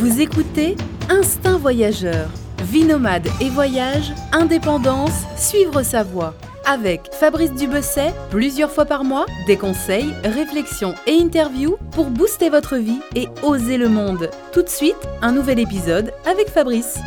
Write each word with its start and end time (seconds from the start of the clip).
Vous 0.00 0.22
écoutez 0.22 0.76
Instinct 1.10 1.58
Voyageur. 1.58 2.30
Vie 2.62 2.86
nomade 2.86 3.28
et 3.42 3.50
voyage, 3.50 4.14
indépendance, 4.32 5.26
suivre 5.36 5.82
sa 5.82 6.02
voie. 6.02 6.34
Avec 6.64 7.12
Fabrice 7.12 7.52
Dubesset, 7.52 8.14
plusieurs 8.30 8.70
fois 8.70 8.86
par 8.86 9.04
mois, 9.04 9.26
des 9.46 9.58
conseils, 9.58 10.14
réflexions 10.24 10.94
et 11.06 11.20
interviews 11.20 11.76
pour 11.90 12.06
booster 12.06 12.48
votre 12.48 12.78
vie 12.78 13.02
et 13.14 13.28
oser 13.42 13.76
le 13.76 13.90
monde. 13.90 14.30
Tout 14.54 14.62
de 14.62 14.70
suite, 14.70 14.96
un 15.20 15.32
nouvel 15.32 15.58
épisode 15.58 16.14
avec 16.24 16.48
Fabrice. 16.48 16.98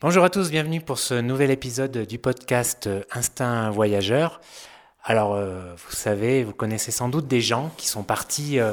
Bonjour 0.00 0.24
à 0.24 0.28
tous, 0.28 0.50
bienvenue 0.50 0.80
pour 0.80 0.98
ce 0.98 1.14
nouvel 1.14 1.52
épisode 1.52 1.98
du 1.98 2.18
podcast 2.18 2.90
Instinct 3.12 3.70
Voyageur. 3.70 4.40
Alors, 5.04 5.34
euh, 5.36 5.72
vous 5.76 5.94
savez, 5.94 6.42
vous 6.42 6.52
connaissez 6.52 6.90
sans 6.90 7.08
doute 7.08 7.28
des 7.28 7.40
gens 7.40 7.70
qui 7.76 7.86
sont 7.86 8.02
partis 8.02 8.58
euh, 8.58 8.72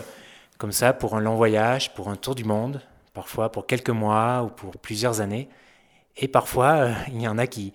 comme 0.57 0.71
ça 0.71 0.93
pour 0.93 1.15
un 1.15 1.19
long 1.19 1.35
voyage, 1.35 1.93
pour 1.93 2.09
un 2.09 2.15
tour 2.15 2.35
du 2.35 2.43
monde, 2.43 2.81
parfois 3.13 3.51
pour 3.51 3.65
quelques 3.65 3.89
mois 3.89 4.43
ou 4.43 4.49
pour 4.49 4.71
plusieurs 4.77 5.21
années. 5.21 5.49
Et 6.17 6.27
parfois, 6.27 6.73
euh, 6.73 6.93
il 7.09 7.21
y 7.21 7.27
en 7.27 7.37
a 7.37 7.47
qui, 7.47 7.73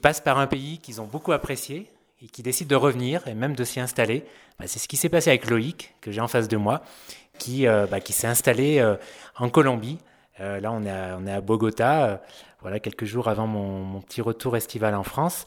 passent 0.00 0.20
par 0.20 0.38
un 0.38 0.46
pays 0.46 0.78
qu'ils 0.78 1.00
ont 1.00 1.06
beaucoup 1.06 1.32
apprécié 1.32 1.90
et 2.22 2.26
qui 2.26 2.42
décident 2.42 2.68
de 2.68 2.76
revenir 2.76 3.26
et 3.28 3.34
même 3.34 3.54
de 3.54 3.64
s'y 3.64 3.80
installer. 3.80 4.24
Bah, 4.58 4.66
c'est 4.66 4.78
ce 4.78 4.88
qui 4.88 4.96
s'est 4.96 5.08
passé 5.08 5.30
avec 5.30 5.48
Loïc, 5.50 5.94
que 6.00 6.10
j'ai 6.12 6.20
en 6.20 6.28
face 6.28 6.48
de 6.48 6.56
moi, 6.56 6.82
qui, 7.38 7.66
bah, 7.66 8.00
qui 8.00 8.12
s'est 8.12 8.28
installé 8.28 8.84
en 9.36 9.48
Colombie. 9.48 9.98
là, 10.38 10.72
on 10.72 10.84
est 10.84 10.90
à, 10.90 11.16
on 11.20 11.26
est 11.26 11.32
à 11.32 11.40
Bogota 11.40 12.22
voilà, 12.60 12.80
quelques 12.80 13.04
jours 13.04 13.28
avant 13.28 13.46
mon, 13.46 14.00
petit 14.00 14.20
retour 14.20 14.56
estival 14.56 14.94
en 14.94 15.02
France. 15.02 15.44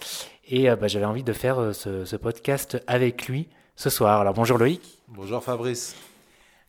Et 0.50 0.70
bah, 0.70 0.88
j'avais 0.88 1.06
envie 1.06 1.24
de 1.24 1.34
faire 1.34 1.74
ce, 1.74 2.06
ce, 2.06 2.16
podcast 2.16 2.82
avec 2.88 3.28
lui 3.28 3.48
ce 3.76 3.90
soir. 3.90 4.22
Alors 4.22 4.34
bonjour 4.34 4.58
Loïc. 4.58 5.00
Bonjour 5.08 5.44
Fabrice. 5.44 5.96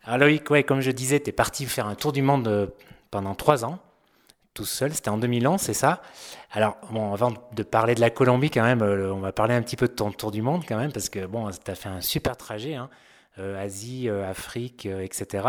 Alors 0.09 0.27
Loïc, 0.27 0.49
ouais, 0.49 0.63
comme 0.63 0.81
je 0.81 0.89
disais, 0.89 1.19
tu 1.19 1.29
es 1.29 1.31
parti 1.31 1.67
faire 1.67 1.85
un 1.85 1.93
tour 1.93 2.11
du 2.11 2.23
monde 2.23 2.47
euh, 2.47 2.65
pendant 3.11 3.35
trois 3.35 3.63
ans, 3.63 3.77
tout 4.55 4.65
seul, 4.65 4.91
c'était 4.91 5.11
en 5.11 5.19
2011, 5.19 5.61
c'est 5.61 5.75
ça? 5.75 6.01
Alors, 6.51 6.77
bon, 6.89 7.13
avant 7.13 7.31
de 7.53 7.61
parler 7.61 7.93
de 7.93 7.99
la 8.01 8.09
Colombie, 8.09 8.49
quand 8.49 8.63
même, 8.63 8.81
euh, 8.81 9.13
on 9.13 9.19
va 9.19 9.31
parler 9.33 9.53
un 9.53 9.61
petit 9.61 9.75
peu 9.75 9.87
de 9.87 9.93
ton 9.93 10.11
tour 10.11 10.31
du 10.31 10.41
monde, 10.41 10.63
quand 10.67 10.77
même, 10.77 10.91
parce 10.91 11.09
que, 11.09 11.27
bon, 11.27 11.47
tu 11.51 11.69
as 11.69 11.75
fait 11.75 11.89
un 11.89 12.01
super 12.01 12.37
trajet, 12.37 12.73
hein, 12.73 12.89
euh, 13.37 13.63
Asie, 13.63 14.09
Afrique, 14.09 14.87
etc. 14.87 15.47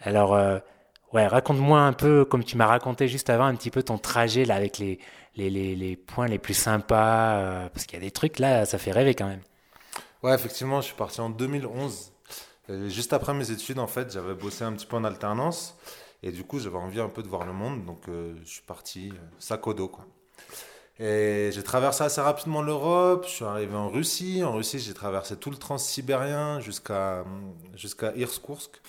Alors, 0.00 0.32
ouais, 1.12 1.28
raconte-moi 1.28 1.78
un 1.78 1.92
peu, 1.92 2.24
comme 2.24 2.42
tu 2.42 2.56
m'as 2.56 2.66
raconté 2.66 3.06
juste 3.06 3.30
avant, 3.30 3.44
un 3.44 3.54
petit 3.54 3.70
peu 3.70 3.84
ton 3.84 3.98
trajet, 3.98 4.44
là, 4.44 4.56
avec 4.56 4.78
les, 4.78 4.98
les, 5.36 5.48
les, 5.48 5.76
les 5.76 5.94
points 5.94 6.26
les 6.26 6.40
plus 6.40 6.54
sympas, 6.54 7.68
parce 7.72 7.86
qu'il 7.86 8.00
y 8.00 8.02
a 8.02 8.04
des 8.04 8.10
trucs, 8.10 8.40
là, 8.40 8.64
ça 8.64 8.78
fait 8.78 8.90
rêver, 8.90 9.14
quand 9.14 9.28
même. 9.28 9.42
Ouais, 10.24 10.34
effectivement, 10.34 10.80
je 10.80 10.86
suis 10.86 10.96
parti 10.96 11.20
en 11.20 11.30
2011 11.30 12.15
juste 12.68 13.12
après 13.12 13.34
mes 13.34 13.50
études, 13.50 13.78
en 13.78 13.86
fait, 13.86 14.12
j'avais 14.12 14.34
bossé 14.34 14.64
un 14.64 14.72
petit 14.72 14.86
peu 14.86 14.96
en 14.96 15.04
alternance. 15.04 15.76
Et 16.22 16.32
du 16.32 16.44
coup, 16.44 16.58
j'avais 16.58 16.76
envie 16.76 17.00
un 17.00 17.08
peu 17.08 17.22
de 17.22 17.28
voir 17.28 17.44
le 17.44 17.52
monde. 17.52 17.84
Donc, 17.84 18.08
euh, 18.08 18.34
je 18.44 18.50
suis 18.50 18.62
parti 18.62 19.10
euh, 19.12 19.18
sac 19.38 19.66
au 19.66 19.74
dos, 19.74 19.88
quoi. 19.88 20.06
Et 20.98 21.50
j'ai 21.52 21.62
traversé 21.62 22.04
assez 22.04 22.20
rapidement 22.22 22.62
l'Europe. 22.62 23.26
Je 23.26 23.30
suis 23.30 23.44
arrivé 23.44 23.74
en 23.74 23.88
Russie. 23.90 24.42
En 24.42 24.52
Russie, 24.54 24.78
j'ai 24.78 24.94
traversé 24.94 25.36
tout 25.36 25.50
le 25.50 25.56
transsibérien 25.56 26.58
jusqu'à 26.60 27.24
jusqu'à 27.74 28.16
Irkoutsk. 28.16 28.80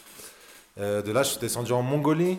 Euh, 0.78 1.02
de 1.02 1.12
là, 1.12 1.24
je 1.24 1.32
suis 1.32 1.40
descendu 1.40 1.74
en 1.74 1.82
Mongolie. 1.82 2.38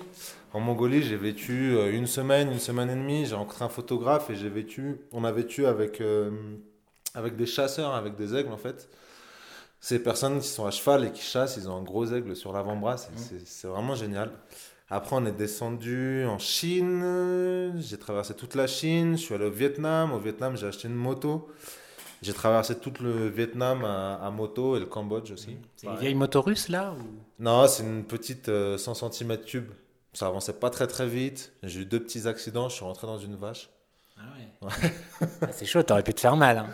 En 0.55 0.61
Mongolie, 0.61 1.03
j'ai 1.03 1.17
vécu 1.17 1.77
une 1.93 2.07
semaine, 2.07 2.51
une 2.51 2.59
semaine 2.59 2.89
et 2.89 2.95
demie. 2.95 3.27
J'ai 3.27 3.35
rencontré 3.35 3.67
un 3.67 3.69
photographe 3.69 4.31
et 4.31 4.37
j'ai 4.37 4.49
vécu. 4.49 5.03
On 5.13 5.25
a 5.25 5.33
vécu 5.33 5.67
avec 5.67 6.03
avec 7.15 7.37
des 7.37 7.47
chasseurs, 7.47 7.95
avec 7.95 8.17
des 8.17 8.35
aigles 8.35 8.53
en 8.53 8.57
fait 8.57 8.89
ces 9.81 10.03
personnes 10.03 10.41
qui 10.41 10.49
sont 10.49 10.67
à 10.67 10.71
cheval 10.71 11.05
et 11.05 11.13
qui 11.13 11.23
chassent, 11.23 11.57
ils 11.57 11.69
ont 11.69 11.77
un 11.77 11.83
gros 11.83 12.07
aigle 12.07 12.35
sur 12.35 12.53
l'avant-bras, 12.53 12.97
c'est 12.97 13.67
mmh. 13.67 13.71
vraiment 13.71 13.95
génial. 13.95 14.31
Après, 14.91 15.17
on 15.17 15.27
est 15.27 15.33
descendu 15.33 16.25
en 16.25 16.39
Chine, 16.39 17.75
j'ai 17.79 17.99
traversé 17.99 18.35
toute 18.35 18.55
la 18.55 18.67
Chine, 18.67 19.19
je 19.19 19.23
suis 19.23 19.35
allé 19.35 19.45
au 19.45 19.51
Vietnam. 19.51 20.13
Au 20.13 20.19
Vietnam, 20.19 20.57
j'ai 20.57 20.67
acheté 20.67 20.89
une 20.89 20.95
moto. 20.95 21.51
J'ai 22.23 22.33
traversé 22.33 22.75
tout 22.77 22.93
le 23.01 23.29
Vietnam 23.29 23.85
à, 23.85 24.31
moto 24.31 24.77
et 24.77 24.81
le 24.81 24.87
Cambodge 24.87 25.31
aussi. 25.31 25.57
C'est 25.77 25.87
une 25.87 25.97
vieille 25.99 26.15
moto 26.15 26.41
russe 26.41 26.69
là 26.69 26.93
ou... 26.93 27.03
Non, 27.39 27.69
c'est 27.69 27.85
une 27.85 28.05
petite 28.05 28.47
100 28.47 28.51
euh, 28.51 29.11
cm 29.11 29.39
cube. 29.39 29.71
Ça 30.15 30.27
avançait 30.27 30.55
pas 30.55 30.71
très 30.71 30.87
très 30.87 31.07
vite. 31.07 31.53
J'ai 31.63 31.83
eu 31.83 31.85
deux 31.85 32.01
petits 32.01 32.27
accidents, 32.27 32.69
je 32.69 32.75
suis 32.75 32.85
rentré 32.85 33.07
dans 33.07 33.19
une 33.19 33.37
vache. 33.37 33.71
Ah 34.17 34.23
ouais. 34.37 34.91
Ah, 35.43 35.53
c'est 35.53 35.67
chaud, 35.67 35.83
t'aurais 35.83 36.03
pu 36.03 36.15
te 36.15 36.21
faire 36.21 36.35
mal. 36.35 36.59
Hein. 36.59 36.69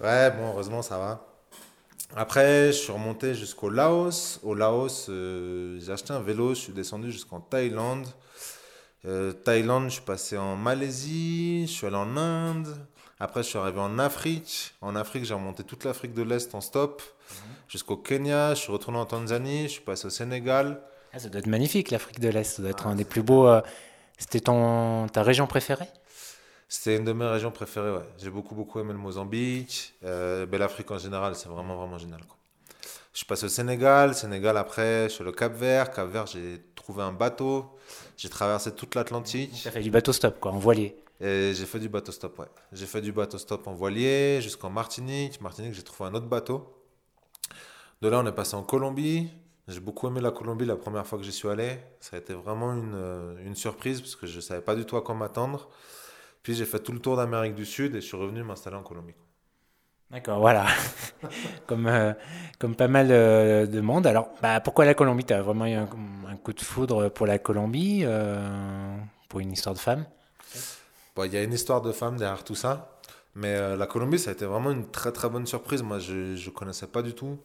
Ouais, 0.00 0.30
bon, 0.32 0.48
heureusement 0.48 0.82
ça 0.82 0.98
va. 0.98 1.31
Après, 2.14 2.66
je 2.66 2.72
suis 2.72 2.92
remonté 2.92 3.34
jusqu'au 3.34 3.70
Laos. 3.70 4.38
Au 4.42 4.54
Laos, 4.54 5.06
euh, 5.08 5.78
j'ai 5.80 5.92
acheté 5.92 6.12
un 6.12 6.20
vélo, 6.20 6.50
je 6.50 6.60
suis 6.60 6.72
descendu 6.72 7.10
jusqu'en 7.10 7.40
Thaïlande. 7.40 8.06
Euh, 9.06 9.32
Thaïlande, 9.32 9.84
je 9.84 9.94
suis 9.94 10.02
passé 10.02 10.36
en 10.36 10.54
Malaisie, 10.56 11.66
je 11.66 11.72
suis 11.72 11.86
allé 11.86 11.96
en 11.96 12.16
Inde. 12.16 12.76
Après, 13.18 13.42
je 13.42 13.48
suis 13.48 13.58
arrivé 13.58 13.80
en 13.80 13.98
Afrique. 13.98 14.74
En 14.82 14.94
Afrique, 14.94 15.24
j'ai 15.24 15.34
remonté 15.34 15.64
toute 15.64 15.84
l'Afrique 15.84 16.12
de 16.12 16.22
l'Est 16.22 16.54
en 16.54 16.60
stop 16.60 17.02
mhm. 17.30 17.36
jusqu'au 17.68 17.96
Kenya. 17.96 18.54
Je 18.54 18.60
suis 18.60 18.72
retourné 18.72 18.98
en 18.98 19.06
Tanzanie, 19.06 19.64
je 19.64 19.72
suis 19.72 19.80
passé 19.80 20.06
au 20.06 20.10
Sénégal. 20.10 20.82
Ah, 21.14 21.18
ça 21.18 21.30
doit 21.30 21.38
être 21.38 21.46
magnifique, 21.46 21.90
l'Afrique 21.90 22.20
de 22.20 22.28
l'Est. 22.28 22.56
Ça 22.56 22.62
doit 22.62 22.70
être 22.72 22.86
ah, 22.86 22.90
un 22.90 22.94
des 22.94 23.04
plus 23.04 23.22
beaux. 23.22 23.46
Euh, 23.46 23.62
c'était 24.18 24.40
ton 24.40 25.08
ta 25.08 25.22
région 25.22 25.46
préférée? 25.46 25.88
C'était 26.74 26.96
une 26.96 27.04
de 27.04 27.12
mes 27.12 27.26
régions 27.26 27.50
préférées, 27.50 27.92
ouais. 27.92 28.08
J'ai 28.16 28.30
beaucoup, 28.30 28.54
beaucoup 28.54 28.80
aimé 28.80 28.94
le 28.94 28.98
Mozambique. 28.98 29.92
Euh, 30.04 30.46
L'Afrique 30.50 30.90
en 30.90 30.96
général, 30.96 31.36
c'est 31.36 31.50
vraiment, 31.50 31.76
vraiment 31.76 31.98
génial. 31.98 32.24
Quoi. 32.24 32.38
Je 33.12 33.18
suis 33.18 33.26
passé 33.26 33.44
au 33.44 33.50
Sénégal. 33.50 34.14
Sénégal, 34.14 34.56
après, 34.56 35.04
je 35.04 35.08
suis 35.10 35.22
au 35.22 35.32
Cap 35.32 35.52
Vert. 35.52 35.90
Cap 35.90 36.08
Vert, 36.08 36.26
j'ai 36.26 36.62
trouvé 36.74 37.02
un 37.02 37.12
bateau. 37.12 37.76
J'ai 38.16 38.30
traversé 38.30 38.72
toute 38.72 38.94
l'Atlantique. 38.94 39.50
J'ai 39.62 39.70
fait 39.70 39.82
du 39.82 39.90
bateau 39.90 40.14
stop, 40.14 40.40
quoi, 40.40 40.50
en 40.50 40.58
voilier. 40.58 40.96
Et 41.20 41.52
j'ai 41.54 41.66
fait 41.66 41.78
du 41.78 41.90
bateau 41.90 42.10
stop, 42.10 42.38
ouais. 42.38 42.46
J'ai 42.72 42.86
fait 42.86 43.02
du 43.02 43.12
bateau 43.12 43.36
stop 43.36 43.66
en 43.66 43.74
voilier 43.74 44.40
jusqu'en 44.40 44.70
Martinique. 44.70 45.42
Martinique, 45.42 45.74
j'ai 45.74 45.82
trouvé 45.82 46.08
un 46.08 46.14
autre 46.14 46.26
bateau. 46.26 46.74
De 48.00 48.08
là, 48.08 48.18
on 48.20 48.26
est 48.26 48.32
passé 48.32 48.56
en 48.56 48.62
Colombie. 48.62 49.28
J'ai 49.68 49.80
beaucoup 49.80 50.08
aimé 50.08 50.22
la 50.22 50.30
Colombie 50.30 50.64
la 50.64 50.76
première 50.76 51.06
fois 51.06 51.18
que 51.18 51.24
j'y 51.24 51.32
suis 51.32 51.50
allé. 51.50 51.76
Ça 52.00 52.16
a 52.16 52.18
été 52.18 52.32
vraiment 52.32 52.72
une, 52.72 52.94
euh, 52.94 53.44
une 53.44 53.56
surprise 53.56 54.00
parce 54.00 54.16
que 54.16 54.26
je 54.26 54.36
ne 54.36 54.40
savais 54.40 54.62
pas 54.62 54.74
du 54.74 54.86
tout 54.86 54.96
à 54.96 55.02
quoi 55.02 55.14
m'attendre. 55.14 55.68
Puis 56.42 56.54
j'ai 56.54 56.64
fait 56.64 56.80
tout 56.80 56.92
le 56.92 56.98
tour 56.98 57.16
d'Amérique 57.16 57.54
du 57.54 57.64
Sud 57.64 57.94
et 57.94 58.00
je 58.00 58.06
suis 58.06 58.16
revenu 58.16 58.42
m'installer 58.42 58.76
en 58.76 58.82
Colombie. 58.82 59.14
D'accord, 60.12 60.40
voilà. 60.40 60.66
comme, 61.66 61.86
euh, 61.86 62.12
comme 62.58 62.76
pas 62.76 62.88
mal 62.88 63.08
euh, 63.10 63.66
de 63.66 63.80
monde. 63.80 64.06
Alors, 64.06 64.28
bah, 64.42 64.60
pourquoi 64.60 64.84
la 64.84 64.92
Colombie? 64.92 65.24
Tu 65.24 65.32
as 65.32 65.40
vraiment 65.40 65.64
eu 65.64 65.72
un, 65.72 65.86
coup 66.36 66.52
de 66.52 66.60
foudre 66.60 67.08
pour 67.08 67.26
la 67.26 67.38
Colombie, 67.38 68.02
euh, 68.04 68.94
pour 69.30 69.40
une 69.40 69.52
histoire 69.52 69.74
de 69.74 69.80
femme? 69.80 70.04
Il 71.16 71.32
y 71.32 71.36
a 71.36 71.42
une 71.42 71.54
histoire 71.54 71.80
de 71.80 71.92
femme 71.92 72.18
derrière 72.18 72.44
tout 72.44 72.54
ça. 72.54 72.98
Mais 73.34 73.76
la 73.76 73.86
Colombie, 73.86 74.18
ça 74.18 74.30
a 74.30 74.32
été 74.34 74.44
vraiment 74.44 74.70
une 74.70 74.90
très 74.90 75.12
très 75.12 75.30
bonne 75.30 75.46
surprise. 75.46 75.82
Moi, 75.82 75.98
je 75.98 76.34
ne 76.34 76.50
connaissais 76.50 76.86
pas 76.86 77.00
du 77.00 77.14
tout. 77.14 77.38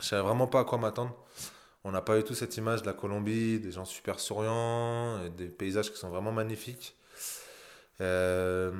Je 0.00 0.06
savais 0.06 0.22
vraiment 0.22 0.48
pas 0.48 0.60
à 0.60 0.64
quoi 0.64 0.78
m'attendre. 0.78 1.14
On 1.84 1.92
n'a 1.92 2.00
pas 2.00 2.18
eu 2.18 2.24
tout 2.24 2.34
cette 2.34 2.56
image 2.56 2.82
de 2.82 2.86
la 2.86 2.94
Colombie, 2.94 3.60
des 3.60 3.70
gens 3.70 3.84
super 3.84 4.18
souriants, 4.18 5.22
et 5.24 5.30
des 5.30 5.46
paysages 5.46 5.92
qui 5.92 5.98
sont 5.98 6.08
vraiment 6.08 6.32
magnifiques. 6.32 6.96
Euh, 8.00 8.70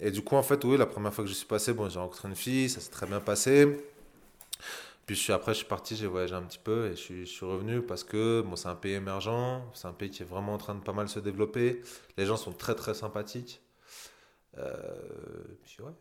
et 0.00 0.10
du 0.10 0.22
coup, 0.22 0.36
en 0.36 0.42
fait, 0.42 0.64
oui, 0.64 0.76
la 0.76 0.86
première 0.86 1.12
fois 1.12 1.24
que 1.24 1.30
je 1.30 1.34
suis 1.34 1.46
passé, 1.46 1.72
bon, 1.72 1.88
j'ai 1.88 1.98
rencontré 1.98 2.28
une 2.28 2.36
fille, 2.36 2.68
ça 2.68 2.80
s'est 2.80 2.90
très 2.90 3.06
bien 3.06 3.20
passé. 3.20 3.84
Puis 5.06 5.32
après, 5.32 5.52
je 5.52 5.58
suis 5.58 5.66
parti, 5.66 5.94
j'ai 5.94 6.08
voyagé 6.08 6.34
un 6.34 6.42
petit 6.42 6.58
peu 6.58 6.86
et 6.86 6.90
je 6.90 6.96
suis, 6.96 7.26
je 7.26 7.30
suis 7.30 7.46
revenu 7.46 7.80
parce 7.80 8.02
que 8.02 8.42
bon, 8.42 8.56
c'est 8.56 8.68
un 8.68 8.74
pays 8.74 8.94
émergent, 8.94 9.62
c'est 9.72 9.86
un 9.86 9.92
pays 9.92 10.10
qui 10.10 10.22
est 10.22 10.26
vraiment 10.26 10.54
en 10.54 10.58
train 10.58 10.74
de 10.74 10.80
pas 10.80 10.92
mal 10.92 11.08
se 11.08 11.20
développer. 11.20 11.80
Les 12.16 12.26
gens 12.26 12.36
sont 12.36 12.52
très 12.52 12.74
très 12.74 12.92
sympathiques. 12.94 13.62
Euh, 14.58 14.72
puis 15.64 15.76
ouais, 15.80 15.92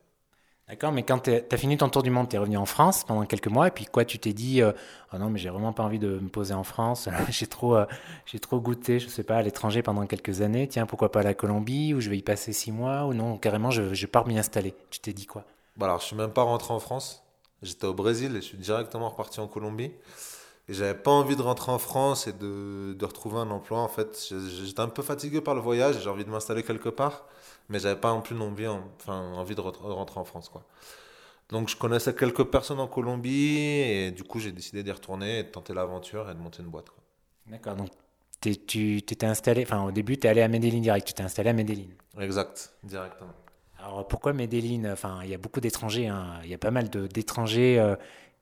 D'accord, 0.67 0.91
mais 0.91 1.03
quand 1.03 1.19
tu 1.19 1.31
as 1.31 1.57
fini 1.57 1.77
ton 1.77 1.89
tour 1.89 2.01
du 2.01 2.09
monde, 2.09 2.27
tu 2.27 2.35
es 2.35 2.39
revenu 2.39 2.57
en 2.57 2.65
France 2.65 3.03
pendant 3.03 3.23
quelques 3.27 3.49
mois, 3.49 3.67
et 3.67 3.71
puis 3.71 3.85
quoi, 3.85 4.03
tu 4.03 4.17
t'es 4.17 4.33
dit, 4.33 4.63
euh, 4.63 4.71
oh 5.13 5.19
non, 5.19 5.29
mais 5.29 5.37
j'ai 5.37 5.49
vraiment 5.49 5.73
pas 5.73 5.83
envie 5.83 5.99
de 5.99 6.17
me 6.17 6.27
poser 6.27 6.55
en 6.55 6.63
France, 6.63 7.07
j'ai 7.29 7.45
trop, 7.45 7.75
euh, 7.75 7.85
trop 8.41 8.59
goûté, 8.59 8.99
je 8.99 9.07
sais 9.07 9.23
pas, 9.23 9.37
à 9.37 9.41
l'étranger 9.43 9.83
pendant 9.83 10.07
quelques 10.07 10.41
années, 10.41 10.67
tiens, 10.67 10.87
pourquoi 10.87 11.11
pas 11.11 11.19
à 11.19 11.23
la 11.23 11.35
Colombie, 11.35 11.93
où 11.93 12.01
je 12.01 12.09
vais 12.09 12.17
y 12.17 12.23
passer 12.23 12.51
six 12.51 12.71
mois, 12.71 13.05
ou 13.05 13.13
non, 13.13 13.37
carrément, 13.37 13.69
je, 13.69 13.93
je 13.93 14.05
pars 14.07 14.25
m'y 14.25 14.39
installer. 14.39 14.73
Tu 14.89 14.99
t'es 14.99 15.13
dit 15.13 15.27
quoi? 15.27 15.43
Bah 15.77 15.85
Alors, 15.85 15.99
je 15.99 16.05
suis 16.05 16.15
même 16.15 16.31
pas 16.31 16.41
rentré 16.41 16.73
en 16.73 16.79
France, 16.79 17.23
j'étais 17.61 17.85
au 17.85 17.93
Brésil 17.93 18.31
et 18.35 18.41
je 18.41 18.47
suis 18.47 18.57
directement 18.57 19.09
reparti 19.09 19.39
en 19.39 19.47
Colombie. 19.47 19.91
Et 20.67 20.73
j'avais 20.73 20.95
pas 20.95 21.11
envie 21.11 21.35
de 21.35 21.43
rentrer 21.43 21.71
en 21.71 21.77
France 21.77 22.25
et 22.25 22.33
de, 22.33 22.95
de 22.97 23.05
retrouver 23.05 23.37
un 23.37 23.51
emploi. 23.51 23.81
En 23.81 23.87
fait, 23.87 24.33
j'étais 24.65 24.79
un 24.79 24.87
peu 24.87 25.03
fatigué 25.03 25.39
par 25.39 25.53
le 25.53 25.61
voyage, 25.61 26.01
j'ai 26.01 26.09
envie 26.09 26.25
de 26.25 26.31
m'installer 26.31 26.63
quelque 26.63 26.89
part 26.89 27.25
mais 27.69 27.79
j'avais 27.79 27.99
pas 27.99 28.11
non 28.11 28.21
plus 28.21 28.39
envie, 28.39 28.67
enfin, 28.67 29.33
envie 29.33 29.55
de 29.55 29.61
rentrer 29.61 30.19
en 30.19 30.23
France. 30.23 30.49
Quoi. 30.49 30.63
Donc 31.49 31.69
je 31.69 31.75
connaissais 31.75 32.15
quelques 32.15 32.45
personnes 32.45 32.79
en 32.79 32.87
Colombie 32.87 33.59
et 33.59 34.11
du 34.11 34.23
coup 34.23 34.39
j'ai 34.39 34.51
décidé 34.51 34.83
d'y 34.83 34.91
retourner 34.91 35.39
et 35.39 35.43
de 35.43 35.49
tenter 35.49 35.73
l'aventure 35.73 36.29
et 36.29 36.33
de 36.33 36.39
monter 36.39 36.63
une 36.63 36.69
boîte. 36.69 36.87
D'accord, 37.47 37.75
donc 37.75 37.89
tu 38.41 39.01
t'étais 39.03 39.25
installé, 39.25 39.63
enfin 39.63 39.83
au 39.83 39.91
début 39.91 40.17
tu 40.17 40.25
es 40.27 40.29
allé 40.29 40.41
à 40.41 40.47
Medellin 40.47 40.79
direct, 40.79 41.07
tu 41.07 41.13
t'es 41.13 41.23
installé 41.23 41.49
à 41.49 41.53
Medellin. 41.53 41.85
Exact, 42.19 42.73
directement. 42.83 43.33
Alors 43.79 44.07
pourquoi 44.07 44.33
Medellin 44.33 44.91
Enfin 44.91 45.19
il 45.23 45.29
y 45.29 45.33
a 45.35 45.37
beaucoup 45.37 45.59
d'étrangers, 45.59 46.07
hein. 46.07 46.39
il 46.43 46.49
y 46.49 46.53
a 46.53 46.57
pas 46.57 46.71
mal 46.71 46.89
d'étrangers 46.89 47.77
euh, 47.79 47.95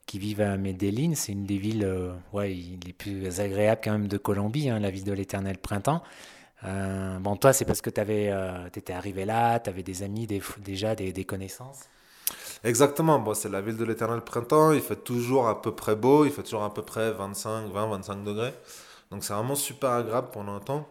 qui 0.06 0.20
vivent 0.20 0.42
à 0.42 0.56
Medellin. 0.56 1.14
C'est 1.16 1.34
une 1.34 1.46
des 1.46 1.58
villes 1.58 1.90
ouais, 2.31 2.56
les 2.86 2.94
plus 2.94 3.42
agréables 3.42 3.81
quand 3.84 3.92
même 3.92 4.08
de 4.08 4.18
Colombie, 4.18 4.70
hein, 4.70 4.80
la 4.80 4.90
ville 4.90 5.04
de 5.04 5.14
l'éternel 5.14 5.58
printemps. 5.58 6.04
Bon, 6.63 7.36
toi, 7.36 7.54
c'est 7.54 7.65
parce 7.65 7.81
que 7.81 7.89
tu 7.89 8.00
étais 8.80 8.94
arrivé 8.94 9.25
là, 9.25 9.60
tu 9.60 9.69
avais 9.69 9.83
des 9.83 10.04
amis, 10.04 10.27
déjà 10.60 10.95
des, 10.95 11.12
des 11.12 11.25
connaissances? 11.25 11.89
Exactement, 12.63 13.19
bon, 13.19 13.33
c'est 13.33 13.50
la 13.50 13.62
ville 13.62 13.75
de 13.75 13.83
l'éternel 13.83 14.21
printemps, 14.21 14.71
il 14.71 14.81
fait 14.81 15.04
toujours 15.04 15.48
à 15.48 15.62
peu 15.62 15.75
près 15.75 15.95
beau, 15.95 16.25
il 16.25 16.31
fait 16.31 16.44
toujours 16.44 16.63
à 16.63 16.74
peu 16.74 16.81
près 16.81 17.12
25, 17.12 17.68
20, 17.71 17.88
25 17.88 18.24
degrés. 18.24 18.54
Donc 19.12 19.24
c'est 19.24 19.33
vraiment 19.33 19.56
super 19.56 19.92
agréable 19.92 20.30
pendant 20.31 20.56
un 20.56 20.60
temps. 20.60 20.88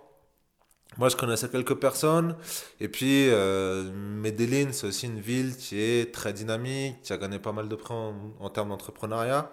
Moi, 0.99 1.09
je 1.09 1.17
connaissais 1.17 1.49
quelques 1.49 1.77
personnes. 1.77 2.37
Et 2.79 2.89
puis, 2.89 3.31
euh, 3.31 3.91
Medellin, 3.93 4.73
c'est 4.73 4.87
aussi 4.87 5.07
une 5.07 5.21
ville 5.21 5.57
qui 5.57 5.81
est 5.81 6.13
très 6.13 6.35
dynamique, 6.35 7.01
qui 7.03 7.15
a 7.15 7.17
gagné 7.17 7.39
pas 7.39 7.53
mal 7.53 7.69
de 7.69 7.75
prix 7.77 7.95
en, 7.95 8.51
termes 8.51 8.69
d'entrepreneuriat. 8.69 9.51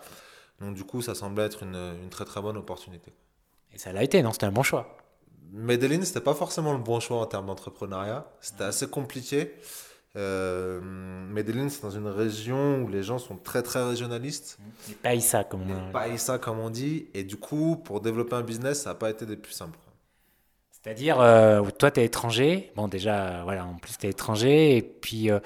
Donc, 0.60 0.76
du 0.76 0.84
coup, 0.84 1.02
ça 1.02 1.16
semblait 1.16 1.46
être 1.46 1.64
une, 1.64 1.76
une, 2.04 2.10
très 2.10 2.26
très 2.26 2.42
bonne 2.42 2.58
opportunité. 2.58 3.14
Et 3.74 3.78
ça 3.78 3.94
l'a 3.94 4.04
été, 4.04 4.22
non? 4.22 4.34
C'était 4.34 4.48
un 4.48 4.52
bon 4.52 4.64
choix. 4.64 4.99
Medellin, 5.52 6.02
c'était 6.04 6.22
pas 6.22 6.34
forcément 6.34 6.74
le 6.74 6.80
bon 6.80 7.00
choix 7.00 7.18
en 7.18 7.26
termes 7.26 7.48
d'entrepreneuriat. 7.48 8.26
C'était 8.42 8.66
assez 8.66 8.88
compliqué. 8.88 9.54
Euh, 10.16 10.80
Medellin, 10.82 11.70
c'est 11.70 11.82
dans 11.82 11.92
une 11.92 12.08
région 12.08 12.82
où 12.82 12.88
les 12.88 13.04
gens 13.04 13.20
sont 13.20 13.36
très 13.36 13.62
très 13.62 13.84
régionalistes. 13.88 14.58
Les 14.88 14.96
païsa, 14.96 15.44
comme 15.44 15.62
on 15.70 15.92
païsa, 15.92 16.40
comme 16.40 16.60
on 16.60 16.70
dit. 16.70 17.08
Et 17.14 17.24
du 17.24 17.38
coup, 17.38 17.78
pour 17.78 18.02
développer 18.02 18.36
un 18.36 18.42
business, 18.42 18.84
ça 18.84 18.92
n'a 18.92 18.96
pas 18.96 19.10
été 19.10 19.26
des 19.26 19.38
plus 19.38 19.54
simples. 19.54 19.78
C'est-à-dire, 20.72 21.20
euh, 21.20 21.62
toi, 21.78 21.92
tu 21.92 22.00
es 22.00 22.06
étranger. 22.06 22.72
Bon, 22.76 22.88
déjà, 22.88 23.44
voilà, 23.44 23.66
en 23.66 23.76
plus, 23.76 23.98
tu 23.98 24.08
es 24.08 24.10
étranger. 24.10 24.78
Et 24.78 24.82
puis, 24.82 25.30
euh, 25.30 25.40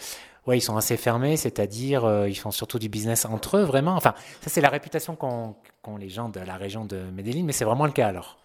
ouais, 0.48 0.58
ils 0.58 0.62
sont 0.62 0.78
assez 0.78 0.96
fermés, 0.96 1.38
c'est-à-dire, 1.38 2.28
ils 2.28 2.38
font 2.38 2.52
surtout 2.52 2.80
du 2.80 2.88
business 2.88 3.26
entre 3.26 3.58
eux, 3.58 3.64
vraiment. 3.64 3.96
Enfin, 3.96 4.14
ça, 4.42 4.50
c'est 4.50 4.62
la 4.62 4.70
réputation 4.70 5.16
qu'ont 5.16 5.98
les 5.98 6.10
gens 6.10 6.30
de 6.30 6.40
la 6.40 6.56
région 6.56 6.86
de 6.86 6.98
Medellin, 7.14 7.44
mais 7.44 7.54
c'est 7.54 7.66
vraiment 7.66 7.86
le 7.86 7.92
cas 7.92 8.08
alors. 8.08 8.38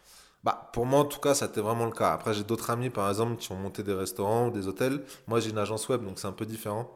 Bah, 0.44 0.70
pour 0.72 0.86
moi, 0.86 1.00
en 1.00 1.04
tout 1.04 1.20
cas, 1.20 1.34
ça 1.34 1.46
été 1.46 1.60
vraiment 1.60 1.84
le 1.86 1.92
cas. 1.92 2.12
Après, 2.12 2.32
j'ai 2.34 2.44
d'autres 2.44 2.70
amis, 2.70 2.90
par 2.90 3.08
exemple, 3.08 3.36
qui 3.36 3.50
ont 3.52 3.56
monté 3.56 3.82
des 3.82 3.94
restaurants 3.94 4.48
ou 4.48 4.50
des 4.50 4.68
hôtels. 4.68 5.02
Moi, 5.26 5.40
j'ai 5.40 5.50
une 5.50 5.58
agence 5.58 5.88
web, 5.88 6.04
donc 6.04 6.18
c'est 6.18 6.28
un 6.28 6.32
peu 6.32 6.46
différent. 6.46 6.88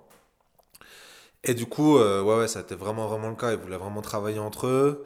Et 1.45 1.55
du 1.55 1.67
coup, 1.67 1.99
euh, 1.99 2.23
ouais, 2.23 2.39
ouais, 2.39 2.49
ça 2.49 2.61
a 2.61 2.63
été 2.63 2.75
vraiment, 2.75 3.07
vraiment 3.09 3.29
le 3.29 3.37
cas. 3.37 3.53
Ils 3.53 3.59
voulaient 3.59 3.77
vraiment 3.77 4.01
travailler 4.03 4.39
entre 4.39 4.67
eux. 4.69 5.05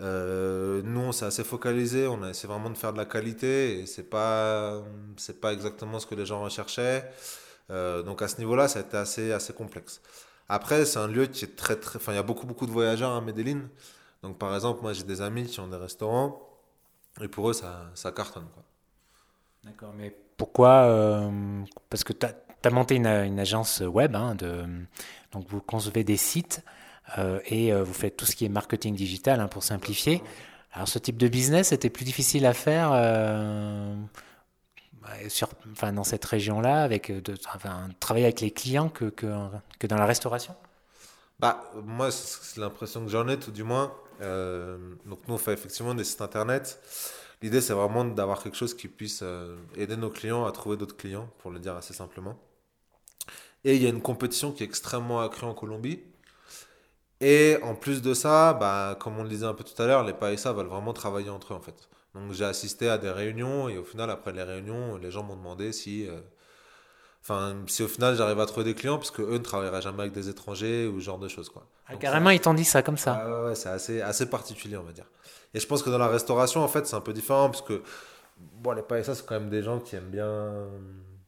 Euh, 0.00 0.82
nous, 0.84 1.00
on 1.00 1.12
s'est 1.12 1.24
assez 1.26 1.44
focalisé. 1.44 2.06
On 2.06 2.22
a 2.22 2.30
essayé 2.30 2.48
vraiment 2.52 2.70
de 2.70 2.76
faire 2.76 2.92
de 2.92 2.98
la 2.98 3.06
qualité. 3.06 3.80
Et 3.80 3.86
c'est 3.86 4.08
pas, 4.10 4.82
pas 5.40 5.52
exactement 5.52 5.98
ce 5.98 6.06
que 6.06 6.14
les 6.14 6.26
gens 6.26 6.42
recherchaient. 6.42 7.10
Euh, 7.70 8.02
donc, 8.02 8.22
à 8.22 8.28
ce 8.28 8.38
niveau-là, 8.38 8.68
ça 8.68 8.80
a 8.80 8.82
été 8.82 8.96
assez, 8.98 9.32
assez 9.32 9.52
complexe. 9.54 10.00
Après, 10.48 10.84
c'est 10.86 10.98
un 10.98 11.08
lieu 11.08 11.26
qui 11.26 11.44
est 11.46 11.56
très, 11.56 11.76
très. 11.76 11.96
Enfin, 11.96 12.12
il 12.12 12.16
y 12.16 12.18
a 12.18 12.22
beaucoup, 12.22 12.46
beaucoup 12.46 12.66
de 12.66 12.72
voyageurs 12.72 13.12
à 13.12 13.20
Medellin. 13.22 13.62
Donc, 14.22 14.38
par 14.38 14.54
exemple, 14.54 14.82
moi, 14.82 14.92
j'ai 14.92 15.04
des 15.04 15.20
amis 15.22 15.46
qui 15.46 15.60
ont 15.60 15.68
des 15.68 15.76
restaurants. 15.76 16.47
Et 17.20 17.28
pour 17.28 17.50
eux, 17.50 17.52
ça, 17.52 17.90
ça 17.94 18.12
cartonne. 18.12 18.46
D'accord, 19.64 19.92
mais 19.96 20.14
pourquoi 20.36 20.84
euh, 20.84 21.30
Parce 21.90 22.04
que 22.04 22.12
tu 22.12 22.26
as, 22.26 22.70
monté 22.70 22.94
une, 22.94 23.06
une, 23.06 23.40
agence 23.40 23.80
web, 23.80 24.14
hein, 24.14 24.34
de, 24.34 24.64
donc 25.32 25.46
vous 25.48 25.60
concevez 25.60 26.04
des 26.04 26.16
sites 26.16 26.62
euh, 27.18 27.40
et 27.46 27.72
euh, 27.72 27.82
vous 27.82 27.92
faites 27.92 28.16
tout 28.16 28.24
ce 28.24 28.36
qui 28.36 28.44
est 28.44 28.48
marketing 28.48 28.94
digital 28.94 29.40
hein, 29.40 29.48
pour 29.48 29.62
simplifier. 29.64 30.22
Alors 30.72 30.86
ce 30.86 30.98
type 30.98 31.16
de 31.16 31.28
business 31.28 31.72
était 31.72 31.90
plus 31.90 32.04
difficile 32.04 32.46
à 32.46 32.54
faire 32.54 32.90
bah, 35.02 35.08
sur, 35.28 35.48
enfin, 35.72 35.92
dans 35.92 36.04
cette 36.04 36.24
région-là, 36.24 36.82
avec 36.82 37.10
de, 37.10 37.34
enfin, 37.52 37.88
travailler 38.00 38.26
avec 38.26 38.40
les 38.40 38.50
clients 38.50 38.88
que, 38.90 39.06
que, 39.06 39.26
que 39.78 39.86
dans 39.86 39.96
la 39.96 40.06
restauration? 40.06 40.54
Bah, 41.38 41.70
Moi, 41.84 42.10
c'est 42.10 42.60
l'impression 42.60 43.04
que 43.04 43.10
j'en 43.10 43.28
ai, 43.28 43.38
tout 43.38 43.50
du 43.50 43.64
moins. 43.64 43.94
Euh, 44.20 44.78
donc 45.06 45.20
nous, 45.28 45.34
on 45.34 45.38
fait 45.38 45.52
effectivement 45.52 45.94
des 45.94 46.04
sites 46.04 46.20
internet. 46.20 46.80
L'idée, 47.42 47.60
c'est 47.60 47.72
vraiment 47.72 48.04
d'avoir 48.04 48.42
quelque 48.42 48.56
chose 48.56 48.74
qui 48.74 48.88
puisse 48.88 49.20
euh, 49.22 49.56
aider 49.76 49.96
nos 49.96 50.10
clients 50.10 50.44
à 50.44 50.52
trouver 50.52 50.76
d'autres 50.76 50.96
clients, 50.96 51.28
pour 51.38 51.50
le 51.50 51.60
dire 51.60 51.76
assez 51.76 51.94
simplement. 51.94 52.36
Et 53.64 53.76
il 53.76 53.82
y 53.82 53.86
a 53.86 53.88
une 53.88 54.02
compétition 54.02 54.52
qui 54.52 54.62
est 54.62 54.66
extrêmement 54.66 55.20
accrue 55.20 55.46
en 55.46 55.54
Colombie. 55.54 56.00
Et 57.20 57.58
en 57.62 57.74
plus 57.74 58.02
de 58.02 58.14
ça, 58.14 58.54
bah, 58.54 58.96
comme 59.00 59.18
on 59.18 59.22
le 59.24 59.28
disait 59.28 59.46
un 59.46 59.54
peu 59.54 59.64
tout 59.64 59.80
à 59.82 59.86
l'heure, 59.86 60.04
les 60.04 60.12
païsas 60.12 60.52
veulent 60.52 60.66
vraiment 60.66 60.92
travailler 60.92 61.30
entre 61.30 61.52
eux 61.52 61.56
en 61.56 61.60
fait. 61.60 61.88
Donc 62.14 62.32
j'ai 62.32 62.44
assisté 62.44 62.88
à 62.88 62.98
des 62.98 63.10
réunions 63.10 63.68
et 63.68 63.76
au 63.78 63.84
final, 63.84 64.10
après 64.10 64.32
les 64.32 64.42
réunions, 64.42 64.96
les 64.96 65.10
gens 65.10 65.22
m'ont 65.24 65.36
demandé 65.36 65.72
si 65.72 66.06
euh, 66.06 66.20
Enfin, 67.22 67.56
si 67.66 67.82
au 67.82 67.88
final 67.88 68.14
j'arrive 68.16 68.40
à 68.40 68.46
trouver 68.46 68.64
des 68.64 68.74
clients, 68.74 68.96
parce 68.96 69.10
qu'eux 69.10 69.32
ne 69.32 69.38
travailleraient 69.38 69.82
jamais 69.82 70.00
avec 70.00 70.12
des 70.12 70.28
étrangers 70.28 70.86
ou 70.86 71.00
ce 71.00 71.04
genre 71.04 71.18
de 71.18 71.28
choses. 71.28 71.48
Quoi. 71.48 71.66
Ah, 71.86 71.96
carrément, 71.96 72.30
ils 72.30 72.40
t'ont 72.40 72.54
dit 72.54 72.64
ça 72.64 72.82
comme 72.82 72.96
ça. 72.96 73.22
Ah, 73.22 73.44
ouais, 73.44 73.54
c'est 73.54 73.68
assez, 73.68 74.00
assez 74.00 74.30
particulier, 74.30 74.76
on 74.76 74.84
va 74.84 74.92
dire. 74.92 75.06
Et 75.54 75.60
je 75.60 75.66
pense 75.66 75.82
que 75.82 75.90
dans 75.90 75.98
la 75.98 76.08
restauration, 76.08 76.62
en 76.62 76.68
fait, 76.68 76.86
c'est 76.86 76.96
un 76.96 77.00
peu 77.00 77.12
différent, 77.12 77.50
parce 77.50 77.62
que 77.62 77.82
bon, 78.38 78.72
les 78.72 78.82
PSA, 78.82 79.14
c'est 79.14 79.26
quand 79.26 79.38
même 79.38 79.50
des 79.50 79.62
gens 79.62 79.80
qui 79.80 79.96
aiment 79.96 80.10
bien, 80.10 80.68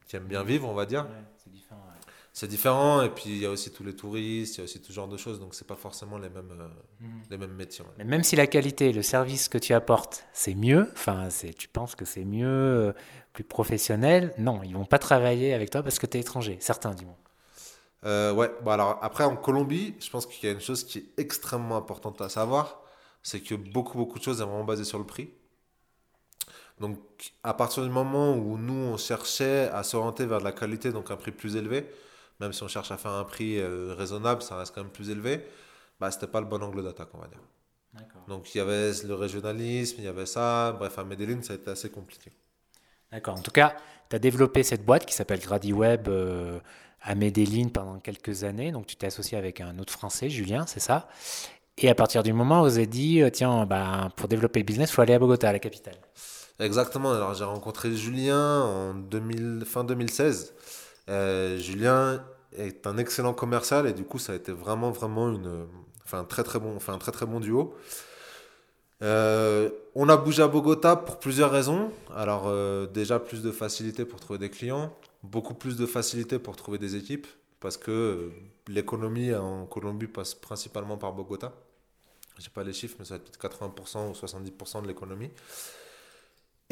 qui 0.07 0.17
aiment 0.17 0.27
bien 0.27 0.43
vivre, 0.43 0.69
on 0.69 0.75
va 0.75 0.87
dire. 0.87 1.07
c'est 1.37 1.51
différent. 1.51 1.81
C'est 2.33 2.47
différent, 2.47 3.03
et 3.03 3.11
puis 3.11 3.25
il 3.27 3.39
y 3.39 3.47
a 3.47 3.51
aussi 3.51 3.73
tous 3.73 3.83
les 3.83 3.95
touristes, 3.95 4.57
il 4.57 4.59
y 4.59 4.61
a 4.61 4.65
aussi 4.65 4.81
tout 4.81 4.93
genre 4.93 5.09
de 5.09 5.17
choses, 5.17 5.41
donc 5.41 5.55
c'est 5.55 5.67
pas 5.67 5.75
forcément 5.75 6.17
les 6.17 6.29
mêmes, 6.29 6.53
euh, 6.53 6.69
mhm. 7.01 7.23
les 7.29 7.39
mêmes 7.39 7.55
métiers. 7.55 7.85
Mais 7.99 8.05
même 8.05 8.23
si 8.23 8.37
la 8.37 8.47
qualité, 8.47 8.93
le 8.93 9.03
service 9.03 9.49
que 9.49 9.59
tu 9.59 9.75
apportes, 9.75 10.25
c'est 10.33 10.55
mieux, 10.55 10.89
enfin, 10.93 11.29
tu 11.59 11.67
penses 11.69 11.97
que 11.97 12.05
c'est 12.05 12.25
mieux 12.25 12.47
euh, 12.47 12.93
plus 13.33 13.45
professionnels, 13.45 14.35
non, 14.39 14.63
ils 14.63 14.75
vont 14.75 14.85
pas 14.85 14.99
travailler 14.99 15.55
avec 15.55 15.71
toi 15.71 15.83
parce 15.83 15.99
que 15.99 16.07
tu 16.07 16.19
es 16.19 16.21
étranger, 16.21 16.57
certains 16.61 16.95
du 16.95 17.05
moins. 17.05 17.17
Euh, 18.07 18.33
ouais, 18.33 18.51
bon 18.63 18.71
alors 18.71 18.99
après 19.03 19.25
en 19.25 19.37
Colombie, 19.37 19.95
je 20.01 20.09
pense 20.11 20.27
qu'il 20.27 20.49
y 20.49 20.51
a 20.51 20.55
une 20.55 20.61
chose 20.61 20.85
qui 20.85 20.99
est 20.99 21.05
extrêmement 21.19 21.77
importante 21.77 22.21
à 22.23 22.29
savoir, 22.29 22.81
c'est 23.23 23.41
que 23.41 23.55
beaucoup 23.55 23.99
beaucoup 23.99 24.19
de 24.19 24.25
choses 24.25 24.39
sont 24.39 24.47
vraiment 24.47 24.65
basées 24.65 24.85
sur 24.85 24.99
le 24.99 25.05
prix. 25.05 25.31
Donc 26.81 26.99
à 27.45 27.53
partir 27.53 27.83
du 27.83 27.91
moment 27.91 28.35
où 28.35 28.57
nous 28.57 28.73
on 28.73 28.97
cherchait 28.97 29.69
à 29.69 29.83
s'orienter 29.83 30.25
vers 30.25 30.39
de 30.39 30.45
la 30.45 30.53
qualité, 30.53 30.93
donc 30.93 31.11
un 31.11 31.17
prix 31.17 31.31
plus 31.31 31.57
élevé, 31.57 31.87
même 32.41 32.55
si 32.55 32.63
on 32.63 32.69
cherche 32.69 32.91
à 32.91 32.97
faire 32.97 33.13
un 33.13 33.25
prix 33.25 33.59
euh, 33.59 33.95
raisonnable, 33.95 34.41
ça 34.43 34.57
reste 34.57 34.75
quand 34.75 34.83
même 34.83 34.93
plus 34.93 35.11
élevé, 35.11 35.45
bah 36.01 36.11
c'était 36.11 36.27
pas 36.27 36.41
le 36.41 36.47
bon 36.47 36.63
angle 36.63 36.83
d'attaque 36.83 37.11
on 37.15 37.19
va 37.19 37.29
dire. 37.29 37.41
Donc 38.29 38.55
il 38.55 38.59
y 38.59 38.61
avait 38.63 38.93
le 39.05 39.15
régionalisme, 39.15 39.97
il 39.99 40.05
y 40.05 40.09
avait 40.09 40.27
ça, 40.27 40.73
bref 40.73 40.99
à 40.99 41.05
Medellin 41.05 41.43
ça 41.43 41.53
a 41.53 41.57
été 41.57 41.71
assez 41.71 41.91
compliqué. 41.91 42.33
D'accord. 43.13 43.39
En 43.39 43.43
tout 43.43 43.51
cas, 43.51 43.75
tu 44.09 44.17
as 44.17 44.19
développé 44.19 44.63
cette 44.63 44.85
boîte 44.85 45.07
qui 45.07 45.15
s'appelle 45.15 45.41
GradiWeb 45.41 46.09
euh, 46.09 46.59
à 47.03 47.15
Medellin 47.15 47.69
pendant 47.69 47.99
quelques 47.99 48.45
années. 48.45 48.73
Donc, 48.73 48.87
tu 48.87 48.97
t'es 48.97 49.07
associé 49.07 49.37
avec 49.37 49.61
un 49.61 49.79
autre 49.79 49.93
Français, 49.93 50.29
Julien, 50.29 50.67
c'est 50.67 50.81
ça? 50.81 51.09
Et 51.79 51.89
à 51.89 51.95
partir 51.95 52.23
du 52.23 52.33
moment 52.33 52.61
où 52.61 52.65
vous 52.65 52.77
avez 52.77 52.87
dit, 52.87 53.23
euh, 53.23 53.31
tiens, 53.31 53.65
bah, 53.67 54.11
pour 54.17 54.29
développer 54.29 54.61
le 54.61 54.65
business, 54.65 54.91
il 54.91 54.93
faut 54.93 55.03
aller 55.03 55.15
à 55.15 55.19
Bogota, 55.19 55.51
la 55.53 55.59
capitale. 55.59 55.97
Exactement. 56.59 57.13
Alors, 57.13 57.35
j'ai 57.35 57.45
rencontré 57.45 57.95
Julien 57.97 58.61
en 58.63 58.95
2000, 58.95 59.65
fin 59.67 59.83
2016. 59.83 60.55
Euh, 61.09 61.57
Julien 61.59 62.23
est 62.57 62.87
un 62.87 62.99
excellent 62.99 63.33
commercial 63.33 63.87
et 63.87 63.93
du 63.93 64.05
coup, 64.05 64.19
ça 64.19 64.35
a 64.35 64.37
été 64.37 64.53
vraiment, 64.53 64.91
vraiment 64.91 65.31
une, 65.31 65.67
enfin, 66.05 66.25
très, 66.25 66.43
très 66.45 66.59
bon, 66.59 66.77
enfin, 66.77 66.93
un 66.93 66.99
très, 66.99 67.13
très 67.13 67.27
bon 67.27 67.41
duo. 67.41 67.75
Euh, 69.03 69.71
on 69.95 70.09
a 70.09 70.17
bougé 70.17 70.43
à 70.43 70.49
Bogota 70.49 70.97
pour 70.97 71.19
plusieurs 71.19 71.51
raisons. 71.51 71.91
Alors 72.15 72.45
euh, 72.47 72.87
déjà 72.87 73.19
plus 73.19 73.43
de 73.43 73.51
facilité 73.51 74.05
pour 74.05 74.21
trouver 74.21 74.39
des 74.39 74.51
clients, 74.51 74.95
beaucoup 75.23 75.55
plus 75.55 75.77
de 75.77 75.87
facilité 75.87 76.39
pour 76.39 76.57
trouver 76.57 76.79
des 76.79 76.97
équipes, 76.97 77.27
parce 77.61 77.77
que 77.77 77.91
euh, 77.91 78.31
l'économie 78.69 79.35
en 79.35 79.67
Colombie 79.67 80.07
passe 80.07 80.35
principalement 80.35 80.97
par 80.97 81.13
Bogota. 81.13 81.53
Je 82.39 82.45
n'ai 82.45 82.51
pas 82.55 82.65
les 82.65 82.73
chiffres, 82.73 82.97
mais 82.99 83.05
ça 83.05 83.19
va 83.19 83.25
être 83.25 83.39
80% 83.39 84.09
ou 84.09 84.13
70% 84.13 84.83
de 84.83 84.89
l'économie. 84.89 85.31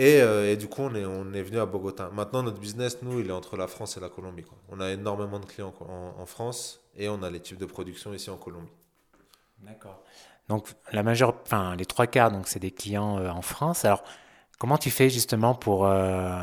Et, 0.01 0.57
du 0.57 0.69
coup, 0.69 0.83
on 0.83 0.95
est, 0.95 1.05
on 1.05 1.33
est 1.33 1.43
venu 1.43 1.59
à 1.59 1.67
Bogota. 1.67 2.09
Maintenant, 2.11 2.45
notre 2.45 2.61
business, 2.61 2.99
nous, 3.03 3.19
il 3.19 3.27
est 3.27 3.33
entre 3.33 3.57
la 3.57 3.67
France 3.67 3.97
et 3.97 4.01
la 4.01 4.09
Colombie. 4.09 4.45
On 4.69 4.79
a 4.79 4.93
énormément 4.93 5.41
de 5.41 5.45
clients 5.45 5.75
en, 5.81 6.15
en 6.17 6.27
France 6.27 6.81
et 6.97 7.09
on 7.09 7.21
a 7.25 7.31
les 7.31 7.41
types 7.41 7.59
de 7.59 7.67
production 7.67 8.15
ici 8.15 8.31
en 8.31 8.37
Colombie. 8.37 8.71
D'accord. 9.63 10.03
Donc 10.49 10.67
la 10.93 11.03
majeure, 11.03 11.35
enfin 11.45 11.77
les 11.77 11.85
trois 11.85 12.07
quarts, 12.07 12.31
donc 12.31 12.49
c'est 12.49 12.59
des 12.59 12.71
clients 12.71 13.19
euh, 13.19 13.29
en 13.29 13.43
France. 13.43 13.85
Alors 13.85 14.03
comment 14.59 14.79
tu 14.79 14.91
fais 14.91 15.11
justement 15.11 15.55
pour 15.55 15.87
euh, 15.87 16.43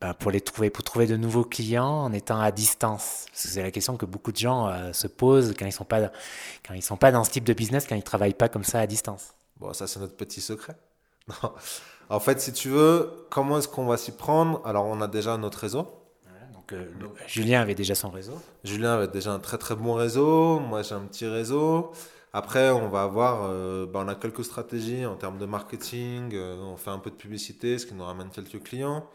bah, 0.00 0.14
pour 0.14 0.30
les 0.30 0.42
trouver, 0.42 0.68
pour 0.68 0.84
trouver 0.84 1.06
de 1.06 1.16
nouveaux 1.16 1.44
clients 1.44 2.04
en 2.04 2.12
étant 2.12 2.38
à 2.38 2.52
distance? 2.52 3.26
C'est 3.32 3.62
la 3.62 3.70
question 3.70 3.96
que 3.96 4.04
beaucoup 4.04 4.30
de 4.30 4.36
gens 4.36 4.68
euh, 4.68 4.92
se 4.92 5.06
posent 5.06 5.54
quand 5.58 5.64
ils 5.64 5.72
sont 5.72 5.84
pas 5.84 6.10
quand 6.66 6.74
ils 6.74 6.82
sont 6.82 6.98
pas 6.98 7.12
dans 7.12 7.24
ce 7.24 7.30
type 7.30 7.44
de 7.44 7.54
business, 7.54 7.86
quand 7.88 7.96
ils 7.96 8.02
travaillent 8.02 8.34
pas 8.34 8.50
comme 8.50 8.64
ça 8.64 8.80
à 8.80 8.86
distance. 8.86 9.32
Bon, 9.58 9.72
ça 9.72 9.86
c'est 9.86 10.00
notre 10.00 10.16
petit 10.16 10.40
secret. 10.40 10.76
En 12.08 12.20
fait, 12.20 12.40
si 12.40 12.52
tu 12.52 12.68
veux, 12.68 13.26
comment 13.30 13.58
est-ce 13.58 13.66
qu'on 13.66 13.86
va 13.86 13.96
s'y 13.96 14.12
prendre? 14.12 14.64
Alors 14.64 14.86
on 14.86 15.00
a 15.00 15.08
déjà 15.08 15.36
notre 15.36 15.58
réseau. 15.58 15.88
donc, 16.54 16.72
Julien 17.26 17.62
avait 17.62 17.74
déjà 17.74 17.96
son 17.96 18.10
réseau. 18.10 18.40
Julien 18.62 18.94
avait 18.94 19.08
déjà 19.08 19.32
un 19.32 19.40
très 19.40 19.58
très 19.58 19.74
bon 19.74 19.94
réseau. 19.94 20.60
Moi 20.60 20.82
j'ai 20.82 20.94
un 20.94 21.00
petit 21.00 21.26
réseau. 21.26 21.90
Après, 22.32 22.70
on 22.70 22.88
va 22.88 23.02
avoir, 23.02 23.44
euh, 23.44 23.86
bah, 23.86 24.02
on 24.04 24.08
a 24.08 24.14
quelques 24.14 24.44
stratégies 24.44 25.06
en 25.06 25.16
termes 25.16 25.38
de 25.38 25.46
marketing. 25.46 26.34
Euh, 26.34 26.56
on 26.56 26.76
fait 26.76 26.90
un 26.90 26.98
peu 26.98 27.10
de 27.10 27.16
publicité, 27.16 27.78
ce 27.78 27.86
qui 27.86 27.94
nous 27.94 28.04
ramène 28.04 28.30
quelques 28.30 28.62
clients. 28.62 29.08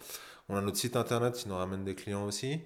On 0.50 0.56
a 0.58 0.62
notre 0.62 0.78
site 0.78 0.96
internet 0.96 1.36
qui 1.36 1.48
nous 1.48 1.56
ramène 1.56 1.84
des 1.84 1.96
clients 1.96 2.26
aussi. 2.26 2.56
Mhm. 2.56 2.62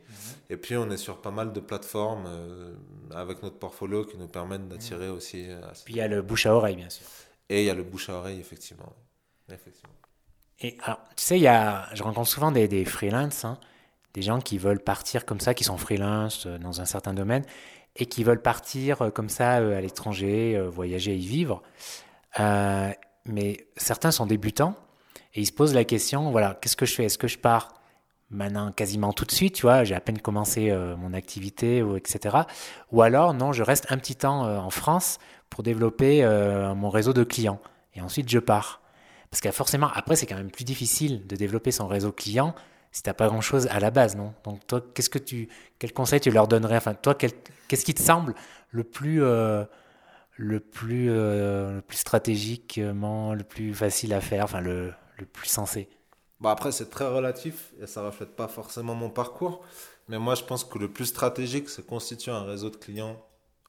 Et 0.49 0.57
puis, 0.57 0.77
on 0.77 0.89
est 0.89 0.97
sur 0.97 1.21
pas 1.21 1.31
mal 1.31 1.51
de 1.51 1.59
plateformes 1.59 2.25
euh, 2.27 2.73
avec 3.13 3.43
notre 3.43 3.57
portfolio 3.57 4.05
qui 4.05 4.17
nous 4.17 4.27
permettent 4.27 4.67
d'attirer 4.67 5.07
mhm. 5.07 5.15
aussi. 5.15 5.47
Puis, 5.83 5.95
il 5.95 5.97
y 5.97 6.01
a 6.01 6.07
le 6.07 6.21
bouche 6.21 6.45
à 6.45 6.53
oreille, 6.53 6.77
bien 6.77 6.89
sûr. 6.89 7.05
Et 7.49 7.63
il 7.63 7.65
y 7.65 7.69
a 7.69 7.75
le 7.75 7.83
bouche 7.83 8.09
à 8.09 8.13
oreille, 8.13 8.39
effectivement. 8.39 8.93
effectivement. 9.51 9.93
Et 10.61 10.77
alors, 10.83 10.99
tu 11.17 11.25
sais, 11.25 11.37
y 11.37 11.47
a, 11.47 11.93
je 11.93 12.01
rencontre 12.01 12.29
souvent 12.29 12.51
des, 12.51 12.69
des 12.69 12.85
freelances, 12.85 13.43
hein, 13.43 13.59
des 14.13 14.21
gens 14.21 14.39
qui 14.39 14.57
veulent 14.57 14.79
partir 14.79 15.25
comme 15.25 15.41
ça, 15.41 15.53
qui 15.53 15.65
sont 15.65 15.77
freelance 15.77 16.47
dans 16.47 16.79
un 16.79 16.85
certain 16.85 17.13
domaine 17.13 17.43
et 17.95 18.05
qui 18.05 18.23
veulent 18.23 18.41
partir 18.41 19.11
comme 19.13 19.29
ça 19.29 19.53
à 19.53 19.81
l'étranger, 19.81 20.61
voyager 20.69 21.13
et 21.13 21.17
y 21.17 21.25
vivre. 21.25 21.63
mais 22.37 23.67
certains 23.77 24.11
sont 24.11 24.25
débutants 24.25 24.75
et 25.33 25.41
ils 25.41 25.45
se 25.45 25.51
posent 25.51 25.73
la 25.73 25.83
question, 25.83 26.31
voilà, 26.31 26.57
qu'est-ce 26.61 26.77
que 26.77 26.85
je 26.85 26.93
fais? 26.93 27.05
Est-ce 27.05 27.17
que 27.17 27.27
je 27.27 27.37
pars 27.37 27.69
maintenant 28.29 28.71
quasiment 28.71 29.13
tout 29.13 29.25
de 29.25 29.31
suite, 29.31 29.55
tu 29.55 29.63
vois, 29.63 29.83
j'ai 29.83 29.95
à 29.95 29.99
peine 29.99 30.19
commencé 30.19 30.71
euh, 30.71 30.95
mon 30.97 31.13
activité, 31.13 31.83
etc. 31.95 32.37
Ou 32.91 33.01
alors, 33.01 33.33
non, 33.33 33.53
je 33.53 33.63
reste 33.63 33.87
un 33.89 33.97
petit 33.97 34.15
temps 34.15 34.45
euh, 34.45 34.57
en 34.57 34.69
France 34.69 35.19
pour 35.49 35.63
développer 35.63 36.23
euh, 36.23 36.73
mon 36.73 36.89
réseau 36.89 37.13
de 37.13 37.23
clients. 37.23 37.59
Et 37.93 38.01
ensuite, 38.01 38.29
je 38.29 38.39
pars. 38.39 38.81
Parce 39.29 39.41
que 39.41 39.51
forcément, 39.51 39.89
après, 39.93 40.15
c'est 40.15 40.25
quand 40.25 40.35
même 40.35 40.51
plus 40.51 40.65
difficile 40.65 41.27
de 41.27 41.35
développer 41.35 41.71
son 41.71 41.87
réseau 41.87 42.11
client 42.11 42.55
si 42.95 43.03
tu 43.03 43.09
n'as 43.09 43.13
pas 43.13 43.27
grand-chose 43.27 43.67
à 43.67 43.81
la 43.81 43.91
base, 43.91 44.15
non? 44.15 44.33
Donc, 44.45 44.65
toi, 44.67 44.81
qu'est-ce 44.93 45.09
que 45.09 45.19
tu, 45.19 45.49
quel 45.79 45.91
conseil 45.91 46.21
tu 46.21 46.31
leur 46.31 46.47
donnerais? 46.47 46.77
Enfin, 46.77 46.93
toi, 46.93 47.13
qu'est-ce 47.13 47.83
qui 47.83 47.93
te 47.93 48.01
semble 48.01 48.33
le 48.71 48.85
plus, 48.85 49.19
le 49.19 50.59
plus, 50.59 51.07
le 51.07 51.81
plus 51.85 51.97
stratégiquement, 51.97 53.33
le 53.33 53.43
plus 53.43 53.73
facile 53.73 54.13
à 54.13 54.21
faire 54.21 54.45
Enfin, 54.45 54.61
le, 54.61 54.93
le 55.17 55.25
plus 55.25 55.49
sensé? 55.49 55.89
Bah 56.39 56.51
Après, 56.51 56.71
c'est 56.71 56.89
très 56.89 57.05
relatif 57.05 57.73
et 57.81 57.85
ça 57.85 58.01
ne 58.01 58.05
reflète 58.05 58.33
pas 58.33 58.47
forcément 58.47 58.95
mon 58.95 59.09
parcours. 59.09 59.61
Mais 60.07 60.17
moi, 60.17 60.35
je 60.35 60.45
pense 60.45 60.63
que 60.63 60.77
le 60.77 60.87
plus 60.87 61.07
stratégique, 61.07 61.67
c'est 61.67 61.85
constituer 61.85 62.31
un 62.31 62.43
réseau 62.43 62.69
de 62.69 62.77
clients 62.77 63.21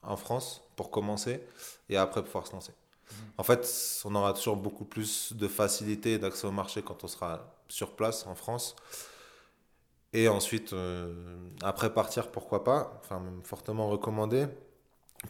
en 0.02 0.16
France 0.16 0.62
pour 0.76 0.92
commencer 0.92 1.42
et 1.88 1.96
après 1.96 2.22
pouvoir 2.22 2.46
se 2.46 2.52
lancer. 2.52 2.70
Mmh. 2.72 3.14
En 3.38 3.42
fait, 3.42 4.00
on 4.04 4.14
aura 4.14 4.34
toujours 4.34 4.56
beaucoup 4.56 4.84
plus 4.84 5.32
de 5.32 5.48
facilité 5.48 6.12
et 6.12 6.18
d'accès 6.18 6.46
au 6.46 6.52
marché 6.52 6.80
quand 6.82 7.02
on 7.02 7.08
sera 7.08 7.56
sur 7.68 7.96
place 7.96 8.24
en 8.28 8.36
France. 8.36 8.76
Et 10.12 10.28
ensuite, 10.28 10.72
euh, 10.72 11.12
après 11.62 11.92
partir, 11.92 12.30
pourquoi 12.30 12.64
pas, 12.64 13.00
enfin, 13.02 13.22
fortement 13.42 13.88
recommandé. 13.88 14.46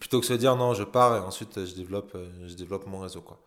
Plutôt 0.00 0.21
que 0.21 0.26
se 0.26 0.33
dire 0.33 0.56
non, 0.56 0.75
je 0.75 0.83
pars 0.85 1.16
et 1.16 1.21
ensuite 1.21 1.64
je 1.64 1.75
développe, 1.75 2.12
euh, 2.14 2.28
je 2.47 2.54
développe 2.54 2.87
mon 2.87 3.00
réseau. 3.00 3.23
Quoi. 3.23 3.38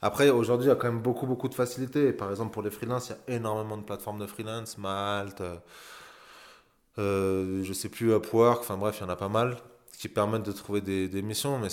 Après, 0.00 0.30
aujourd'hui, 0.30 0.66
il 0.66 0.68
y 0.70 0.72
a 0.72 0.76
quand 0.76 0.90
même 0.90 1.02
beaucoup, 1.02 1.26
beaucoup 1.26 1.48
de 1.48 1.54
facilités. 1.54 2.12
Par 2.12 2.30
exemple, 2.30 2.52
pour 2.52 2.62
les 2.62 2.70
freelances, 2.70 3.10
il 3.10 3.32
y 3.32 3.34
a 3.34 3.38
énormément 3.38 3.76
de 3.76 3.82
plateformes 3.82 4.18
de 4.18 4.26
freelance, 4.26 4.78
Malte, 4.78 5.40
euh, 5.40 5.56
euh 6.98 7.64
je 7.64 7.72
sais 7.72 7.88
plus, 7.88 8.12
Upwork, 8.14 8.60
enfin 8.60 8.76
bref, 8.76 8.98
il 9.00 9.02
y 9.02 9.06
en 9.06 9.10
a 9.10 9.16
pas 9.16 9.28
mal 9.28 9.56
qui 9.98 10.08
permettent 10.08 10.44
de 10.44 10.52
trouver 10.52 10.80
des, 10.80 11.22
missions, 11.22 11.58
mais 11.58 11.68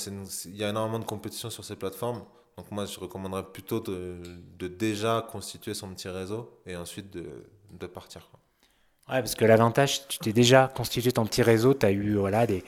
il 0.46 0.56
y 0.56 0.64
a 0.64 0.70
énormément 0.70 1.00
de 1.00 1.06
compétition 1.06 1.52
sur 1.52 1.64
ces 1.64 1.76
plateformes. 1.76 2.24
Donc 2.58 2.72
moi, 2.72 2.86
je 2.86 3.00
recommanderais 3.00 3.44
plutôt 3.44 3.80
de, 3.80 4.18
de 4.58 4.68
déjà 4.68 5.26
constituer 5.30 5.76
son 5.76 5.90
petit 5.94 6.10
réseau 6.10 6.60
et 6.66 6.76
ensuite 6.76 7.12
de, 7.12 7.46
de 7.72 7.88
partir. 7.88 8.28
Ouais, 9.10 9.20
parce 9.20 9.36
que 9.36 9.46
l'avantage, 9.46 10.08
tu 10.08 10.18
t'es 10.18 10.34
déjà 10.34 10.72
constitué 10.76 11.12
ton 11.12 11.26
petit 11.26 11.44
réseau, 11.44 11.74
tu 11.76 11.86
as 11.86 11.92
eu 11.92 12.16
voilà, 12.16 12.48
des, 12.48 12.64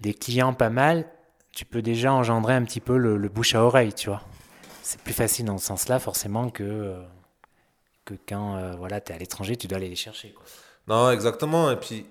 des 0.00 0.12
clients 0.12 0.52
pas 0.52 0.68
mal, 0.68 1.06
tu 1.52 1.64
peux 1.64 1.82
déjà 1.82 2.12
engendrer 2.12 2.54
un 2.54 2.64
petit 2.64 2.80
peu 2.80 2.96
le, 2.98 3.16
bouche 3.28 3.54
à 3.54 3.64
oreille, 3.64 3.92
tu 3.92 4.08
vois. 4.08 4.22
C'est 4.82 5.00
plus 5.00 5.14
facile 5.14 5.46
dans 5.46 5.58
ce 5.58 5.66
sens-là, 5.66 5.98
forcément, 5.98 6.50
que, 6.50 6.62
euh, 6.62 7.02
que 8.04 8.14
quand 8.28 8.56
euh, 8.56 8.72
voilà, 8.76 9.00
tu 9.00 9.12
es 9.12 9.14
à 9.14 9.18
l'étranger, 9.18 9.56
tu 9.56 9.68
dois 9.68 9.78
aller 9.78 9.88
les 9.88 9.96
chercher. 9.96 10.34
Non, 10.86 11.10
exactement. 11.10 11.70
Et 11.70 11.76
puis, 11.76 12.06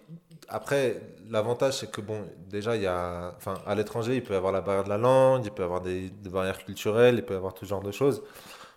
après, 0.48 1.02
l'avantage, 1.30 1.80
c'est 1.80 1.92
que, 1.92 2.02
bon, 2.02 2.26
déjà, 2.48 2.76
il 2.76 2.82
y 2.82 2.88
a, 2.88 3.34
enfin, 3.38 3.56
à 3.66 3.76
l'étranger, 3.76 4.16
il 4.16 4.24
peut 4.24 4.34
y 4.34 4.38
avoir 4.38 4.52
la 4.52 4.62
barrière 4.62 4.84
de 4.84 4.90
la 4.90 4.98
langue, 4.98 5.46
il 5.46 5.52
peut 5.52 5.64
y 5.64 5.66
avoir 5.66 5.82
des, 5.82 6.10
barrières 6.32 6.64
culturelles, 6.64 7.16
il 7.16 7.26
peut 7.26 7.34
y 7.34 7.38
avoir 7.38 7.54
tout 7.54 7.66
genre 7.66 7.84
de 7.84 7.92
choses. 7.92 8.24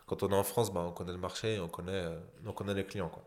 Quand 0.07 0.23
on 0.23 0.31
est 0.31 0.37
en 0.37 0.43
France, 0.43 0.73
bah, 0.73 0.85
on 0.87 0.91
connaît 0.91 1.13
le 1.13 1.19
marché, 1.19 1.61
on 1.61 1.69
connaît, 1.69 1.93
euh, 1.93 2.19
on 2.47 2.53
connaît 2.53 2.75
les 2.75 2.85
clients. 2.85 3.09
Quoi. 3.09 3.23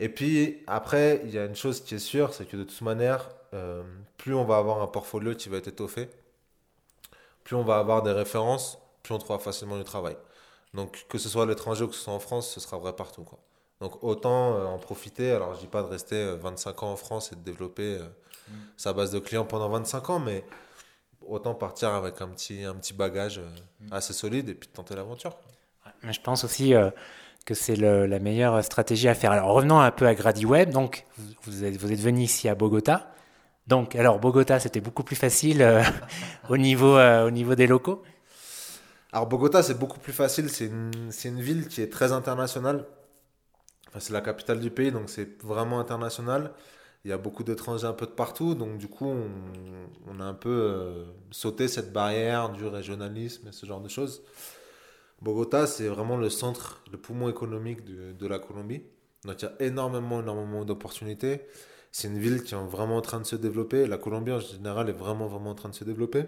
Et 0.00 0.08
puis, 0.08 0.62
après, 0.66 1.20
il 1.24 1.30
y 1.30 1.38
a 1.38 1.44
une 1.44 1.56
chose 1.56 1.82
qui 1.82 1.94
est 1.94 1.98
sûre, 1.98 2.32
c'est 2.32 2.46
que 2.46 2.56
de 2.56 2.64
toute 2.64 2.80
manière, 2.82 3.28
euh, 3.54 3.82
plus 4.16 4.34
on 4.34 4.44
va 4.44 4.58
avoir 4.58 4.80
un 4.80 4.86
portfolio 4.86 5.34
qui 5.34 5.48
va 5.48 5.56
être 5.56 5.68
étoffé, 5.68 6.08
plus 7.44 7.56
on 7.56 7.64
va 7.64 7.78
avoir 7.78 8.02
des 8.02 8.12
références, 8.12 8.78
plus 9.02 9.14
on 9.14 9.18
trouvera 9.18 9.38
facilement 9.38 9.76
du 9.76 9.84
travail. 9.84 10.16
Donc 10.74 11.06
que 11.08 11.18
ce 11.18 11.28
soit 11.28 11.44
à 11.44 11.46
l'étranger 11.46 11.84
ou 11.84 11.88
que 11.88 11.94
ce 11.94 12.02
soit 12.02 12.12
en 12.12 12.20
France, 12.20 12.50
ce 12.50 12.60
sera 12.60 12.76
vrai 12.78 12.94
partout. 12.94 13.24
Quoi. 13.24 13.38
Donc 13.80 14.04
autant 14.04 14.54
euh, 14.54 14.66
en 14.66 14.78
profiter. 14.78 15.32
Alors 15.32 15.54
je 15.54 15.60
dis 15.60 15.66
pas 15.66 15.82
de 15.82 15.88
rester 15.88 16.36
25 16.36 16.70
euh, 16.70 16.86
ans 16.86 16.92
en 16.92 16.96
France 16.96 17.32
et 17.32 17.36
de 17.36 17.40
développer 17.40 17.98
mm. 17.98 18.52
sa 18.76 18.92
base 18.92 19.10
de 19.10 19.18
clients 19.18 19.46
pendant 19.46 19.70
25 19.70 20.10
ans, 20.10 20.18
mais 20.18 20.44
autant 21.26 21.54
partir 21.54 21.88
avec 21.94 22.20
un 22.20 22.28
petit, 22.28 22.64
un 22.64 22.74
petit 22.74 22.92
bagage 22.92 23.40
mm. 23.80 23.92
assez 23.92 24.12
solide 24.12 24.50
et 24.50 24.54
puis 24.54 24.68
tenter 24.68 24.94
l'aventure. 24.94 25.34
Mais 26.02 26.12
je 26.12 26.20
pense 26.20 26.44
aussi 26.44 26.74
que 27.48 27.54
c'est 27.54 27.76
la 27.76 28.18
meilleure 28.18 28.62
stratégie 28.62 29.08
à 29.08 29.14
faire. 29.14 29.32
Alors 29.32 29.54
revenons 29.54 29.80
un 29.80 29.90
peu 29.90 30.06
à 30.06 30.14
GradiWeb. 30.14 30.68
Donc 30.68 31.06
vous 31.44 31.64
êtes, 31.64 31.78
vous 31.78 31.90
êtes 31.90 31.98
venu 31.98 32.20
ici 32.20 32.46
à 32.46 32.54
Bogota. 32.54 33.10
Donc, 33.66 33.96
alors 33.96 34.18
Bogota, 34.18 34.60
c'était 34.60 34.82
beaucoup 34.82 35.02
plus 35.02 35.16
facile 35.16 35.62
euh, 35.62 35.82
au, 36.50 36.58
niveau, 36.58 36.98
euh, 36.98 37.26
au 37.26 37.30
niveau 37.30 37.54
des 37.54 37.66
locaux? 37.66 38.02
Alors 39.12 39.26
Bogota, 39.26 39.62
c'est 39.62 39.78
beaucoup 39.78 39.98
plus 39.98 40.12
facile. 40.12 40.50
C'est 40.50 40.66
une, 40.66 41.10
une, 41.24 41.40
ville 41.40 41.68
qui 41.68 41.80
est 41.80 41.90
très 41.90 42.12
internationale. 42.12 42.84
C'est 43.98 44.12
la 44.12 44.20
capitale 44.20 44.60
du 44.60 44.70
pays, 44.70 44.92
donc 44.92 45.08
c'est 45.08 45.42
vraiment 45.42 45.80
international. 45.80 46.52
Il 47.06 47.10
y 47.10 47.14
a 47.14 47.18
beaucoup 47.18 47.44
d'étrangers 47.44 47.86
un 47.86 47.94
peu 47.94 48.04
de 48.04 48.10
partout, 48.10 48.54
donc 48.54 48.76
du 48.76 48.88
coup, 48.88 49.06
on, 49.06 49.30
on 50.06 50.20
a 50.20 50.24
un 50.24 50.34
peu 50.34 50.50
euh, 50.50 51.04
sauté 51.30 51.66
cette 51.66 51.94
barrière 51.94 52.50
du 52.50 52.66
régionalisme 52.66 53.48
et 53.48 53.52
ce 53.52 53.64
genre 53.64 53.80
de 53.80 53.88
choses. 53.88 54.22
Bogota, 55.20 55.66
c'est 55.66 55.88
vraiment 55.88 56.16
le 56.16 56.30
centre, 56.30 56.82
le 56.92 56.98
poumon 56.98 57.28
économique 57.28 57.84
de, 57.84 58.12
de 58.12 58.26
la 58.26 58.38
Colombie. 58.38 58.82
Donc 59.24 59.42
il 59.42 59.44
y 59.44 59.48
a 59.48 59.66
énormément, 59.66 60.20
énormément 60.20 60.64
d'opportunités. 60.64 61.42
C'est 61.90 62.08
une 62.08 62.18
ville 62.18 62.42
qui 62.42 62.54
est 62.54 62.58
vraiment 62.58 62.98
en 62.98 63.00
train 63.00 63.18
de 63.20 63.26
se 63.26 63.36
développer. 63.36 63.86
La 63.86 63.98
Colombie 63.98 64.32
en 64.32 64.40
général 64.40 64.88
est 64.88 64.92
vraiment, 64.92 65.26
vraiment 65.26 65.50
en 65.50 65.54
train 65.54 65.70
de 65.70 65.74
se 65.74 65.84
développer. 65.84 66.26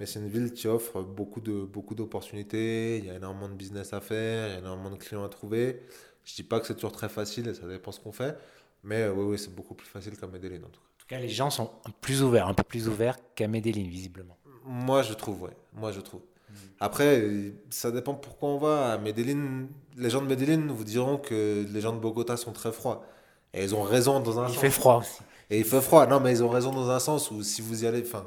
Mais 0.00 0.06
c'est 0.06 0.18
une 0.18 0.28
ville 0.28 0.52
qui 0.52 0.66
offre 0.66 1.02
beaucoup 1.02 1.40
de 1.40 1.64
beaucoup 1.64 1.94
d'opportunités. 1.94 2.98
Il 2.98 3.04
y 3.04 3.10
a 3.10 3.14
énormément 3.14 3.48
de 3.48 3.54
business 3.54 3.92
à 3.92 4.00
faire, 4.00 4.48
il 4.48 4.52
y 4.52 4.56
a 4.56 4.58
énormément 4.58 4.90
de 4.90 4.96
clients 4.96 5.24
à 5.24 5.28
trouver. 5.28 5.80
Je 6.24 6.34
dis 6.34 6.42
pas 6.42 6.58
que 6.58 6.66
c'est 6.66 6.74
toujours 6.74 6.92
très 6.92 7.08
facile, 7.08 7.48
et 7.48 7.54
ça 7.54 7.68
dépend 7.68 7.92
ce 7.92 8.00
qu'on 8.00 8.12
fait. 8.12 8.36
Mais 8.82 9.02
euh, 9.02 9.12
oui, 9.12 9.24
oui 9.24 9.38
c'est 9.38 9.54
beaucoup 9.54 9.74
plus 9.74 9.86
facile 9.86 10.16
qu'à 10.16 10.26
Medellin 10.26 10.58
en 10.64 10.70
tout 10.70 10.80
cas. 10.80 10.86
En 10.96 11.00
tout 11.00 11.06
cas, 11.06 11.18
les 11.18 11.28
gens 11.28 11.50
sont 11.50 11.70
plus 12.00 12.22
ouverts, 12.22 12.48
un 12.48 12.54
peu 12.54 12.62
plus 12.62 12.88
ouverts 12.88 13.18
qu'à 13.34 13.46
Medellin, 13.46 13.86
visiblement. 13.86 14.38
Moi, 14.64 15.02
je 15.02 15.12
trouve, 15.12 15.42
ouais. 15.42 15.56
Moi, 15.74 15.92
je 15.92 16.00
trouve. 16.00 16.22
Hmm. 16.48 16.54
Après, 16.80 17.24
ça 17.70 17.90
dépend 17.90 18.14
pourquoi 18.14 18.48
on 18.50 18.58
va. 18.58 18.92
À 18.92 18.98
Medellin, 18.98 19.66
les 19.96 20.10
gens 20.10 20.20
de 20.20 20.26
Medellin 20.26 20.66
vous 20.68 20.84
diront 20.84 21.18
que 21.18 21.64
les 21.68 21.80
gens 21.80 21.92
de 21.92 21.98
Bogota 21.98 22.36
sont 22.36 22.52
très 22.52 22.72
froids. 22.72 23.04
Et 23.52 23.62
ils 23.62 23.74
ont 23.74 23.82
raison 23.82 24.20
dans 24.20 24.40
un 24.40 24.46
sens. 24.48 24.56
Il 24.56 24.60
fait 24.60 24.70
froid 24.70 24.98
aussi. 24.98 25.20
Et 25.50 25.58
il 25.58 25.64
fait 25.64 25.80
froid. 25.80 26.06
Non, 26.06 26.20
mais 26.20 26.32
ils 26.32 26.42
ont 26.42 26.48
raison 26.48 26.72
dans 26.72 26.90
un 26.90 26.98
sens 26.98 27.30
où 27.30 27.42
si 27.42 27.62
vous 27.62 27.84
y 27.84 27.86
allez, 27.86 28.02
enfin, 28.02 28.24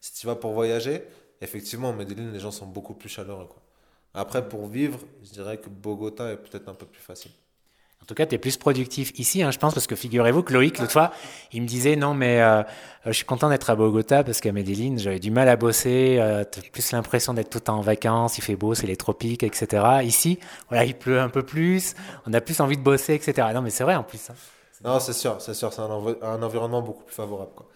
si 0.00 0.12
tu 0.12 0.26
vas 0.26 0.36
pour 0.36 0.52
voyager, 0.52 1.02
effectivement, 1.40 1.92
Medellin, 1.92 2.30
les 2.30 2.40
gens 2.40 2.50
sont 2.50 2.66
beaucoup 2.66 2.94
plus 2.94 3.08
chaleureux. 3.08 3.46
Quoi. 3.46 3.62
Après, 4.14 4.48
pour 4.48 4.66
vivre, 4.66 5.00
je 5.22 5.30
dirais 5.30 5.58
que 5.58 5.68
Bogota 5.68 6.32
est 6.32 6.36
peut-être 6.36 6.68
un 6.68 6.74
peu 6.74 6.86
plus 6.86 7.00
facile. 7.00 7.32
En 8.08 8.14
tout 8.14 8.14
cas, 8.14 8.24
tu 8.24 8.36
es 8.36 8.38
plus 8.38 8.56
productif 8.56 9.12
ici, 9.18 9.42
hein, 9.42 9.50
je 9.50 9.58
pense, 9.58 9.74
parce 9.74 9.86
que 9.86 9.94
figurez-vous 9.94 10.42
que 10.42 10.54
Loïc, 10.54 10.78
l'autre 10.78 10.92
fois, 10.92 11.12
il 11.52 11.60
me 11.60 11.66
disait 11.66 11.94
non, 11.94 12.14
mais 12.14 12.40
euh, 12.40 12.62
je 13.04 13.12
suis 13.12 13.26
content 13.26 13.50
d'être 13.50 13.68
à 13.68 13.76
Bogota 13.76 14.24
parce 14.24 14.40
qu'à 14.40 14.50
Medellin, 14.50 14.94
j'avais 14.96 15.18
du 15.18 15.30
mal 15.30 15.46
à 15.46 15.56
bosser. 15.56 16.16
Euh, 16.18 16.42
tu 16.50 16.60
as 16.60 16.62
plus 16.72 16.92
l'impression 16.92 17.34
d'être 17.34 17.50
tout 17.50 17.58
le 17.58 17.64
temps 17.64 17.76
en 17.76 17.82
vacances, 17.82 18.38
il 18.38 18.40
fait 18.40 18.56
beau, 18.56 18.74
c'est 18.74 18.86
les 18.86 18.96
tropiques, 18.96 19.42
etc. 19.42 19.98
Ici, 20.04 20.38
voilà, 20.70 20.86
il 20.86 20.94
pleut 20.94 21.20
un 21.20 21.28
peu 21.28 21.42
plus, 21.42 21.94
on 22.26 22.32
a 22.32 22.40
plus 22.40 22.58
envie 22.60 22.78
de 22.78 22.82
bosser, 22.82 23.12
etc. 23.12 23.48
Non, 23.52 23.60
mais 23.60 23.68
c'est 23.68 23.84
vrai 23.84 23.94
en 23.94 24.04
plus. 24.04 24.30
Hein. 24.30 24.34
Non, 24.82 25.00
c'est 25.00 25.12
sûr, 25.12 25.36
c'est 25.40 25.52
sûr, 25.52 25.70
c'est 25.74 25.82
un, 25.82 25.90
un, 26.22 26.42
environnement 26.42 26.80
beaucoup 26.80 27.04
plus 27.04 27.14
favorable. 27.14 27.50
Quoi. 27.54 27.66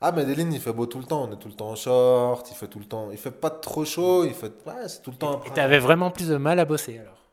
Ah, 0.00 0.10
Medellin, 0.10 0.50
il 0.50 0.60
fait 0.60 0.72
beau 0.72 0.86
tout 0.86 0.98
le 0.98 1.04
temps. 1.04 1.28
On 1.30 1.32
est 1.32 1.38
tout 1.38 1.46
le 1.46 1.54
temps 1.54 1.70
en 1.70 1.76
short, 1.76 2.44
il 2.50 2.56
fait 2.56 2.66
tout 2.66 2.80
le 2.80 2.86
temps. 2.86 3.10
Il 3.12 3.18
fait 3.18 3.30
pas 3.30 3.50
trop 3.50 3.84
chaud, 3.84 4.24
il 4.24 4.34
fait. 4.34 4.52
Ouais, 4.66 4.88
c'est 4.88 5.02
tout 5.02 5.12
le 5.12 5.16
temps. 5.16 5.42
Et 5.46 5.50
tu 5.54 5.60
avais 5.60 5.78
vraiment 5.78 6.10
plus 6.10 6.26
de 6.26 6.36
mal 6.38 6.58
à 6.58 6.64
bosser 6.64 6.98
alors? 6.98 7.25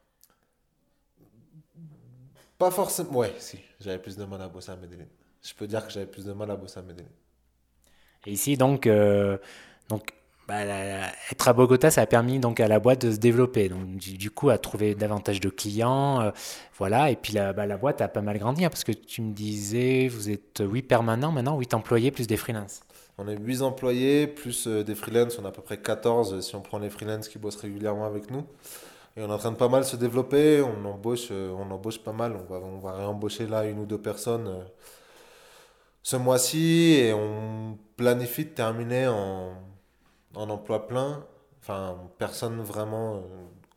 Pas 2.63 2.71
forcément. 2.71 3.17
Ouais, 3.17 3.33
si, 3.39 3.59
j'avais 3.81 3.97
plus 3.97 4.15
de 4.15 4.23
mal 4.23 4.41
à 4.41 4.47
bosser 4.47 4.71
à 4.71 4.77
Medellin. 4.77 5.03
Je 5.41 5.53
peux 5.53 5.67
dire 5.67 5.85
que 5.85 5.91
j'avais 5.91 6.05
plus 6.05 6.23
de 6.23 6.31
mal 6.31 6.49
à 6.49 6.55
bosser 6.55 6.79
à 6.79 6.81
Medellin. 6.81 7.09
Et 8.25 8.31
ici, 8.31 8.55
donc, 8.55 8.87
euh, 8.87 9.37
donc 9.89 10.13
bah, 10.47 10.61
être 11.29 11.47
à 11.49 11.51
Bogota, 11.51 11.91
ça 11.91 12.03
a 12.03 12.05
permis 12.05 12.39
donc 12.39 12.61
à 12.61 12.69
la 12.69 12.79
boîte 12.79 13.01
de 13.05 13.11
se 13.11 13.17
développer, 13.17 13.67
donc 13.67 13.97
du, 13.97 14.31
coup 14.31 14.49
à 14.49 14.57
trouver 14.57 14.95
davantage 14.95 15.41
de 15.41 15.49
clients, 15.49 16.21
euh, 16.21 16.31
voilà. 16.77 17.11
Et 17.11 17.17
puis 17.17 17.33
la, 17.33 17.51
bah, 17.51 17.65
la, 17.65 17.75
boîte 17.75 17.99
a 17.99 18.07
pas 18.07 18.21
mal 18.21 18.39
grandi 18.39 18.63
hein, 18.63 18.69
parce 18.69 18.85
que 18.85 18.93
tu 18.93 19.21
me 19.21 19.33
disais, 19.33 20.07
vous 20.07 20.29
êtes 20.29 20.63
8 20.65 20.83
permanents 20.83 21.33
maintenant, 21.33 21.59
8 21.59 21.73
employés 21.73 22.11
plus 22.11 22.27
des 22.27 22.37
freelances. 22.37 22.79
On 23.17 23.27
est 23.27 23.37
8 23.37 23.61
employés 23.61 24.25
plus 24.25 24.67
euh, 24.67 24.85
des 24.85 24.95
freelances, 24.95 25.37
on 25.37 25.43
a 25.43 25.49
à 25.49 25.51
peu 25.51 25.61
près 25.61 25.81
14 25.81 26.39
si 26.39 26.55
on 26.55 26.61
prend 26.61 26.79
les 26.79 26.89
freelances 26.89 27.27
qui 27.27 27.39
bossent 27.39 27.57
régulièrement 27.57 28.05
avec 28.05 28.31
nous. 28.31 28.45
Et 29.15 29.21
on 29.23 29.29
est 29.29 29.33
en 29.33 29.37
train 29.37 29.51
de 29.51 29.57
pas 29.57 29.69
mal 29.69 29.85
se 29.85 29.95
développer. 29.95 30.61
On 30.61 30.85
embauche, 30.85 31.31
on 31.31 31.69
embauche 31.71 31.99
pas 31.99 32.13
mal. 32.13 32.35
On 32.35 32.51
va, 32.51 32.59
on 32.59 32.79
va 32.79 32.93
réembaucher 32.93 33.47
là 33.47 33.65
une 33.65 33.79
ou 33.79 33.85
deux 33.85 34.01
personnes 34.01 34.65
ce 36.03 36.17
mois-ci 36.17 36.95
et 36.99 37.13
on 37.13 37.77
planifie 37.95 38.45
de 38.45 38.49
terminer 38.49 39.07
en, 39.07 39.53
en 40.35 40.49
emploi 40.49 40.87
plein. 40.87 41.25
Enfin, 41.61 41.97
personne 42.17 42.61
vraiment 42.61 43.23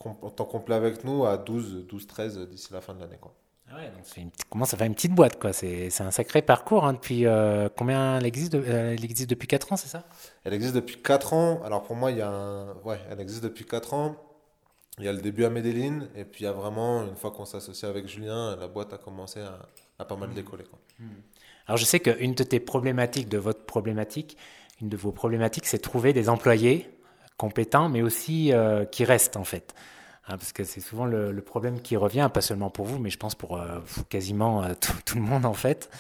en 0.04 0.30
temps 0.30 0.44
complet 0.44 0.74
avec 0.74 1.04
nous 1.04 1.24
à 1.24 1.36
12, 1.36 1.86
12 1.86 2.06
13 2.06 2.48
d'ici 2.48 2.72
la 2.72 2.80
fin 2.80 2.94
de 2.94 3.00
l'année. 3.00 3.18
Quoi. 3.20 3.32
Ah 3.70 3.76
ouais, 3.76 3.86
donc 3.90 4.02
c'est 4.04 4.20
une, 4.20 4.30
commence 4.50 4.74
à 4.74 4.76
faire 4.76 4.86
une 4.86 4.94
petite 4.94 5.14
boîte, 5.14 5.40
quoi. 5.40 5.52
C'est, 5.52 5.90
c'est 5.90 6.02
un 6.02 6.10
sacré 6.10 6.42
parcours. 6.42 6.84
Hein, 6.84 6.94
depuis 6.94 7.26
euh, 7.26 7.68
combien 7.76 8.18
elle 8.18 8.26
existe, 8.26 8.54
euh, 8.54 8.94
elle 8.94 9.04
existe 9.04 9.30
depuis 9.30 9.48
4 9.48 9.72
ans, 9.72 9.76
c'est 9.76 9.88
ça? 9.88 10.04
Elle 10.44 10.54
existe 10.54 10.74
depuis 10.74 11.00
4 11.02 11.32
ans. 11.32 11.62
Alors 11.64 11.82
pour 11.82 11.96
moi, 11.96 12.10
il 12.10 12.18
y 12.18 12.22
a 12.22 12.28
un... 12.28 12.74
ouais, 12.84 13.00
elle 13.10 13.20
existe 13.20 13.42
depuis 13.42 13.64
4 13.64 13.94
ans. 13.94 14.16
Il 14.98 15.04
y 15.04 15.08
a 15.08 15.12
le 15.12 15.20
début 15.20 15.44
à 15.44 15.50
Medellin, 15.50 16.08
et 16.14 16.24
puis 16.24 16.42
il 16.42 16.44
y 16.44 16.48
a 16.48 16.52
vraiment, 16.52 17.04
une 17.04 17.16
fois 17.16 17.30
qu'on 17.30 17.44
s'associe 17.44 17.88
avec 17.88 18.08
Julien, 18.08 18.56
la 18.56 18.66
boîte 18.66 18.92
a 18.94 18.98
commencé 18.98 19.40
à, 19.40 19.58
à 19.98 20.04
pas 20.04 20.16
mal 20.16 20.30
mmh. 20.30 20.34
décoller. 20.34 20.64
Quoi. 20.64 20.78
Mmh. 20.98 21.06
Alors 21.66 21.76
je 21.76 21.84
sais 21.84 22.00
qu'une 22.00 22.34
de 22.34 22.44
tes 22.44 22.60
problématiques, 22.60 23.28
de 23.28 23.38
votre 23.38 23.64
problématique, 23.64 24.36
une 24.80 24.88
de 24.88 24.96
vos 24.96 25.12
problématiques, 25.12 25.66
c'est 25.66 25.78
trouver 25.78 26.12
des 26.12 26.28
employés 26.28 26.88
compétents, 27.36 27.88
mais 27.88 28.02
aussi 28.02 28.52
euh, 28.52 28.84
qui 28.84 29.04
restent 29.04 29.36
en 29.36 29.44
fait. 29.44 29.74
Hein, 30.28 30.38
parce 30.38 30.52
que 30.52 30.64
c'est 30.64 30.80
souvent 30.80 31.04
le, 31.04 31.40
problème 31.40 31.80
qui 31.80 31.96
revient, 31.96 32.28
pas 32.32 32.40
seulement 32.40 32.70
pour 32.70 32.86
vous, 32.86 32.98
mais 32.98 33.10
je 33.10 33.18
pense 33.18 33.34
pour 33.34 33.58
euh, 33.58 33.80
quasiment 34.08 34.64
euh, 34.64 34.74
tout, 35.04 35.16
le 35.16 35.22
monde 35.22 35.44
en 35.46 35.54
fait. 35.54 35.90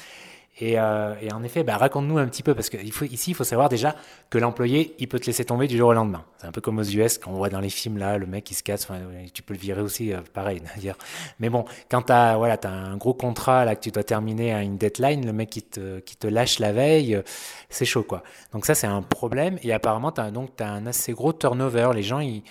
Et, 0.58 0.78
euh, 0.78 1.14
et 1.20 1.32
en 1.32 1.42
effet, 1.42 1.64
bah, 1.64 1.76
raconte-nous 1.76 2.16
un 2.16 2.26
petit 2.26 2.42
peu, 2.42 2.54
parce 2.54 2.70
qu'ici, 2.70 3.30
il 3.30 3.34
faut 3.34 3.44
savoir 3.44 3.68
déjà 3.68 3.94
que 4.30 4.38
l'employé, 4.38 4.94
il 4.98 5.06
peut 5.06 5.18
te 5.18 5.26
laisser 5.26 5.44
tomber 5.44 5.68
du 5.68 5.76
jour 5.76 5.90
au 5.90 5.92
lendemain. 5.92 6.24
C'est 6.38 6.46
un 6.46 6.52
peu 6.52 6.62
comme 6.62 6.78
aux 6.78 6.84
US, 6.84 7.18
quand 7.18 7.30
on 7.30 7.36
voit 7.36 7.50
dans 7.50 7.60
les 7.60 7.68
films, 7.68 7.98
là, 7.98 8.16
le 8.16 8.26
mec, 8.26 8.50
il 8.50 8.54
se 8.54 8.62
casse, 8.62 8.88
tu 9.34 9.42
peux 9.42 9.52
le 9.52 9.60
virer 9.60 9.82
aussi, 9.82 10.12
pareil. 10.32 10.62
Dire. 10.78 10.96
Mais 11.40 11.50
bon, 11.50 11.66
quand 11.90 12.02
tu 12.02 12.12
as, 12.12 12.36
voilà, 12.36 12.56
as 12.62 12.68
un 12.68 12.96
gros 12.96 13.14
contrat, 13.14 13.64
là, 13.64 13.76
que 13.76 13.80
tu 13.80 13.90
dois 13.90 14.04
terminer 14.04 14.54
à 14.54 14.62
une 14.62 14.78
deadline, 14.78 15.26
le 15.26 15.32
mec 15.32 15.50
qui 15.50 15.62
te, 15.62 15.98
qui 16.00 16.16
te 16.16 16.26
lâche 16.26 16.58
la 16.58 16.72
veille, 16.72 17.20
c'est 17.68 17.84
chaud, 17.84 18.02
quoi. 18.02 18.22
Donc 18.52 18.64
ça, 18.64 18.74
c'est 18.74 18.86
un 18.86 19.02
problème. 19.02 19.58
Et 19.62 19.72
apparemment, 19.74 20.10
tu 20.10 20.20
as, 20.22 20.24
as 20.24 20.68
un 20.68 20.86
assez 20.86 21.12
gros 21.12 21.34
turnover. 21.34 21.90
Les 21.94 22.02
gens, 22.02 22.20
ils 22.20 22.42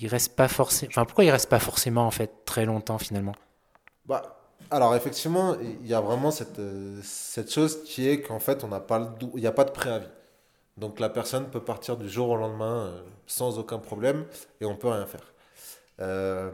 il 0.00 0.08
reste 0.08 0.36
pas 0.36 0.48
forcément. 0.48 0.90
Enfin, 0.90 1.04
pourquoi 1.04 1.24
il 1.24 1.30
reste 1.30 1.48
pas 1.48 1.58
forcément 1.58 2.06
en 2.06 2.10
fait 2.10 2.44
très 2.44 2.64
longtemps 2.64 2.98
finalement? 2.98 3.34
Bah, 4.06 4.33
alors 4.70 4.94
effectivement, 4.94 5.56
il 5.60 5.86
y 5.86 5.94
a 5.94 6.00
vraiment 6.00 6.30
cette, 6.30 6.58
euh, 6.58 7.00
cette 7.02 7.52
chose 7.52 7.82
qui 7.84 8.08
est 8.08 8.20
qu'en 8.20 8.38
fait, 8.38 8.64
on 8.64 8.68
n'a 8.68 8.80
pas 8.80 8.98
le, 8.98 9.06
il 9.34 9.40
n'y 9.40 9.46
a 9.46 9.52
pas 9.52 9.64
de 9.64 9.70
préavis. 9.70 10.08
Donc 10.76 11.00
la 11.00 11.08
personne 11.08 11.46
peut 11.50 11.60
partir 11.60 11.96
du 11.96 12.08
jour 12.08 12.30
au 12.30 12.36
lendemain 12.36 12.86
euh, 12.86 13.02
sans 13.26 13.58
aucun 13.58 13.78
problème 13.78 14.24
et 14.60 14.64
on 14.64 14.76
peut 14.76 14.88
rien 14.88 15.06
faire. 15.06 15.32
Euh, 16.00 16.50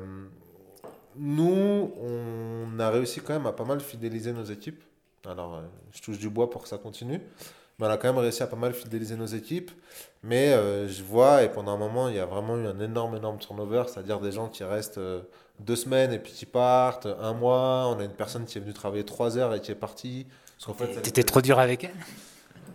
nous, 1.17 1.93
on 2.01 2.79
a 2.79 2.91
réussi 2.91 3.21
quand 3.21 3.33
même 3.33 3.47
à 3.47 3.53
pas 3.53 3.65
mal 3.65 3.81
fidéliser 3.81 4.33
nos 4.33 4.45
équipes. 4.45 4.83
Alors, 5.27 5.61
je 5.93 6.01
touche 6.01 6.19
du 6.19 6.31
bois 6.31 6.49
pour 6.49 6.63
que 6.63 6.69
ça 6.69 6.79
continue. 6.79 7.21
Mais 7.81 7.87
on 7.87 7.91
a 7.91 7.97
quand 7.97 8.09
même 8.09 8.19
réussi 8.19 8.43
à 8.43 8.47
pas 8.47 8.57
mal 8.57 8.75
fidéliser 8.75 9.17
nos 9.17 9.27
équipes. 9.27 9.71
Mais 10.23 10.53
euh, 10.53 10.87
je 10.87 11.03
vois, 11.03 11.43
et 11.43 11.49
pendant 11.51 11.73
un 11.73 11.79
moment, 11.79 12.09
il 12.09 12.17
y 12.17 12.19
a 12.19 12.27
vraiment 12.27 12.59
eu 12.59 12.67
un 12.67 12.79
énorme, 12.79 13.17
énorme 13.17 13.39
turnover, 13.39 13.85
c'est-à-dire 13.87 14.21
des 14.21 14.33
gens 14.33 14.49
qui 14.49 14.63
restent 14.65 14.99
euh, 14.99 15.23
deux 15.61 15.77
semaines 15.77 16.13
et 16.13 16.19
puis 16.19 16.33
qui 16.33 16.45
partent, 16.45 17.07
un 17.07 17.33
mois. 17.33 17.87
On 17.89 17.99
a 17.99 18.05
une 18.05 18.13
personne 18.13 18.45
qui 18.45 18.59
est 18.59 18.61
venue 18.61 18.75
travailler 18.75 19.05
trois 19.05 19.39
heures 19.39 19.55
et 19.55 19.63
qui 19.63 19.73
est 19.73 19.77
partie. 19.77 20.27
fait, 20.59 21.01
T'étais 21.01 21.25
trop 21.25 21.41
dur 21.41 21.59
avec 21.59 21.85
elle? 21.85 21.95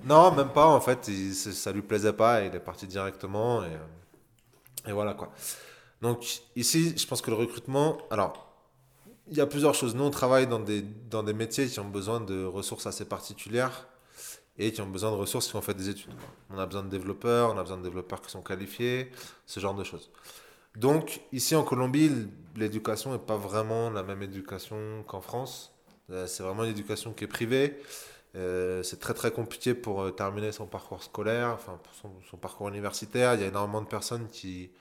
Non, 0.08 0.32
même 0.32 0.50
pas. 0.50 0.68
En 0.68 0.82
fait, 0.82 1.10
ça 1.34 1.72
lui 1.72 1.82
plaisait 1.82 2.14
pas 2.14 2.44
et 2.44 2.48
il 2.48 2.56
est 2.56 2.60
parti 2.60 2.86
directement. 2.86 3.64
Et, 3.64 3.70
euh, 3.70 4.90
et 4.90 4.92
voilà 4.92 5.16
quoi. 5.16 5.32
Donc 6.00 6.42
ici, 6.56 6.94
je 6.96 7.08
pense 7.08 7.24
que 7.24 7.32
le 7.32 7.36
recrutement. 7.36 7.98
Alors, 8.12 8.54
il 9.32 9.36
y 9.36 9.42
a 9.42 9.48
plusieurs 9.48 9.74
choses. 9.74 9.96
Nous, 9.96 10.04
on 10.04 10.12
travaille 10.12 10.46
dans 10.46 10.60
des, 10.60 10.84
dans 10.84 11.24
des 11.24 11.34
métiers 11.34 11.66
qui 11.66 11.80
ont 11.80 11.90
besoin 11.90 12.22
de 12.22 12.46
ressources 12.46 12.86
assez 12.86 13.06
particulières 13.06 13.88
et 14.58 14.72
qui 14.72 14.82
ont 14.82 14.88
besoin 14.88 15.12
de 15.12 15.16
ressources 15.16 15.48
qui 15.48 15.56
ont 15.56 15.62
fait 15.62 15.74
des 15.74 15.90
études. 15.90 16.14
On 16.50 16.58
a 16.58 16.66
besoin 16.66 16.84
de 16.84 16.90
développeurs, 16.90 17.54
on 17.54 17.58
a 17.58 17.62
besoin 17.62 17.78
de 17.78 17.84
développeurs 17.84 18.22
qui 18.22 18.32
sont 18.32 18.42
qualifiés, 18.42 19.12
ce 19.46 19.60
genre 19.60 19.76
de 19.76 19.84
choses. 19.84 20.10
Donc, 20.76 21.22
ici 21.32 21.56
en 21.56 21.64
Colombie, 21.64 22.12
l'éducation 22.56 23.12
n'est 23.14 23.20
pas 23.20 23.38
vraiment 23.38 23.90
la 23.90 24.04
même 24.04 24.22
éducation 24.22 25.04
qu'en 25.08 25.22
France. 25.22 25.74
Euh, 26.10 26.28
c'est 26.28 26.44
vraiment 26.44 26.64
une 26.64 26.72
éducation 26.72 27.14
qui 27.14 27.24
est 27.24 27.28
privée. 27.28 27.78
Euh, 28.36 28.84
c'est 28.84 29.00
très 29.00 29.14
très 29.14 29.32
compliqué 29.32 29.74
pour 29.74 30.02
euh, 30.02 30.12
terminer 30.12 30.52
son 30.52 30.66
parcours 30.66 31.02
scolaire, 31.02 31.52
enfin 31.54 31.80
son, 32.30 32.38
parcours 32.38 32.68
universitaire. 32.68 33.36
Il 33.36 33.42
y 33.42 33.44
a 33.44 33.48
énormément 33.48 33.82
de 33.82 33.88
personnes 33.88 34.28
qui, 34.28 34.72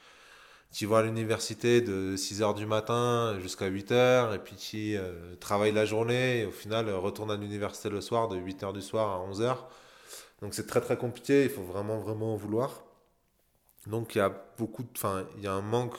qui 0.75 0.87
vont 0.87 0.97
à 0.97 1.03
l'université 1.03 1.81
de 1.81 2.17
6h 2.17 2.57
du 2.57 2.67
matin 2.67 3.39
jusqu'à 3.41 3.71
8h 3.71 4.35
et 4.35 4.39
puis 4.41 4.57
qui 4.57 4.97
euh, 4.97 5.37
travaillent 5.37 5.73
la 5.73 5.87
journée 5.87 6.41
et 6.41 6.47
au 6.47 6.51
final 6.51 6.89
euh, 6.89 6.99
retournent 6.99 7.31
à 7.31 7.37
l'université 7.37 7.89
le 7.89 8.01
soir 8.01 8.27
de 8.27 8.37
8h 8.37 8.73
du 8.73 8.83
soir 8.83 9.09
à 9.13 9.33
11h. 9.33 9.57
Donc 10.43 10.53
c'est 10.53 10.67
très 10.67 10.81
très 10.81 10.97
compliqué, 10.97 11.45
il 11.45 11.49
faut 11.49 11.63
vraiment 11.63 12.01
vraiment 12.01 12.35
vouloir. 12.35 12.83
Donc 13.87 14.17
il 14.17 14.19
y 14.19 14.21
a 14.21 14.31
beaucoup 14.59 14.83
de, 14.83 14.89
enfin 14.97 15.25
il 15.37 15.45
y 15.45 15.47
a 15.47 15.53
un 15.53 15.63
manque 15.63 15.97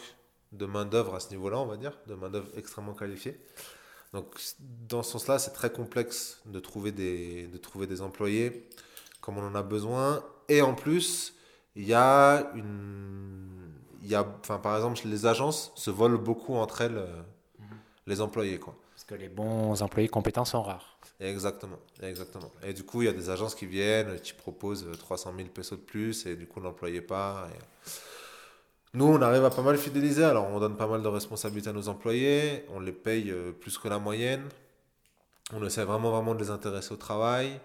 de 0.51 0.65
main 0.65 0.83
d'œuvre 0.83 1.15
à 1.15 1.21
ce 1.21 1.29
niveau-là, 1.29 1.57
on 1.59 1.67
va 1.67 1.77
dire, 1.77 1.97
de 2.07 2.15
main 2.15 2.29
d'œuvre 2.29 2.49
extrêmement 2.57 2.93
qualifiée. 2.93 3.39
Donc 4.11 4.35
dans 4.89 5.03
ce 5.03 5.13
sens-là, 5.13 5.39
c'est 5.39 5.51
très 5.51 5.71
complexe 5.71 6.41
de 6.47 6.59
trouver 6.59 6.91
des 6.91 7.47
de 7.47 7.57
trouver 7.57 7.87
des 7.87 8.01
employés 8.01 8.67
comme 9.21 9.37
on 9.37 9.47
en 9.47 9.55
a 9.55 9.63
besoin 9.63 10.21
et 10.49 10.61
en 10.61 10.73
plus, 10.73 11.33
il 11.77 11.87
y 11.87 11.93
a 11.93 12.51
une 12.55 13.55
y 14.07 14.15
a, 14.15 14.25
enfin, 14.41 14.57
par 14.57 14.75
exemple, 14.75 14.99
les 15.05 15.25
agences 15.25 15.71
se 15.75 15.89
volent 15.89 16.17
beaucoup 16.17 16.55
entre 16.55 16.81
elles 16.81 16.97
euh, 16.97 17.21
mhm. 17.59 17.77
les 18.07 18.21
employés. 18.21 18.59
Quoi. 18.59 18.75
Parce 18.93 19.05
que 19.05 19.15
les 19.15 19.29
bons 19.29 19.81
employés 19.81 20.07
compétents 20.07 20.45
sont 20.45 20.61
rares. 20.61 20.97
Exactement, 21.19 21.79
exactement. 22.01 22.51
Et 22.63 22.73
du 22.73 22.83
coup, 22.83 23.01
il 23.01 23.05
y 23.05 23.09
a 23.09 23.13
des 23.13 23.29
agences 23.29 23.55
qui 23.55 23.65
viennent, 23.65 24.19
qui 24.19 24.33
proposent 24.33 24.85
300 24.97 25.33
000 25.37 25.49
pesos 25.49 25.77
de 25.77 25.83
plus, 25.83 26.25
et 26.25 26.35
du 26.35 26.45
coup, 26.45 26.59
l'employé 26.59 27.01
part. 27.01 27.47
Et... 27.47 27.89
Nous, 28.95 29.05
on 29.05 29.21
arrive 29.21 29.43
à 29.45 29.49
pas 29.49 29.61
mal 29.61 29.77
fidéliser, 29.77 30.23
alors 30.23 30.47
on 30.47 30.59
donne 30.59 30.77
pas 30.77 30.87
mal 30.87 31.01
de 31.01 31.07
responsabilités 31.07 31.69
à 31.69 31.73
nos 31.73 31.89
employés, 31.89 32.65
on 32.73 32.79
les 32.79 32.91
paye 32.91 33.31
euh, 33.31 33.51
plus 33.51 33.77
que 33.77 33.87
la 33.87 33.99
moyenne, 33.99 34.43
on 35.53 35.65
essaie 35.65 35.83
vraiment, 35.83 36.11
vraiment 36.11 36.33
de 36.33 36.39
les 36.39 36.49
intéresser 36.49 36.93
au 36.93 36.97
travail. 36.97 37.59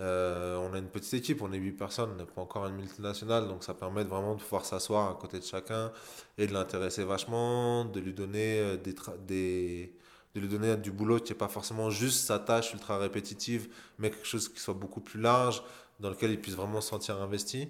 Euh, 0.00 0.56
on 0.56 0.74
a 0.74 0.78
une 0.78 0.88
petite 0.88 1.14
équipe, 1.14 1.40
on 1.42 1.52
est 1.52 1.58
8 1.58 1.72
personnes, 1.72 2.10
on 2.12 2.16
n'est 2.16 2.26
pas 2.26 2.40
encore 2.40 2.66
une 2.66 2.76
multinationale, 2.76 3.46
donc 3.46 3.62
ça 3.62 3.74
permet 3.74 4.02
vraiment 4.02 4.34
de 4.34 4.40
pouvoir 4.40 4.64
s'asseoir 4.64 5.10
à 5.10 5.14
côté 5.14 5.38
de 5.38 5.44
chacun 5.44 5.92
et 6.36 6.46
de 6.46 6.52
l'intéresser 6.52 7.04
vachement, 7.04 7.84
de 7.84 8.00
lui 8.00 8.12
donner 8.12 8.58
euh, 8.58 8.76
des, 8.76 9.94
de 10.34 10.40
lui 10.40 10.48
donner 10.48 10.76
du 10.76 10.90
boulot 10.90 11.20
qui 11.20 11.32
n'est 11.32 11.38
pas 11.38 11.48
forcément 11.48 11.90
juste 11.90 12.26
sa 12.26 12.40
tâche 12.40 12.72
ultra 12.72 12.98
répétitive, 12.98 13.68
mais 13.98 14.10
quelque 14.10 14.26
chose 14.26 14.48
qui 14.48 14.58
soit 14.58 14.74
beaucoup 14.74 15.00
plus 15.00 15.20
large, 15.20 15.62
dans 16.00 16.10
lequel 16.10 16.32
il 16.32 16.40
puisse 16.40 16.56
vraiment 16.56 16.80
se 16.80 16.88
sentir 16.88 17.20
investi. 17.22 17.68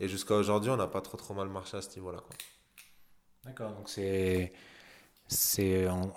Et 0.00 0.08
jusqu'à 0.08 0.34
aujourd'hui, 0.36 0.70
on 0.70 0.76
n'a 0.76 0.86
pas 0.86 1.02
trop 1.02 1.18
trop 1.18 1.34
mal 1.34 1.48
marché 1.48 1.76
à 1.76 1.82
ce 1.82 1.94
niveau-là. 1.96 2.22
D'accord, 3.44 3.72
donc 3.72 3.90
c'est... 3.90 4.52
c'est 5.26 5.86
on, 5.88 6.10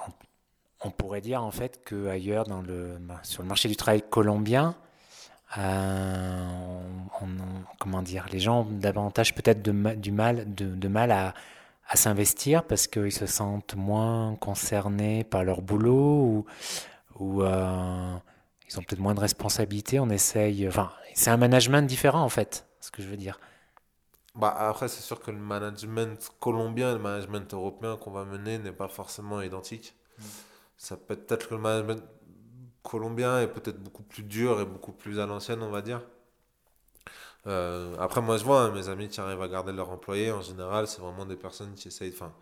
on, 0.82 0.92
pourrait 0.92 1.22
dire 1.22 1.44
en 1.44 1.52
fait 1.52 1.84
qu'ailleurs, 1.84 2.46
le, 2.62 2.98
sur 3.24 3.44
le 3.44 3.50
marché 3.50 3.68
du 3.68 3.76
travail 3.76 4.02
colombien, 4.08 4.78
euh, 5.58 6.80
comment 7.80 8.02
dire, 8.02 8.26
les 8.32 8.40
gens 8.40 8.62
ont 8.62 8.68
davantage 8.72 9.36
peut-être 9.36 9.62
de, 9.62 9.96
du 9.96 10.12
mal, 10.12 10.54
de, 10.54 10.88
mal 10.88 11.12
à, 11.12 11.34
à 11.88 11.96
s'investir 11.96 12.64
parce 12.64 12.88
qu'ils 12.88 13.12
se 13.12 13.26
sentent 13.26 13.76
moins 13.76 14.36
concernés 14.36 15.24
par 15.24 15.44
leur 15.44 15.62
boulot 15.62 16.24
ou, 16.24 16.46
ou 17.20 17.44
euh, 17.44 18.16
ils 18.70 18.80
ont 18.80 18.82
peut-être 18.84 19.00
moins 19.00 19.16
de 19.16 19.20
responsabilités. 19.20 20.00
On 20.00 20.10
essaye, 20.10 20.68
enfin, 20.68 20.92
c'est 21.14 21.30
un 21.30 21.38
management 21.38 21.86
différent 21.88 22.22
en 22.22 22.30
fait, 22.30 22.68
ce 22.80 22.92
que 22.92 23.02
je 23.02 23.08
veux 23.08 23.18
dire. 23.18 23.40
Bah 24.36 24.56
après, 24.58 24.88
c'est 24.88 25.02
sûr 25.02 25.20
que 25.20 25.30
le 25.30 25.38
management 25.38 26.32
colombien 26.40 26.92
et 26.92 26.94
le 26.94 27.00
management 27.00 27.54
européen 27.54 27.98
qu'on 27.98 28.12
va 28.12 28.24
mener 28.24 28.58
n'est 28.60 28.72
pas 28.72 28.88
forcément 28.88 29.42
identique. 29.42 29.94
Mm. 30.18 30.24
Ça 30.78 30.98
peut 30.98 31.20
être 31.30 31.50
que 31.50 31.56
le 31.56 31.60
management 31.60 32.02
colombien 32.84 33.42
est 33.42 33.48
peut-être 33.48 33.82
beaucoup 33.82 34.04
plus 34.04 34.24
dur 34.24 34.60
et 34.62 34.66
beaucoup 34.66 34.92
plus 34.94 35.20
à 35.20 35.26
l'ancienne, 35.26 35.62
on 35.62 35.72
va 35.72 35.82
dire. 35.82 36.02
Euh, 37.48 37.96
après, 38.00 38.22
moi, 38.22 38.38
je 38.38 38.44
vois 38.44 38.64
hein, 38.64 38.72
mes 38.72 38.90
amis 38.90 39.10
qui 39.10 39.20
arrivent 39.20 39.42
à 39.42 39.48
garder 39.48 39.72
leur 39.72 39.90
employé, 39.90 40.32
en 40.32 40.42
général, 40.42 40.88
c'est 40.88 41.02
vraiment 41.02 41.26
des 41.26 41.36
personnes 41.36 41.74
qui 41.76 41.88
essayent. 41.88 42.14
Enfin, 42.14 42.34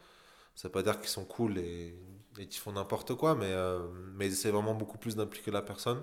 ça 0.55 0.67
veut 0.67 0.71
pas 0.71 0.83
dire 0.83 0.99
qu'ils 0.99 1.09
sont 1.09 1.25
cool 1.25 1.57
et, 1.57 1.95
et 2.39 2.47
qui 2.47 2.59
font 2.59 2.73
n'importe 2.73 3.15
quoi, 3.15 3.35
mais, 3.35 3.51
euh, 3.51 3.79
mais 4.15 4.29
c'est 4.31 4.51
vraiment 4.51 4.75
beaucoup 4.75 4.97
plus 4.97 5.15
d'impliquer 5.15 5.51
la 5.51 5.61
personne, 5.61 6.01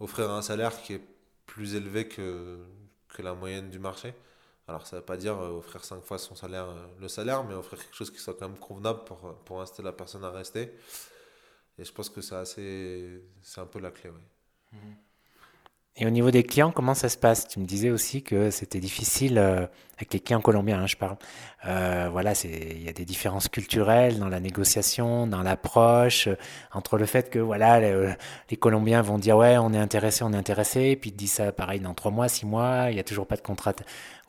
offrir 0.00 0.30
un 0.30 0.42
salaire 0.42 0.82
qui 0.82 0.94
est 0.94 1.02
plus 1.46 1.74
élevé 1.74 2.08
que, 2.08 2.58
la 3.18 3.34
moyenne 3.34 3.70
du 3.70 3.78
marché. 3.78 4.14
Alors, 4.68 4.86
ça 4.86 4.96
veut 4.96 5.02
pas 5.02 5.16
dire 5.16 5.38
euh, 5.38 5.50
offrir 5.58 5.84
cinq 5.84 6.02
fois 6.02 6.18
son 6.18 6.34
salaire, 6.34 6.68
le 7.00 7.08
salaire, 7.08 7.44
mais 7.44 7.54
offrir 7.54 7.78
quelque 7.78 7.94
chose 7.94 8.10
qui 8.10 8.18
soit 8.18 8.34
quand 8.34 8.48
même 8.48 8.58
convenable 8.58 9.04
pour, 9.04 9.36
pour 9.44 9.60
inciter 9.60 9.82
la 9.82 9.92
personne 9.92 10.24
à 10.24 10.30
rester. 10.30 10.72
Et 11.78 11.84
je 11.84 11.92
pense 11.92 12.10
que 12.10 12.20
c'est 12.20 12.44
c'est 13.42 13.60
un 13.60 13.66
peu 13.66 13.80
la 13.80 13.90
clé, 13.90 14.10
oui. 14.10 14.22
Mhm. 14.72 14.96
Et 15.96 16.06
au 16.06 16.10
niveau 16.10 16.30
des 16.30 16.42
clients, 16.42 16.70
comment 16.70 16.94
ça 16.94 17.10
se 17.10 17.18
passe? 17.18 17.46
Tu 17.46 17.60
me 17.60 17.66
disais 17.66 17.90
aussi 17.90 18.22
que 18.22 18.50
c'était 18.50 18.80
difficile 18.80 19.36
euh, 19.36 19.66
avec 19.96 20.14
les 20.14 20.20
clients 20.20 20.40
colombiens, 20.40 20.80
hein, 20.80 20.86
je 20.86 20.96
parle. 20.96 21.18
Euh, 21.66 22.08
il 22.44 22.82
y 22.82 22.88
a 22.88 22.94
des 22.94 23.04
différences 23.04 23.48
culturelles 23.48 24.18
dans 24.18 24.30
la 24.30 24.40
négociation, 24.40 25.26
dans 25.26 25.42
l'approche, 25.42 26.28
euh, 26.28 26.36
entre 26.72 26.96
le 26.96 27.04
fait 27.04 27.28
que 27.28 27.38
voilà, 27.38 27.78
les, 27.78 28.56
Colombiens 28.56 29.02
vont 29.02 29.18
dire 29.18 29.36
ouais, 29.36 29.58
on 29.58 29.74
est 29.74 29.78
intéressé, 29.78 30.24
on 30.24 30.32
est 30.32 30.36
intéressé, 30.36 30.96
puis 30.96 31.10
ils 31.10 31.16
disent 31.16 31.32
ça 31.32 31.52
pareil 31.52 31.80
dans 31.80 31.92
trois 31.92 32.10
mois, 32.10 32.28
six 32.28 32.46
mois, 32.46 32.86
il 32.88 32.94
n'y 32.94 33.00
a 33.00 33.04
toujours 33.04 33.26
pas 33.26 33.36
de 33.36 33.42
contrat, 33.42 33.74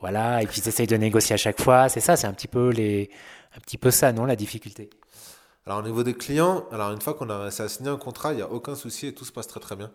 voilà, 0.02 0.42
et 0.42 0.48
puis 0.48 0.60
ils 0.60 0.68
essayent 0.68 0.88
de 0.88 0.98
négocier 0.98 1.36
à 1.36 1.38
chaque 1.38 1.62
fois. 1.62 1.88
C'est 1.88 2.02
ça, 2.02 2.18
c'est 2.18 2.28
un 2.28 2.34
petit 2.34 2.50
peu 2.50 2.72
un 2.72 3.60
petit 3.62 3.78
peu 3.78 3.90
ça, 3.92 4.12
non, 4.12 4.26
la 4.26 4.36
difficulté? 4.36 4.90
Alors 5.66 5.80
au 5.80 5.82
niveau 5.84 6.04
des 6.04 6.14
clients, 6.14 6.68
alors 6.72 6.92
une 6.92 7.02
fois 7.02 7.14
qu'on 7.14 7.30
a 7.30 7.40
réussi 7.40 7.62
à 7.62 7.70
signer 7.70 7.90
un 7.90 7.98
contrat, 7.98 8.34
il 8.34 8.38
n'y 8.38 8.42
a 8.42 8.50
aucun 8.50 8.76
souci 8.76 9.08
et 9.08 9.14
tout 9.14 9.26
se 9.26 9.32
passe 9.32 9.48
très 9.48 9.60
très 9.60 9.76
bien. 9.76 9.92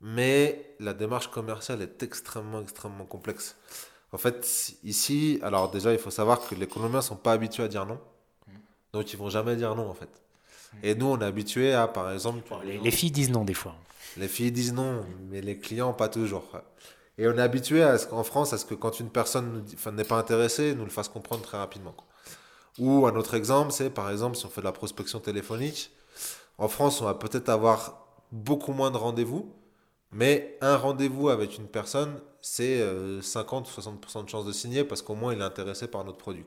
Mais 0.00 0.74
la 0.80 0.94
démarche 0.94 1.28
commerciale 1.28 1.82
est 1.82 2.02
extrêmement, 2.02 2.60
extrêmement 2.60 3.04
complexe. 3.04 3.56
En 4.12 4.18
fait, 4.18 4.76
ici, 4.84 5.38
alors 5.42 5.70
déjà, 5.70 5.92
il 5.92 5.98
faut 5.98 6.10
savoir 6.10 6.40
que 6.40 6.54
les 6.54 6.66
Colombiens 6.66 6.98
ne 6.98 7.04
sont 7.04 7.16
pas 7.16 7.32
habitués 7.32 7.64
à 7.64 7.68
dire 7.68 7.84
non. 7.84 8.00
Donc, 8.92 9.12
ils 9.12 9.18
vont 9.18 9.28
jamais 9.28 9.56
dire 9.56 9.74
non, 9.74 9.88
en 9.88 9.94
fait. 9.94 10.08
Et 10.82 10.94
nous, 10.94 11.06
on 11.06 11.20
est 11.20 11.24
habitués 11.24 11.74
à, 11.74 11.88
par 11.88 12.10
exemple... 12.10 12.42
les, 12.64 12.90
filles 12.90 13.10
disent 13.10 13.30
non, 13.30 13.44
des 13.44 13.54
fois. 13.54 13.74
Les 14.16 14.28
filles 14.28 14.52
disent 14.52 14.72
non, 14.72 15.04
mais 15.30 15.42
les 15.42 15.58
clients, 15.58 15.92
pas 15.92 16.08
toujours. 16.08 16.44
Et 17.18 17.26
on 17.26 17.36
est 17.36 17.42
habitué 17.42 17.82
à 17.82 17.96
en 18.12 18.24
France 18.24 18.52
à 18.52 18.58
ce 18.58 18.64
que 18.64 18.74
quand 18.74 19.00
une 19.00 19.10
personne 19.10 19.64
n'est 19.92 20.04
pas 20.04 20.16
intéressée, 20.16 20.74
nous 20.74 20.84
le 20.84 20.90
fasse 20.90 21.08
comprendre 21.08 21.42
très 21.42 21.58
rapidement. 21.58 21.94
Ou 22.78 23.06
un 23.06 23.16
autre 23.16 23.34
exemple, 23.34 23.72
c'est 23.72 23.90
par 23.90 24.10
exemple 24.10 24.36
si 24.36 24.46
on 24.46 24.48
fait 24.50 24.60
de 24.60 24.66
la 24.66 24.72
prospection 24.72 25.20
téléphonique, 25.20 25.90
en 26.58 26.68
France, 26.68 27.00
on 27.00 27.04
va 27.04 27.14
peut-être 27.14 27.48
avoir 27.48 28.06
beaucoup 28.32 28.72
moins 28.72 28.90
de 28.90 28.96
rendez-vous, 28.96 29.52
mais 30.12 30.56
un 30.60 30.76
rendez-vous 30.76 31.28
avec 31.28 31.58
une 31.58 31.68
personne, 31.68 32.20
c'est 32.40 32.82
50 33.22 33.68
ou 33.68 33.80
60% 33.80 34.24
de 34.24 34.28
chance 34.28 34.44
de 34.44 34.52
signer 34.52 34.84
parce 34.84 35.02
qu'au 35.02 35.14
moins 35.14 35.32
il 35.34 35.40
est 35.40 35.44
intéressé 35.44 35.88
par 35.88 36.04
notre 36.04 36.18
produit. 36.18 36.44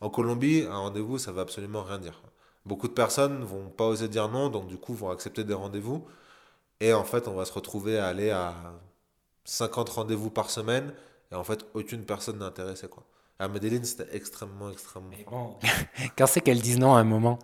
En 0.00 0.10
Colombie, 0.10 0.64
un 0.68 0.78
rendez-vous, 0.78 1.18
ça 1.18 1.32
veut 1.32 1.40
absolument 1.40 1.82
rien 1.82 1.98
dire. 1.98 2.20
Beaucoup 2.66 2.88
de 2.88 2.92
personnes 2.92 3.44
vont 3.44 3.68
pas 3.70 3.86
oser 3.86 4.08
dire 4.08 4.28
non, 4.28 4.48
donc 4.48 4.66
du 4.66 4.76
coup 4.76 4.94
vont 4.94 5.10
accepter 5.10 5.44
des 5.44 5.54
rendez-vous. 5.54 6.04
Et 6.80 6.92
en 6.92 7.04
fait, 7.04 7.28
on 7.28 7.34
va 7.34 7.44
se 7.44 7.52
retrouver 7.52 7.98
à 7.98 8.06
aller 8.08 8.30
à 8.30 8.54
50 9.44 9.88
rendez-vous 9.88 10.30
par 10.30 10.50
semaine. 10.50 10.92
Et 11.32 11.34
en 11.34 11.44
fait, 11.44 11.64
aucune 11.74 12.04
personne 12.04 12.38
n'est 12.38 12.44
intéressée. 12.44 12.88
Quoi. 12.88 13.04
À 13.38 13.48
Medellin, 13.48 13.82
c'était 13.84 14.14
extrêmement, 14.16 14.70
extrêmement. 14.70 15.10
Bon, 15.30 15.56
quand 16.18 16.26
c'est 16.26 16.40
qu'elles 16.40 16.60
disent 16.60 16.78
non 16.78 16.94
à 16.94 17.00
un 17.00 17.04
moment 17.04 17.38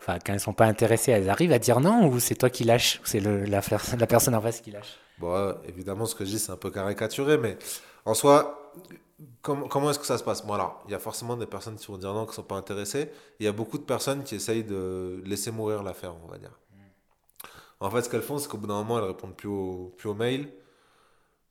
Enfin, 0.00 0.18
quand 0.24 0.32
elles 0.32 0.40
sont 0.40 0.52
pas 0.52 0.66
intéressées, 0.66 1.10
elles 1.10 1.28
arrivent 1.28 1.52
à 1.52 1.58
dire 1.58 1.80
non 1.80 2.06
ou 2.06 2.20
c'est 2.20 2.36
toi 2.36 2.50
qui 2.50 2.64
lâches 2.64 3.00
ou 3.02 3.06
c'est 3.06 3.20
la, 3.20 3.40
la 3.98 4.06
personne 4.06 4.34
en 4.34 4.40
face 4.40 4.60
qui 4.60 4.70
lâche? 4.70 4.96
Bon, 5.18 5.56
évidemment, 5.66 6.06
ce 6.06 6.14
que 6.14 6.24
je 6.24 6.30
dis, 6.30 6.38
c'est 6.38 6.52
un 6.52 6.56
peu 6.56 6.70
caricaturé, 6.70 7.36
mais 7.36 7.58
en 8.04 8.14
soi, 8.14 8.72
comment 9.42 9.90
est-ce 9.90 9.98
que 9.98 10.06
ça 10.06 10.16
se 10.16 10.22
passe? 10.22 10.46
Bon, 10.46 10.54
alors, 10.54 10.82
il 10.86 10.92
y 10.92 10.94
a 10.94 11.00
forcément 11.00 11.36
des 11.36 11.46
personnes 11.46 11.76
qui 11.76 11.86
vont 11.86 11.98
dire 11.98 12.14
non, 12.14 12.24
qui 12.24 12.30
ne 12.30 12.34
sont 12.36 12.42
pas 12.44 12.54
intéressées. 12.56 13.10
Il 13.40 13.46
y 13.46 13.48
a 13.48 13.52
beaucoup 13.52 13.78
de 13.78 13.82
personnes 13.82 14.22
qui 14.22 14.36
essayent 14.36 14.64
de 14.64 15.20
laisser 15.26 15.50
mourir 15.50 15.82
l'affaire, 15.82 16.14
on 16.24 16.28
va 16.28 16.38
dire. 16.38 16.56
En 17.80 17.90
fait, 17.90 18.02
ce 18.02 18.08
qu'elles 18.08 18.22
font, 18.22 18.38
c'est 18.38 18.48
qu'au 18.48 18.58
bout 18.58 18.66
d'un 18.66 18.74
moment, 18.74 18.98
elles 18.98 19.04
répondent 19.04 19.36
plus 19.36 19.48
aux 19.48 19.94
plus 19.96 20.08
au 20.08 20.14
mails. 20.14 20.48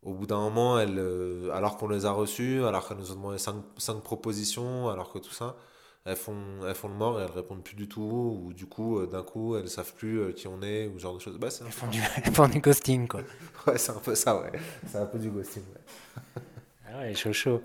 Au 0.03 0.13
bout 0.13 0.27
d'un 0.27 0.37
moment, 0.37 0.79
elles, 0.79 0.99
euh, 0.99 1.51
alors 1.53 1.77
qu'on 1.77 1.87
les 1.87 2.05
a 2.05 2.11
reçus, 2.11 2.63
alors 2.63 2.87
qu'elles 2.87 2.97
nous 2.97 3.11
ont 3.11 3.15
demandé 3.15 3.37
cinq, 3.37 3.55
cinq 3.77 4.01
propositions, 4.01 4.89
alors 4.89 5.11
que 5.11 5.19
tout 5.19 5.31
ça, 5.31 5.57
elles 6.05 6.15
font, 6.15 6.35
elles 6.65 6.75
font 6.75 6.87
le 6.87 6.93
mort 6.93 7.19
et 7.19 7.23
elles 7.23 7.31
répondent 7.31 7.63
plus 7.63 7.75
du 7.75 7.89
tout, 7.89 8.39
ou 8.45 8.53
du 8.53 8.67
coup, 8.67 8.99
euh, 8.99 9.07
d'un 9.07 9.23
coup, 9.23 9.57
elles 9.57 9.69
savent 9.69 9.93
plus 9.93 10.19
euh, 10.19 10.31
qui 10.31 10.47
on 10.47 10.61
est, 10.61 10.87
ou 10.87 10.97
ce 10.97 11.03
genre 11.03 11.15
de 11.15 11.19
choses. 11.19 11.37
Bah, 11.37 11.47
elles, 11.59 11.71
font 11.71 11.87
du, 11.87 11.99
elles 12.23 12.33
font 12.33 12.47
du 12.47 12.59
ghosting, 12.59 13.07
quoi. 13.07 13.21
ouais, 13.67 13.77
c'est 13.77 13.91
un 13.91 13.99
peu 13.99 14.15
ça, 14.15 14.39
ouais. 14.39 14.51
C'est 14.89 14.99
un 14.99 15.05
peu 15.07 15.17
du 15.17 15.31
ghosting, 15.31 15.63
ouais. 15.63 16.41
ah 16.93 16.99
ouais, 16.99 17.15
chaud, 17.15 17.33
chaud. 17.33 17.61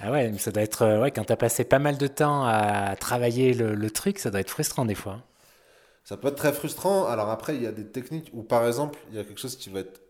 Ah 0.00 0.12
ouais, 0.12 0.30
mais 0.30 0.38
ça 0.38 0.52
doit 0.52 0.62
être, 0.62 1.00
ouais, 1.00 1.10
quand 1.10 1.24
t'as 1.24 1.36
passé 1.36 1.64
pas 1.64 1.78
mal 1.78 1.98
de 1.98 2.06
temps 2.06 2.44
à 2.44 2.94
travailler 2.96 3.52
le, 3.54 3.74
le, 3.74 3.90
truc, 3.90 4.18
ça 4.18 4.30
doit 4.30 4.40
être 4.40 4.50
frustrant 4.50 4.84
des 4.84 4.94
fois. 4.94 5.20
Ça 6.04 6.16
peut 6.16 6.28
être 6.28 6.36
très 6.36 6.52
frustrant. 6.52 7.06
Alors 7.06 7.30
après, 7.30 7.56
il 7.56 7.62
y 7.62 7.66
a 7.66 7.72
des 7.72 7.86
techniques 7.86 8.30
où, 8.32 8.42
par 8.42 8.66
exemple, 8.66 8.98
il 9.10 9.16
y 9.16 9.18
a 9.18 9.24
quelque 9.24 9.40
chose 9.40 9.56
qui 9.56 9.68
va 9.68 9.80
être 9.80 10.00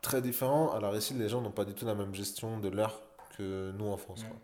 très 0.00 0.20
différent. 0.20 0.72
Alors 0.72 0.96
ici, 0.96 1.14
les 1.14 1.28
gens 1.28 1.40
n'ont 1.40 1.50
pas 1.50 1.64
du 1.64 1.74
tout 1.74 1.86
la 1.86 1.94
même 1.94 2.14
gestion 2.14 2.58
de 2.58 2.68
l'heure 2.68 3.00
que 3.36 3.72
nous 3.72 3.86
en 3.86 3.96
France. 3.96 4.24
Quoi. 4.24 4.36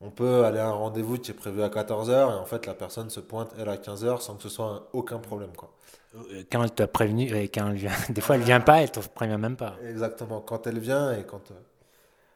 On 0.00 0.10
peut 0.10 0.44
aller 0.44 0.60
à 0.60 0.68
un 0.68 0.72
rendez-vous 0.72 1.18
qui 1.18 1.32
est 1.32 1.34
prévu 1.34 1.62
à 1.62 1.68
14h 1.68 2.10
et 2.10 2.22
en 2.22 2.44
fait 2.44 2.66
la 2.66 2.74
personne 2.74 3.10
se 3.10 3.18
pointe 3.18 3.52
elle 3.58 3.68
à 3.68 3.76
15h 3.76 4.20
sans 4.20 4.36
que 4.36 4.42
ce 4.44 4.48
soit 4.48 4.88
aucun 4.92 5.18
problème. 5.18 5.50
Quoi. 5.56 5.72
Euh, 6.14 6.44
quand 6.50 6.62
elle 6.62 6.70
t'a 6.70 6.86
prévenu, 6.86 7.34
et 7.34 7.48
quand 7.48 7.68
elle 7.68 7.76
vient, 7.76 7.92
des 8.08 8.20
fois 8.20 8.36
elle 8.36 8.42
vient 8.42 8.60
pas, 8.60 8.82
elle 8.82 8.90
te 8.90 9.00
prévient 9.00 9.38
même 9.38 9.56
pas. 9.56 9.76
Exactement, 9.84 10.40
quand 10.40 10.66
elle 10.66 10.78
vient 10.78 11.12
et 11.12 11.24
quand. 11.24 11.50
Euh, 11.50 11.54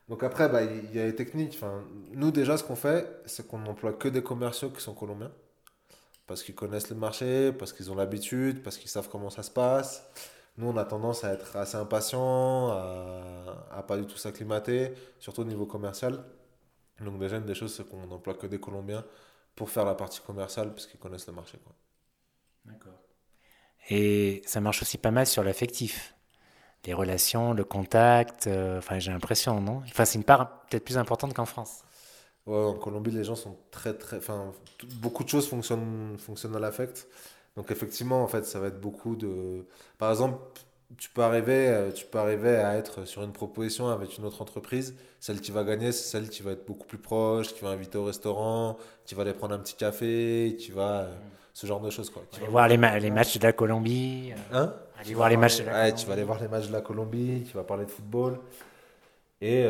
donc 0.08 0.24
après, 0.24 0.48
bah, 0.48 0.62
il 0.62 0.94
y 0.94 1.00
a 1.00 1.04
les 1.04 1.14
techniques. 1.14 1.54
Enfin, 1.54 1.84
nous 2.12 2.30
déjà, 2.30 2.56
ce 2.56 2.64
qu'on 2.64 2.76
fait, 2.76 3.08
c'est 3.24 3.46
qu'on 3.46 3.58
n'emploie 3.58 3.92
que 3.92 4.08
des 4.08 4.22
commerciaux 4.22 4.70
qui 4.70 4.82
sont 4.82 4.94
colombiens. 4.94 5.30
Parce 6.26 6.42
qu'ils 6.42 6.54
connaissent 6.54 6.90
le 6.90 6.96
marché, 6.96 7.52
parce 7.52 7.72
qu'ils 7.72 7.90
ont 7.90 7.94
l'habitude, 7.94 8.62
parce 8.62 8.76
qu'ils 8.76 8.90
savent 8.90 9.08
comment 9.08 9.30
ça 9.30 9.42
se 9.42 9.50
passe. 9.50 10.04
Nous, 10.56 10.68
on 10.68 10.76
a 10.76 10.84
tendance 10.84 11.24
à 11.24 11.32
être 11.32 11.56
assez 11.56 11.76
impatients, 11.76 12.68
à, 12.70 13.66
à 13.70 13.82
pas 13.82 13.96
du 13.96 14.06
tout 14.06 14.16
s'acclimater, 14.18 14.92
surtout 15.18 15.42
au 15.42 15.44
niveau 15.44 15.66
commercial. 15.66 16.24
Donc 17.00 17.18
déjà, 17.18 17.38
une 17.38 17.46
des 17.46 17.54
choses, 17.54 17.74
c'est 17.74 17.88
qu'on 17.88 18.06
n'emploie 18.06 18.34
que 18.34 18.46
des 18.46 18.60
Colombiens 18.60 19.04
pour 19.56 19.70
faire 19.70 19.84
la 19.84 19.94
partie 19.94 20.20
commerciale, 20.20 20.72
puisqu'ils 20.72 20.98
connaissent 20.98 21.26
le 21.26 21.32
marché. 21.34 21.58
D'accord. 22.64 23.00
Et 23.90 24.42
ça 24.46 24.60
marche 24.60 24.82
aussi 24.82 24.98
pas 24.98 25.10
mal 25.10 25.26
sur 25.26 25.42
l'affectif. 25.42 26.14
Les 26.84 26.94
relations, 26.94 27.52
le 27.54 27.64
contact, 27.64 28.46
euh, 28.46 28.78
enfin 28.78 28.98
j'ai 28.98 29.12
l'impression, 29.12 29.60
non? 29.60 29.82
Enfin 29.86 30.04
c'est 30.04 30.18
une 30.18 30.24
part 30.24 30.62
peut-être 30.66 30.84
plus 30.84 30.98
importante 30.98 31.34
qu'en 31.34 31.46
France. 31.46 31.84
Ouais, 32.46 32.56
en 32.56 32.74
Colombie, 32.74 33.12
les 33.12 33.24
gens 33.24 33.36
sont 33.36 33.56
très, 33.70 33.94
très... 33.96 34.16
Enfin, 34.16 34.52
beaucoup 34.96 35.22
de 35.22 35.28
choses 35.28 35.48
fonctionnent, 35.48 36.16
fonctionnent 36.18 36.56
à 36.56 36.58
l'affect. 36.58 37.06
Donc 37.56 37.70
effectivement, 37.70 38.22
en 38.22 38.28
fait, 38.28 38.44
ça 38.44 38.60
va 38.60 38.68
être 38.68 38.80
beaucoup 38.80 39.16
de... 39.16 39.66
Par 39.98 40.10
exemple, 40.10 40.38
tu 40.98 41.10
peux 41.10 41.22
arriver, 41.22 41.68
euh, 41.68 41.90
tu 41.90 42.06
peux 42.06 42.18
arriver 42.18 42.56
à 42.56 42.76
être 42.76 43.06
sur 43.06 43.22
une 43.22 43.32
proposition 43.32 43.88
avec 43.88 44.18
une 44.18 44.24
autre 44.24 44.42
entreprise. 44.42 44.94
Celle 45.20 45.40
qui 45.40 45.50
va 45.50 45.64
gagner, 45.64 45.92
c'est 45.92 46.04
celle 46.04 46.28
qui 46.28 46.42
va 46.42 46.52
être 46.52 46.66
beaucoup 46.66 46.86
plus 46.86 46.98
proche, 46.98 47.54
qui 47.54 47.62
va 47.62 47.70
inviter 47.70 47.98
au 47.98 48.04
restaurant, 48.04 48.76
qui 49.04 49.14
va 49.14 49.22
aller 49.22 49.34
prendre 49.34 49.54
un 49.54 49.58
petit 49.58 49.74
café, 49.74 50.56
qui 50.58 50.70
va 50.70 51.00
euh, 51.00 51.14
ce 51.52 51.66
genre 51.66 51.80
de 51.80 51.90
choses 51.90 52.10
quoi. 52.10 52.22
Tu 52.30 52.40
vas 52.40 52.48
voir 52.48 52.68
les, 52.68 52.76
les, 52.76 53.10
matchs 53.10 53.38
de 53.38 53.42
la 53.42 53.52
Colombie. 53.52 54.32
Euh, 54.52 54.58
hein? 54.64 54.74
aller 54.98 55.14
voir 55.14 55.28
les 55.28 55.36
matchs 55.36 55.60
de 55.60 55.64
la 55.64 55.72
ouais, 55.72 55.94
Tu 55.94 56.06
vas 56.06 56.14
aller 56.14 56.24
voir 56.24 56.40
les 56.40 56.48
matchs 56.48 56.68
de 56.68 56.72
la 56.72 56.80
Colombie, 56.80 57.44
tu 57.48 57.56
vas 57.56 57.64
parler 57.64 57.84
de 57.84 57.90
football. 57.90 58.38
Et 59.40 59.64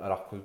alors 0.00 0.28
que 0.28 0.36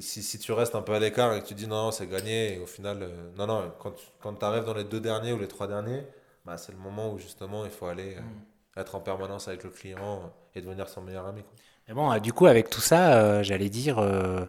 si, 0.00 0.22
si, 0.22 0.38
tu 0.38 0.52
restes 0.52 0.74
un 0.74 0.82
peu 0.82 0.92
à 0.94 0.98
l'écart 0.98 1.34
et 1.34 1.42
que 1.42 1.46
tu 1.46 1.54
dis 1.54 1.66
non, 1.66 1.90
c'est 1.90 2.06
gagné, 2.06 2.54
et 2.54 2.58
au 2.58 2.66
final, 2.66 3.08
non, 3.36 3.46
non, 3.46 3.72
quand 3.78 3.92
tu 3.92 4.04
quand 4.20 4.42
arrives 4.42 4.64
dans 4.64 4.74
les 4.74 4.84
deux 4.84 5.00
derniers 5.00 5.32
ou 5.32 5.38
les 5.38 5.48
trois 5.48 5.66
derniers, 5.66 6.02
bah, 6.44 6.56
c'est 6.56 6.72
le 6.72 6.78
moment 6.78 7.12
où 7.12 7.18
justement 7.18 7.64
il 7.64 7.70
faut 7.70 7.86
aller. 7.86 8.16
Mm 8.16 8.54
être 8.76 8.94
en 8.94 9.00
permanence 9.00 9.48
avec 9.48 9.64
le 9.64 9.70
client 9.70 10.32
et 10.54 10.60
devenir 10.60 10.88
son 10.88 11.02
meilleur 11.02 11.26
ami. 11.26 11.42
Mais 11.88 11.94
bon, 11.94 12.10
euh, 12.10 12.18
du 12.18 12.32
coup, 12.32 12.46
avec 12.46 12.70
tout 12.70 12.80
ça, 12.80 13.14
euh, 13.14 13.42
j'allais 13.42 13.68
dire, 13.68 13.98
euh, 13.98 14.46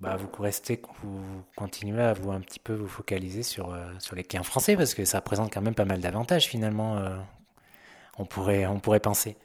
bah, 0.00 0.16
vous 0.16 0.28
restez, 0.42 0.80
vous 1.02 1.20
continuez 1.56 2.02
à 2.02 2.12
vous 2.14 2.32
un 2.32 2.40
petit 2.40 2.58
peu 2.58 2.74
vous 2.74 2.88
focaliser 2.88 3.42
sur, 3.42 3.76
sur 3.98 4.16
les 4.16 4.24
clients 4.24 4.42
français 4.42 4.76
parce 4.76 4.94
que 4.94 5.04
ça 5.04 5.18
représente 5.18 5.52
quand 5.52 5.62
même 5.62 5.74
pas 5.74 5.84
mal 5.84 6.00
d'avantages 6.00 6.46
finalement. 6.46 7.00
on, 8.18 8.26
pourrait, 8.26 8.66
on 8.66 8.80
pourrait 8.80 9.00
penser. 9.00 9.36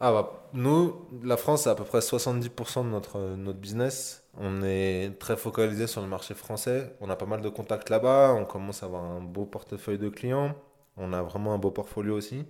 Ah 0.00 0.12
bah, 0.12 0.48
nous, 0.52 1.06
la 1.22 1.36
France, 1.36 1.62
c'est 1.64 1.70
à 1.70 1.74
peu 1.74 1.84
près 1.84 2.00
70% 2.00 2.84
de 2.84 2.88
notre, 2.88 3.18
notre 3.36 3.58
business. 3.58 4.24
On 4.36 4.62
est 4.62 5.18
très 5.18 5.36
focalisé 5.36 5.86
sur 5.86 6.00
le 6.02 6.08
marché 6.08 6.34
français. 6.34 6.94
On 7.00 7.08
a 7.10 7.16
pas 7.16 7.26
mal 7.26 7.40
de 7.40 7.48
contacts 7.48 7.90
là-bas. 7.90 8.34
On 8.34 8.44
commence 8.44 8.82
à 8.82 8.86
avoir 8.86 9.04
un 9.04 9.20
beau 9.20 9.46
portefeuille 9.46 9.98
de 9.98 10.08
clients. 10.08 10.54
On 10.96 11.12
a 11.12 11.22
vraiment 11.22 11.54
un 11.54 11.58
beau 11.58 11.70
portfolio 11.70 12.16
aussi. 12.16 12.44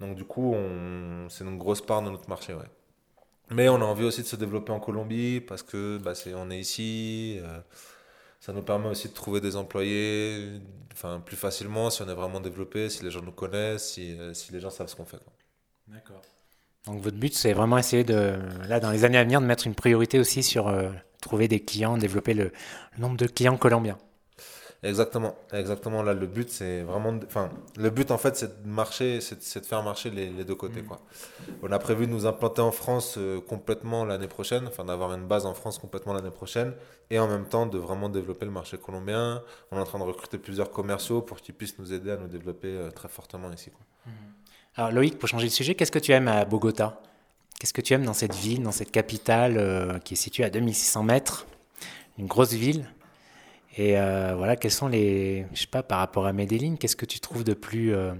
Donc 0.00 0.16
du 0.16 0.24
coup, 0.24 0.54
c'est 1.28 1.44
une 1.44 1.58
grosse 1.58 1.80
part 1.80 2.02
de 2.02 2.10
notre 2.10 2.28
marché. 2.28 2.54
Mais 3.50 3.68
on 3.68 3.76
a 3.76 3.84
envie 3.84 4.04
aussi 4.04 4.22
de 4.22 4.26
se 4.26 4.36
développer 4.36 4.72
en 4.72 4.80
Colombie 4.80 5.40
parce 5.40 5.62
que 5.62 5.98
bah, 5.98 6.14
c'est, 6.14 6.34
on 6.34 6.50
est 6.50 6.58
ici. 6.58 7.38
Euh, 7.42 7.60
ça 8.40 8.52
nous 8.52 8.62
permet 8.62 8.88
aussi 8.88 9.08
de 9.08 9.14
trouver 9.14 9.40
des 9.40 9.56
employés 9.56 10.60
enfin, 10.92 11.20
plus 11.20 11.36
facilement 11.36 11.90
si 11.90 12.02
on 12.02 12.08
est 12.08 12.14
vraiment 12.14 12.40
développé, 12.40 12.90
si 12.90 13.04
les 13.04 13.10
gens 13.10 13.22
nous 13.22 13.32
connaissent, 13.32 13.92
si, 13.92 14.18
euh, 14.18 14.34
si 14.34 14.52
les 14.52 14.60
gens 14.60 14.70
savent 14.70 14.88
ce 14.88 14.96
qu'on 14.96 15.04
fait. 15.04 15.20
D'accord. 15.86 16.22
Donc 16.86 17.00
votre 17.00 17.16
but, 17.16 17.34
c'est 17.34 17.52
vraiment 17.52 17.78
essayer 17.78 18.04
de, 18.04 18.34
là, 18.68 18.80
dans 18.80 18.90
les 18.90 19.04
années 19.04 19.18
à 19.18 19.24
venir, 19.24 19.40
de 19.40 19.46
mettre 19.46 19.66
une 19.66 19.74
priorité 19.74 20.18
aussi 20.18 20.42
sur 20.42 20.68
euh, 20.68 20.90
trouver 21.20 21.46
des 21.48 21.60
clients, 21.60 21.96
développer 21.96 22.34
le 22.34 22.52
nombre 22.98 23.16
de 23.16 23.26
clients 23.26 23.56
colombiens. 23.56 23.98
Exactement, 24.84 25.36
exactement. 25.52 26.02
Là, 26.02 26.12
le 26.12 26.26
but, 26.26 26.50
c'est 26.50 26.82
vraiment. 26.82 27.16
Enfin, 27.24 27.50
le 27.76 27.88
but, 27.90 28.10
en 28.10 28.18
fait, 28.18 28.36
c'est 28.36 28.64
de 28.64 28.68
marcher, 28.68 29.20
c'est 29.20 29.60
de 29.60 29.64
faire 29.64 29.80
marcher 29.84 30.10
les, 30.10 30.44
deux 30.44 30.56
côtés. 30.56 30.82
Mm. 30.82 30.86
Quoi. 30.86 31.00
On 31.62 31.70
a 31.70 31.78
prévu 31.78 32.08
de 32.08 32.10
nous 32.10 32.26
implanter 32.26 32.62
en 32.62 32.72
France 32.72 33.14
euh, 33.16 33.40
complètement 33.40 34.04
l'année 34.04 34.26
prochaine, 34.26 34.66
enfin, 34.66 34.84
d'avoir 34.84 35.14
une 35.14 35.28
base 35.28 35.46
en 35.46 35.54
France 35.54 35.78
complètement 35.78 36.14
l'année 36.14 36.32
prochaine, 36.32 36.74
et 37.10 37.20
en 37.20 37.28
même 37.28 37.46
temps 37.46 37.66
de 37.66 37.78
vraiment 37.78 38.08
développer 38.08 38.44
le 38.44 38.50
marché 38.50 38.76
colombien. 38.76 39.44
On 39.70 39.76
est 39.76 39.80
en 39.80 39.84
train 39.84 40.00
de 40.00 40.04
recruter 40.04 40.36
plusieurs 40.36 40.72
commerciaux 40.72 41.22
pour 41.22 41.40
qu'ils 41.40 41.54
puissent 41.54 41.78
nous 41.78 41.92
aider 41.92 42.10
à 42.10 42.16
nous 42.16 42.26
développer 42.26 42.76
euh, 42.76 42.90
très 42.90 43.08
fortement 43.08 43.52
ici. 43.52 43.70
Quoi. 43.70 43.86
Mm. 44.06 44.10
Alors 44.74 44.90
Loïc, 44.90 45.18
pour 45.18 45.28
changer 45.28 45.48
de 45.48 45.52
sujet, 45.52 45.74
qu'est-ce 45.74 45.92
que 45.92 45.98
tu 45.98 46.12
aimes 46.12 46.28
à 46.28 46.46
Bogota? 46.46 46.98
Qu'est-ce 47.60 47.74
que 47.74 47.82
tu 47.82 47.92
aimes 47.92 48.06
dans 48.06 48.14
cette 48.14 48.34
ville, 48.34 48.62
dans 48.62 48.72
cette 48.72 48.90
capitale 48.90 49.58
euh, 49.58 49.98
qui 49.98 50.14
est 50.14 50.16
située 50.16 50.44
à 50.44 50.50
2600 50.50 51.02
mètres, 51.02 51.46
une 52.18 52.26
grosse 52.26 52.54
ville. 52.54 52.86
Et 53.76 53.98
euh, 53.98 54.34
voilà, 54.34 54.56
quels 54.56 54.70
sont 54.70 54.88
les, 54.88 55.46
je 55.52 55.60
sais 55.60 55.66
pas, 55.66 55.82
par 55.82 55.98
rapport 55.98 56.26
à 56.26 56.32
Medellin, 56.32 56.76
qu'est-ce 56.76 56.96
que 56.96 57.04
tu 57.04 57.20
trouves 57.20 57.44
de 57.44 57.52
plus 57.52 57.94
euh, 57.94 58.14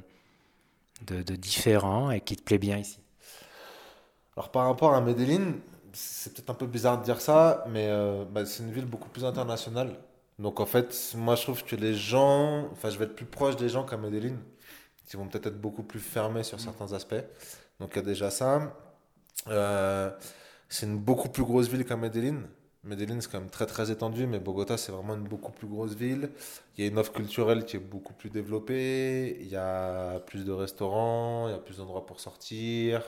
de, 1.07 1.23
différent 1.37 2.11
et 2.11 2.21
qui 2.21 2.37
te 2.37 2.43
plaît 2.43 2.59
bien 2.59 2.77
ici? 2.77 2.99
Alors 4.37 4.51
par 4.51 4.67
rapport 4.67 4.93
à 4.93 5.01
Medellin, 5.01 5.55
c'est 5.95 6.35
peut-être 6.35 6.51
un 6.51 6.55
peu 6.55 6.67
bizarre 6.67 6.99
de 6.99 7.05
dire 7.05 7.23
ça, 7.23 7.65
mais 7.71 7.88
bah, 8.31 8.45
c'est 8.45 8.62
une 8.62 8.73
ville 8.73 8.87
beaucoup 8.87 9.09
plus 9.09 9.25
internationale. 9.25 9.97
Donc 10.38 10.61
en 10.61 10.67
fait, 10.67 11.15
moi 11.17 11.35
je 11.35 11.43
trouve 11.43 11.65
que 11.65 11.77
les 11.77 11.95
gens, 11.95 12.69
enfin 12.73 12.91
je 12.91 12.99
vais 12.99 13.07
être 13.07 13.17
plus 13.17 13.27
proche 13.27 13.57
des 13.57 13.71
gens 13.71 13.85
qu'à 13.85 13.97
Medellin, 13.97 14.37
qui 15.07 15.17
vont 15.17 15.27
peut-être 15.29 15.47
être 15.49 15.61
beaucoup 15.61 15.83
plus 15.83 16.01
fermés 16.01 16.43
sur 16.43 16.61
certains 16.61 16.93
aspects. 16.93 17.25
Donc 17.81 17.91
il 17.95 17.97
y 17.97 17.99
a 18.01 18.03
déjà 18.03 18.31
ça. 18.31 18.75
Euh, 19.49 20.11
c'est 20.69 20.87
une 20.87 20.99
beaucoup 20.99 21.29
plus 21.29 21.45
grosse 21.45 21.69
ville 21.69 21.85
qu'à 21.85 21.97
Medellin. 21.97 22.43
Medellin 22.85 23.21
c'est 23.21 23.31
quand 23.31 23.38
même 23.38 23.51
très 23.51 23.67
très 23.67 23.91
étendu, 23.91 24.27
mais 24.27 24.41
Bogota 24.41 24.77
c'est 24.77 24.93
vraiment 24.93 25.15
une 25.15 25.25
beaucoup 25.25 25.53
plus 25.53 25.67
grosse 25.69 25.95
ville. 25.95 26.31
Il 26.77 26.85
y 26.85 26.88
a 26.88 26.91
une 26.91 26.99
offre 26.99 27.12
culturelle 27.12 27.65
qui 27.65 27.77
est 27.77 27.81
beaucoup 27.81 28.12
plus 28.15 28.31
développée. 28.31 29.38
Il 29.41 29.49
y 29.49 29.57
a 29.57 30.21
plus 30.21 30.45
de 30.45 30.53
restaurants, 30.53 31.49
il 31.49 31.53
y 31.53 31.55
a 31.55 31.59
plus 31.59 31.79
d'endroits 31.79 32.07
pour 32.07 32.21
sortir. 32.21 33.03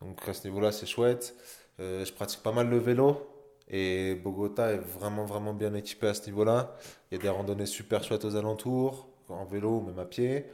Donc 0.00 0.28
à 0.28 0.34
ce 0.34 0.46
niveau-là 0.46 0.72
c'est 0.72 0.86
chouette. 0.86 1.34
Euh, 1.80 2.04
je 2.04 2.12
pratique 2.12 2.42
pas 2.42 2.52
mal 2.52 2.68
le 2.68 2.78
vélo 2.78 3.28
et 3.68 4.14
Bogota 4.14 4.72
est 4.72 4.78
vraiment 4.78 5.24
vraiment 5.24 5.52
bien 5.52 5.74
équipé 5.74 6.08
à 6.08 6.14
ce 6.14 6.26
niveau-là. 6.26 6.76
Il 7.10 7.16
y 7.16 7.20
a 7.20 7.22
des 7.22 7.28
randonnées 7.28 7.66
super 7.66 8.02
chouettes 8.04 8.24
aux 8.24 8.36
alentours, 8.36 9.08
en 9.28 9.44
vélo 9.44 9.78
ou 9.78 9.80
même 9.82 9.98
à 9.98 10.04
pied. 10.04 10.46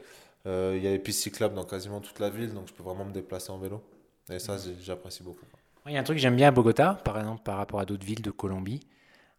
Euh, 0.45 0.73
il 0.75 0.83
y 0.83 0.87
a 0.87 0.91
les 0.91 0.99
pistes 0.99 1.21
cyclables 1.21 1.55
dans 1.55 1.63
quasiment 1.63 1.99
toute 2.01 2.19
la 2.19 2.29
ville, 2.29 2.53
donc 2.53 2.67
je 2.67 2.73
peux 2.73 2.83
vraiment 2.83 3.05
me 3.05 3.11
déplacer 3.13 3.51
en 3.51 3.57
vélo. 3.57 3.81
Et 4.29 4.39
ça, 4.39 4.57
j'ai- 4.57 4.75
j'apprécie 4.81 5.23
beaucoup. 5.23 5.45
Il 5.85 5.93
y 5.93 5.97
a 5.97 5.99
un 5.99 6.03
truc 6.03 6.17
que 6.17 6.21
j'aime 6.21 6.35
bien 6.35 6.47
à 6.47 6.51
Bogota, 6.51 6.99
par 7.03 7.17
exemple, 7.19 7.43
par 7.43 7.57
rapport 7.57 7.79
à 7.79 7.85
d'autres 7.85 8.05
villes 8.05 8.21
de 8.21 8.31
Colombie, 8.31 8.81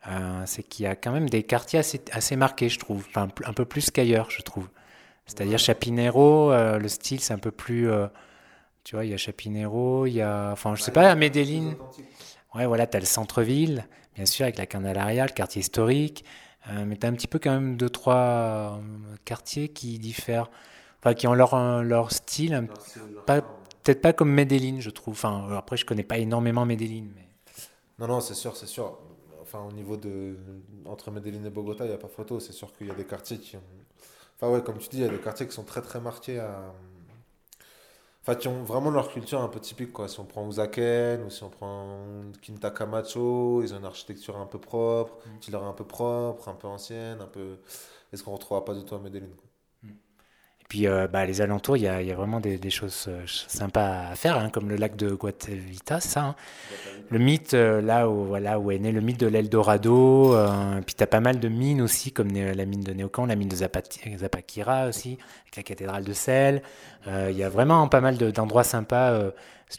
euh, 0.09 0.43
c'est 0.47 0.63
qu'il 0.63 0.85
y 0.85 0.87
a 0.87 0.95
quand 0.97 1.13
même 1.13 1.29
des 1.29 1.43
quartiers 1.43 1.79
assez, 1.79 2.01
assez 2.13 2.37
marqués, 2.37 2.69
je 2.69 2.79
trouve. 2.79 3.05
Enfin, 3.09 3.29
un 3.45 3.53
peu 3.55 3.65
plus 3.65 3.91
qu'ailleurs, 3.91 4.31
je 4.31 4.43
trouve. 4.43 4.69
C'est-à-dire 5.27 5.59
Chapinero, 5.59 6.53
euh, 6.53 6.79
le 6.79 6.89
style, 6.89 7.21
c'est 7.21 7.33
un 7.33 7.39
peu 7.39 7.51
plus. 7.51 7.91
euh, 7.91 8.07
tu 8.85 8.97
vois, 8.97 9.07
il 9.07 9.11
y 9.11 9.15
a 9.15 9.17
Chapinero, 9.17 10.05
il 10.07 10.13
y 10.13 10.21
a. 10.23 10.51
Enfin, 10.53 10.75
je 10.75 10.83
sais 10.83 10.93
pas, 10.93 11.11
à 11.11 11.15
Medellin. 11.15 11.75
Ouais, 12.55 12.67
voilà, 12.67 12.87
tu 12.87 12.97
as 12.97 13.01
le 13.01 13.07
centre-ville, 13.07 13.87
bien 14.15 14.27
sûr, 14.27 14.45
avec 14.45 14.59
la 14.59 14.67
Candelaria, 14.67 15.25
le 15.27 15.33
quartier 15.33 15.61
historique. 15.61 16.25
mais 16.87 16.97
tu 16.97 17.07
as 17.07 17.11
un 17.11 17.15
petit 17.15 17.27
peu 17.27 17.39
quand 17.39 17.51
même 17.53 17.77
deux, 17.77 17.91
trois 17.91 18.81
quartiers 19.25 19.69
qui 19.71 19.99
diffèrent. 19.99 20.51
Enfin, 21.05 21.13
qui 21.13 21.27
ont 21.27 21.35
leur, 21.35 21.53
euh, 21.53 21.83
leur 21.83 22.13
style, 22.13 22.67
pas, 23.27 23.43
peut-être 23.43 24.01
pas 24.01 24.15
comme 24.15 24.31
Medellin, 24.31 24.81
je 24.81 24.89
trouve. 24.89 25.13
Enfin, 25.13 25.47
euh, 25.51 25.59
après, 25.59 25.77
je 25.77 25.85
connais 25.85 26.03
pas 26.03 26.17
énormément 26.17 26.65
Medellin, 26.65 27.05
mais. 27.15 27.29
Non, 27.99 28.09
non, 28.09 28.21
c'est 28.21 28.33
sûr, 28.33 28.57
c'est 28.57 28.67
sûr. 28.67 28.99
Enfin, 29.43 29.61
au 29.69 29.73
niveau 29.73 29.99
de. 29.99 30.39
Entre 30.87 31.11
Medellin 31.11 31.45
et 31.45 31.51
Bogota, 31.51 31.85
il 31.85 31.89
n'y 31.89 31.95
a 31.95 31.99
pas 31.99 32.09
photo. 32.09 32.41
C'est 32.41 32.55
sûr 32.55 32.75
qu'il 32.75 32.87
y 32.87 32.91
a 32.91 32.95
des 32.95 33.05
quartiers 33.05 33.37
qui 33.39 33.57
ont. 33.57 33.63
Enfin, 34.37 34.51
ouais, 34.51 34.63
comme 34.63 34.79
tu 34.79 34.89
dis, 34.89 34.97
il 34.97 35.03
y 35.03 35.07
a 35.07 35.11
des 35.11 35.19
quartiers 35.19 35.47
qui 35.47 35.53
sont 35.53 35.65
très 35.65 35.83
très 35.83 36.01
marqués 36.01 36.39
à. 36.39 36.73
Enfin, 38.23 38.37
qui 38.37 38.49
ont 38.49 38.63
vraiment 38.63 38.91
leur 38.91 39.11
culture 39.11 39.43
un 39.43 39.49
peu 39.49 39.61
typique, 39.61 39.93
quoi. 39.93 40.09
Si 40.09 40.19
on 40.21 40.25
prend 40.25 40.49
Usaken 40.49 41.23
ou 41.23 41.29
si 41.29 41.43
on 41.43 41.51
prend 41.51 41.99
Quinta 42.41 42.71
Camacho, 42.71 43.63
ils 43.63 43.75
ont 43.75 43.79
une 43.79 43.85
architecture 43.85 44.39
un 44.39 44.47
peu 44.47 44.59
propre, 44.59 45.19
une 45.27 45.43
style 45.43 45.55
un 45.57 45.73
peu 45.75 45.85
propre, 45.85 46.49
un 46.49 46.55
peu 46.55 46.67
ancienne, 46.67 47.21
un 47.21 47.27
peu. 47.27 47.59
Est-ce 48.11 48.25
qu'on 48.25 48.31
ne 48.31 48.37
retrouvera 48.37 48.65
pas 48.65 48.73
du 48.73 48.85
tout 48.87 48.95
à 48.95 48.99
Medellin, 48.99 49.27
quoi. 49.37 49.45
Puis, 50.69 50.89
euh, 50.89 51.07
bah, 51.07 51.25
les 51.27 51.41
alentours, 51.41 51.77
il 51.77 51.83
y 51.85 51.89
a, 51.89 52.01
il 52.03 52.09
y 52.09 52.11
a 52.11 52.15
vraiment 52.17 52.41
des, 52.41 52.57
des 52.59 52.71
choses 52.71 53.05
euh, 53.09 53.23
sympas 53.27 54.09
à 54.11 54.15
faire, 54.17 54.39
hein, 54.39 54.49
comme 54.51 54.69
le 54.69 54.77
lac 54.77 54.97
de 54.97 55.11
Guatavita, 55.11 56.01
ça. 56.01 56.23
hein. 56.23 56.35
Le 57.11 57.19
mythe, 57.19 57.55
euh, 57.55 57.81
là 57.83 58.09
où, 58.09 58.25
voilà, 58.25 58.59
où 58.59 58.71
est 58.71 58.79
né 58.79 58.91
le 58.91 59.01
mythe 59.03 59.21
de 59.21 59.27
l'Eldorado. 59.27 60.35
Puis, 60.87 60.95
tu 60.95 61.03
as 61.03 61.07
pas 61.07 61.21
mal 61.21 61.39
de 61.39 61.49
mines 61.49 61.83
aussi, 61.83 62.13
comme 62.13 62.33
la 62.33 62.65
mine 62.65 62.83
de 62.83 62.93
Néocan, 62.93 63.27
la 63.27 63.37
mine 63.37 63.49
de 63.49 63.57
Zapati- 63.57 64.17
Zapaquira 64.19 64.87
aussi, 64.87 65.19
avec 65.43 65.57
la 65.57 65.63
cathédrale 65.63 66.03
de 66.05 66.13
Sel. 66.13 66.63
Il 67.07 67.37
y 67.37 67.45
a 67.45 67.49
vraiment 67.51 67.87
pas 67.89 68.01
mal 68.01 68.17
de- 68.17 68.31
d'endroits 68.31 68.65
sympas, 68.65 69.21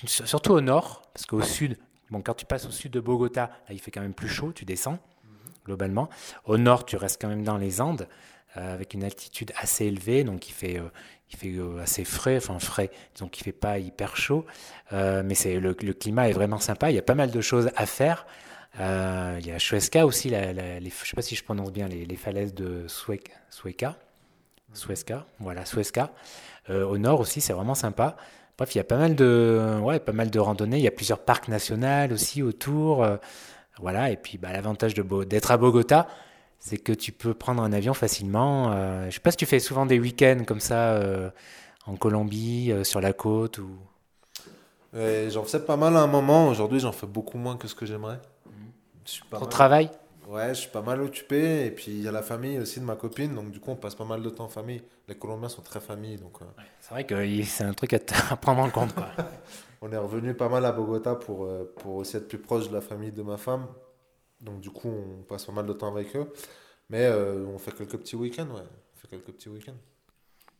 surtout 0.06 0.54
au 0.54 0.62
nord, 0.62 1.02
parce 1.14 1.26
qu'au 1.26 1.42
sud, 1.42 1.78
bon, 2.12 2.22
quand 2.22 2.36
tu 2.36 2.46
passes 2.46 2.68
au 2.68 2.72
sud 2.72 2.92
de 2.92 3.00
Bogota, 3.00 3.50
là, 3.68 3.74
il 3.74 3.80
fait 3.80 3.92
quand 3.92 4.02
même 4.02 4.14
plus 4.14 4.30
chaud, 4.30 4.52
tu 4.54 4.64
descends, 4.66 5.00
globalement. 5.66 6.10
Au 6.46 6.58
nord, 6.58 6.86
tu 6.86 6.96
restes 6.96 7.20
quand 7.20 7.28
même 7.30 7.44
dans 7.44 7.58
les 7.58 7.82
Andes 7.82 8.08
avec 8.56 8.94
une 8.94 9.04
altitude 9.04 9.52
assez 9.58 9.86
élevée, 9.86 10.24
donc 10.24 10.48
il 10.50 10.54
fait, 10.54 10.78
euh, 10.80 10.90
il 11.32 11.38
fait 11.38 11.54
euh, 11.58 11.80
assez 11.82 12.04
frais, 12.06 12.38
enfin 12.38 12.60
frais, 12.60 12.92
donc 13.20 13.40
il 13.40 13.44
fait 13.44 13.52
pas 13.52 13.80
hyper 13.80 14.16
chaud, 14.18 14.46
Euh, 14.94 15.24
mais 15.26 15.36
c'est 15.36 15.60
le, 15.60 15.74
climat 15.74 16.30
est 16.30 16.34
vraiment 16.34 16.60
sympa. 16.60 16.92
Il 16.92 16.96
y 16.96 17.00
a 17.00 17.02
pas 17.02 17.16
mal 17.16 17.32
de 17.32 17.42
choses 17.42 17.70
à 17.76 17.86
faire. 17.86 18.26
Euh, 18.80 19.38
il 19.40 19.48
y 19.48 19.52
a 19.52 19.60
Suezca 19.60 20.06
aussi, 20.06 20.30
je 20.30 20.36
sais 21.06 21.16
pas 21.16 21.22
si 21.22 21.36
je 21.36 21.44
prononce 21.44 21.72
bien 21.72 21.88
les, 21.88 22.16
falaises 22.18 22.54
de 22.54 22.86
Suec- 22.88 23.32
Sueca, 24.74 25.26
voilà 25.40 25.66
Suezca. 25.66 26.12
Euh, 26.70 26.86
au 26.86 26.98
nord 26.98 27.20
aussi, 27.22 27.42
c'est 27.42 27.54
vraiment 27.54 27.76
sympa. 27.76 28.18
Bref, 28.58 28.74
il 28.76 28.78
y 28.78 28.82
a 28.82 28.86
pas 28.86 28.98
mal 28.98 29.16
de, 29.16 29.80
ouais, 29.82 30.00
pas 30.00 30.14
mal 30.14 30.30
de 30.30 30.40
randonnées. 30.40 30.78
Il 30.78 30.84
y 30.84 30.88
a 30.88 30.92
plusieurs 30.92 31.20
parcs 31.20 31.48
nationaux 31.48 32.14
aussi 32.14 32.42
autour. 32.44 33.04
euh, 33.04 33.18
voilà, 33.80 34.10
et 34.12 34.18
puis 34.18 34.38
bah, 34.38 34.52
l'avantage 34.54 34.94
de 34.94 35.04
d'être 35.26 35.52
à 35.52 35.58
Bogota, 35.58 36.08
c'est 36.66 36.80
que 36.80 36.94
tu 36.94 37.12
peux 37.12 37.36
prendre 37.36 37.62
un 37.62 37.72
avion 37.74 37.94
facilement. 37.94 38.72
Euh, 38.72 39.06
je 39.06 39.12
sais 39.12 39.20
pas 39.20 39.30
si 39.30 39.38
tu 39.38 39.46
fais 39.46 39.60
souvent 39.60 39.86
des 39.86 40.00
week-ends 40.00 40.46
comme 40.48 40.60
ça 40.60 40.94
euh, 40.94 41.30
en 41.86 41.96
Colombie, 41.96 42.72
euh, 42.72 42.84
sur 42.84 43.02
la 43.02 43.14
côte 43.14 43.60
ou. 43.60 43.70
J'en 44.92 45.44
faisais 45.44 45.60
pas 45.60 45.78
mal 45.78 45.96
à 45.96 46.00
un 46.00 46.08
moment. 46.08 46.48
Aujourd'hui, 46.48 46.80
j'en 46.80 46.92
fais 46.92 47.06
beaucoup 47.06 47.38
moins 47.38 47.56
que 47.56 47.68
ce 47.68 47.76
que 47.76 47.86
j'aimerais. 47.86 48.20
Au 49.32 49.40
mal- 49.40 49.50
travail? 49.50 49.92
Ouais, 50.28 50.50
je 50.50 50.62
suis 50.62 50.72
pas 50.72 50.82
mal 50.82 51.02
occupé. 51.02 51.68
Et 51.68 51.70
puis, 51.70 51.92
il 51.92 52.02
y 52.02 52.08
a 52.08 52.12
la 52.12 52.24
famille 52.24 52.58
aussi 52.58 52.80
de 52.80 52.86
ma 52.86 52.96
copine. 52.96 53.36
Donc, 53.36 53.52
du 53.52 53.60
coup, 53.60 53.70
on 53.70 53.76
passe 53.76 53.94
pas 53.94 54.06
mal 54.06 54.24
de 54.24 54.30
temps 54.32 54.46
en 54.46 54.50
famille. 54.50 54.82
Les 55.08 55.14
Colombiens 55.14 55.50
sont 55.50 55.62
très 55.62 55.80
familles. 55.80 56.18
Donc, 56.18 56.40
C'est 56.82 56.90
vrai 56.90 57.04
que 57.04 57.44
c'est 57.44 57.64
un 57.64 57.74
truc 57.74 57.94
à, 58.32 58.38
prendre 58.38 58.62
en 58.62 58.72
compte. 58.72 58.96
Quoi. 58.96 59.10
on 59.84 59.92
est 59.92 59.98
revenu 59.98 60.34
pas 60.34 60.50
mal 60.50 60.66
à 60.66 60.72
Bogota 60.72 61.14
pour, 61.14 61.48
pour 61.76 61.98
aussi 61.98 62.18
être 62.18 62.28
plus 62.28 62.40
proche 62.40 62.70
de 62.70 62.74
la 62.74 62.82
famille 62.82 63.12
de 63.12 63.22
ma 63.22 63.38
femme. 63.38 63.68
Donc, 64.42 64.62
du 64.62 64.70
coup, 64.70 64.90
on 64.90 65.24
passe 65.24 65.46
pas 65.46 65.52
mal 65.52 65.66
de 65.66 65.74
temps 65.74 65.88
avec 65.88 66.16
eux. 66.16 66.32
Mais 66.90 67.06
euh, 67.06 67.46
on 67.48 67.58
fait 67.58 67.72
quelques 67.72 67.98
petits 67.98 68.16
week-ends, 68.16 68.48
ouais. 68.48 68.62
On 68.62 68.98
fait 69.00 69.08
quelques 69.08 69.32
petits 69.32 69.50
week-ends. 69.50 69.78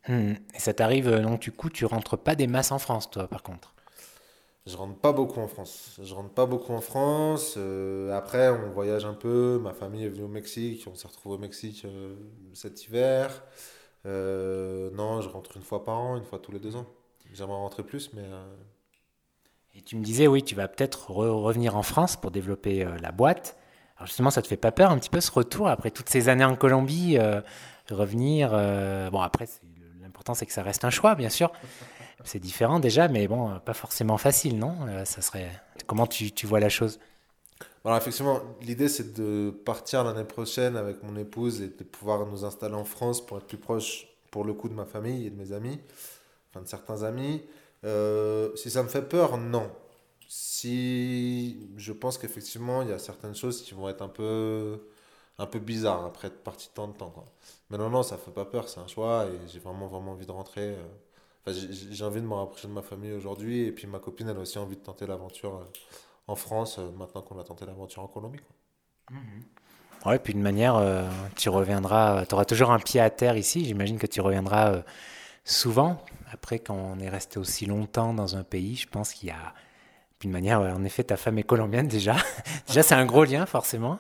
Hmm. 0.08 0.34
Et 0.54 0.60
ça 0.60 0.74
t'arrive, 0.74 1.08
euh, 1.08 1.22
donc 1.22 1.40
du 1.40 1.52
coup, 1.52 1.70
tu 1.70 1.86
rentres 1.86 2.18
pas 2.18 2.36
des 2.36 2.48
masses 2.48 2.72
en 2.72 2.80
France, 2.80 3.10
toi, 3.10 3.28
par 3.28 3.44
contre? 3.44 3.74
Je 4.66 4.76
rentre 4.76 4.98
pas 4.98 5.14
beaucoup 5.14 5.40
en 5.40 5.48
France. 5.48 6.00
Je 6.02 6.14
rentre 6.16 6.32
pas 6.32 6.48
beaucoup 6.48 6.74
en 6.74 6.82
France. 6.82 7.54
Euh, 7.58 8.12
après, 8.12 8.50
on 8.50 8.72
voyage 8.72 9.06
un 9.06 9.14
peu. 9.14 9.60
Ma 9.62 9.74
famille 9.74 10.06
est 10.06 10.10
venue 10.10 10.24
au 10.24 10.28
Mexique. 10.28 10.86
On 10.92 10.96
s'est 10.96 11.08
retrouvé 11.08 11.36
au 11.36 11.38
Mexique 11.38 11.86
euh, 11.86 12.16
cet 12.54 12.84
hiver. 12.86 13.44
Non, 14.06 15.22
je 15.22 15.30
rentre 15.30 15.56
une 15.58 15.64
fois 15.64 15.84
par 15.84 16.00
an, 16.00 16.18
une 16.18 16.24
fois 16.26 16.40
tous 16.40 16.52
les 16.52 16.60
deux 16.60 16.76
ans. 16.76 16.88
J'aimerais 17.34 17.58
rentrer 17.58 17.84
plus, 17.84 18.12
mais 18.14 18.24
Et 19.76 19.82
tu 19.82 19.96
me 19.98 20.04
disais, 20.04 20.26
oui, 20.26 20.42
tu 20.42 20.56
vas 20.56 20.68
peut-être 20.68 21.12
re- 21.12 21.30
revenir 21.30 21.76
en 21.76 21.84
France 21.84 22.16
pour 22.16 22.32
développer 22.32 22.86
la 23.02 23.12
boîte. 23.12 23.58
Alors 23.98 24.08
justement, 24.08 24.30
ça 24.30 24.42
te 24.42 24.48
fait 24.48 24.58
pas 24.58 24.72
peur 24.72 24.92
un 24.92 24.98
petit 24.98 25.10
peu 25.10 25.22
ce 25.22 25.32
retour 25.32 25.70
après 25.70 25.90
toutes 25.90 26.10
ces 26.10 26.28
années 26.28 26.44
en 26.44 26.56
Colombie, 26.56 27.18
euh, 27.18 27.42
revenir. 27.90 28.52
euh, 28.54 29.10
bon, 29.10 29.22
après, 29.22 29.48
l'important 30.02 30.34
c'est 30.34 30.46
que 30.46 30.52
ça 30.52 30.64
reste 30.64 30.84
un 30.84 30.90
choix, 30.90 31.16
bien 31.16 31.30
sûr. 31.30 31.52
C'est 32.24 32.40
différent 32.40 32.80
déjà, 32.80 33.08
mais 33.08 33.28
bon, 33.28 33.52
euh, 33.52 33.60
pas 33.60 33.74
forcément 33.74 34.18
facile, 34.18 34.58
non 34.58 34.76
Ça 35.06 35.22
serait. 35.22 35.50
Comment 35.88 36.08
tu, 36.08 36.32
tu 36.32 36.46
vois 36.46 36.60
la 36.60 36.70
chose? 36.70 37.00
Alors 37.86 37.98
effectivement, 37.98 38.42
l'idée 38.62 38.90
c'est 38.90 39.14
de 39.14 39.52
partir 39.52 40.04
l'année 40.04 40.24
prochaine 40.24 40.76
avec 40.76 41.04
mon 41.04 41.16
épouse 41.16 41.62
et 41.62 41.68
de 41.68 41.84
pouvoir 41.84 42.26
nous 42.26 42.44
installer 42.44 42.74
en 42.74 42.84
France 42.84 43.26
pour 43.26 43.38
être 43.38 43.46
plus 43.46 43.60
proche 43.60 44.08
pour 44.32 44.44
le 44.44 44.54
coup 44.54 44.68
de 44.68 44.74
ma 44.74 44.86
famille 44.86 45.28
et 45.28 45.30
de 45.30 45.38
mes 45.38 45.54
amis, 45.54 45.80
enfin 46.50 46.64
de 46.64 46.68
certains 46.68 47.04
amis. 47.04 47.44
Si 48.56 48.72
ça 48.72 48.82
me 48.84 48.88
fait 48.90 49.04
peur, 49.08 49.38
non. 49.38 49.70
Si 50.28 51.70
je 51.78 51.94
pense 51.94 52.18
qu'effectivement 52.18 52.82
il 52.82 52.90
y 52.90 52.92
a 52.94 53.00
certaines 53.00 53.36
choses 53.36 53.62
qui 53.64 53.74
vont 53.74 53.90
être 53.90 54.02
un 54.02 54.08
peu, 54.10 54.88
un 55.38 55.46
peu 55.48 55.60
bizarres 55.60 56.06
après 56.06 56.28
être 56.30 56.44
parti 56.44 56.70
tant 56.74 56.88
de 56.88 56.94
temps. 56.94 57.10
Quoi. 57.12 57.26
Mais 57.70 57.78
non, 57.78 57.90
non, 57.90 58.04
ça 58.04 58.18
fait 58.18 58.32
pas 58.32 58.46
peur, 58.46 58.70
c'est 58.70 58.80
un 58.80 58.88
choix 58.88 59.26
et 59.28 59.48
j'ai 59.48 59.60
vraiment, 59.60 59.88
vraiment 59.88 60.14
envie 60.14 60.26
de 60.26 60.32
rentrer. 60.32 60.76
euh. 60.76 60.88
Enfin, 61.48 61.58
j'ai 61.92 62.04
envie 62.06 62.22
de 62.22 62.26
me 62.28 62.34
rapprocher 62.34 62.68
de 62.68 62.74
ma 62.74 62.82
famille 62.82 63.14
aujourd'hui 63.14 63.62
et 63.68 63.72
puis 63.72 63.88
ma 63.88 64.00
copine 64.00 64.30
elle 64.30 64.38
a 64.38 64.42
aussi 64.42 64.58
envie 64.60 64.76
de 64.78 64.82
tenter 64.82 65.06
l'aventure. 65.08 65.56
euh, 65.58 65.66
en 66.28 66.36
France, 66.36 66.80
euh, 66.80 66.92
maintenant 66.92 67.22
qu'on 67.22 67.40
a 67.40 67.44
tenté 67.44 67.66
l'aventure 67.66 68.04
en 68.04 68.08
Colombie. 68.08 68.40
Quoi. 68.40 68.56
Ouais, 70.06 70.20
puis 70.20 70.34
de 70.34 70.40
manière, 70.40 70.80
tu 71.36 71.50
reviendras, 71.50 72.26
tu 72.28 72.36
auras 72.36 72.46
toujours 72.46 72.72
un 72.72 72.80
pied 72.80 73.02
à 73.02 73.10
terre 73.10 73.38
ici. 73.38 73.66
J'imagine 73.66 73.98
que 73.98 74.06
tu 74.08 74.22
reviendras 74.22 74.84
souvent. 75.46 76.00
Après, 76.32 76.60
quand 76.60 76.76
on 76.76 77.00
est 77.00 77.10
resté 77.10 77.40
aussi 77.40 77.66
longtemps 77.66 78.14
dans 78.14 78.36
un 78.38 78.44
pays, 78.44 78.76
je 78.76 78.88
pense 78.88 79.14
qu'il 79.14 79.30
y 79.30 79.32
a. 79.32 79.54
Puis 80.20 80.30
de 80.30 80.34
manière, 80.34 80.62
ouais, 80.62 80.72
en 80.72 80.84
effet, 80.84 81.04
ta 81.04 81.18
femme 81.18 81.38
est 81.38 81.44
colombienne 81.44 81.88
déjà. 81.88 82.16
déjà, 82.68 82.84
c'est 82.84 82.96
un 82.96 83.06
gros 83.06 83.26
lien, 83.26 83.46
forcément. 83.46 84.00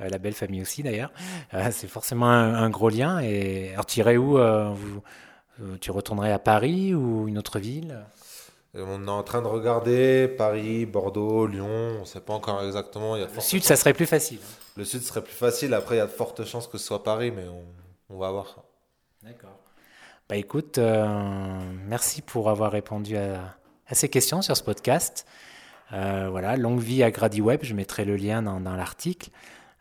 Euh, 0.00 0.08
la 0.08 0.18
belle 0.18 0.34
famille 0.34 0.62
aussi, 0.62 0.82
d'ailleurs. 0.82 1.12
Euh, 1.54 1.68
c'est 1.70 1.88
forcément 1.88 2.28
un, 2.28 2.54
un 2.54 2.70
gros 2.70 2.88
lien. 2.88 3.20
Et 3.20 3.72
alors, 3.72 3.86
tu 3.86 4.00
irais 4.00 4.16
où 4.16 4.38
euh, 4.38 4.70
vous, 4.74 5.78
tu 5.80 5.90
retournerais 5.90 6.32
à 6.32 6.38
Paris 6.38 6.94
ou 6.94 7.28
une 7.28 7.38
autre 7.38 7.58
ville? 7.58 8.04
On 8.76 9.06
est 9.06 9.10
en 9.10 9.22
train 9.22 9.40
de 9.40 9.46
regarder 9.46 10.26
Paris, 10.26 10.84
Bordeaux, 10.84 11.46
Lyon. 11.46 11.96
On 11.98 12.00
ne 12.00 12.04
sait 12.04 12.20
pas 12.20 12.34
encore 12.34 12.64
exactement. 12.64 13.14
Il 13.14 13.20
y 13.20 13.24
a 13.24 13.28
le 13.32 13.40
sud, 13.40 13.62
ça 13.62 13.76
serait 13.76 13.94
plus 13.94 14.06
facile. 14.06 14.40
Le 14.76 14.84
sud 14.84 15.02
serait 15.02 15.22
plus 15.22 15.34
facile. 15.34 15.74
Après, 15.74 15.94
il 15.94 15.98
y 15.98 16.00
a 16.00 16.06
de 16.06 16.10
fortes 16.10 16.44
chances 16.44 16.66
que 16.66 16.76
ce 16.76 16.86
soit 16.86 17.04
Paris, 17.04 17.30
mais 17.30 17.44
on, 18.10 18.18
va 18.18 18.32
voir. 18.32 18.64
D'accord. 19.22 19.56
Bah 20.28 20.36
écoute, 20.36 20.78
euh, 20.78 21.60
merci 21.86 22.20
pour 22.20 22.50
avoir 22.50 22.72
répondu 22.72 23.16
à, 23.16 23.56
ces 23.92 24.08
questions 24.08 24.42
sur 24.42 24.56
ce 24.56 24.62
podcast. 24.62 25.26
Euh, 25.92 26.28
voilà, 26.30 26.56
longue 26.56 26.80
vie 26.80 27.02
à 27.02 27.10
GradiWeb. 27.10 27.60
Je 27.62 27.74
mettrai 27.74 28.04
le 28.04 28.16
lien 28.16 28.42
dans, 28.42 28.76
l'article. 28.76 29.30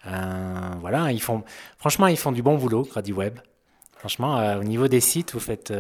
Euh, 0.06 0.72
voilà, 0.80 1.12
ils 1.12 1.22
font, 1.22 1.44
franchement, 1.78 2.08
ils 2.08 2.18
font 2.18 2.32
du 2.32 2.44
bon 2.44 2.58
boulot, 2.58 2.84
GradiWeb. 2.84 3.40
Franchement, 3.98 4.38
euh, 4.38 4.60
au 4.60 4.64
niveau 4.64 4.90
des 4.90 5.00
sites, 5.00 5.34
vous 5.34 5.40
faites. 5.40 5.74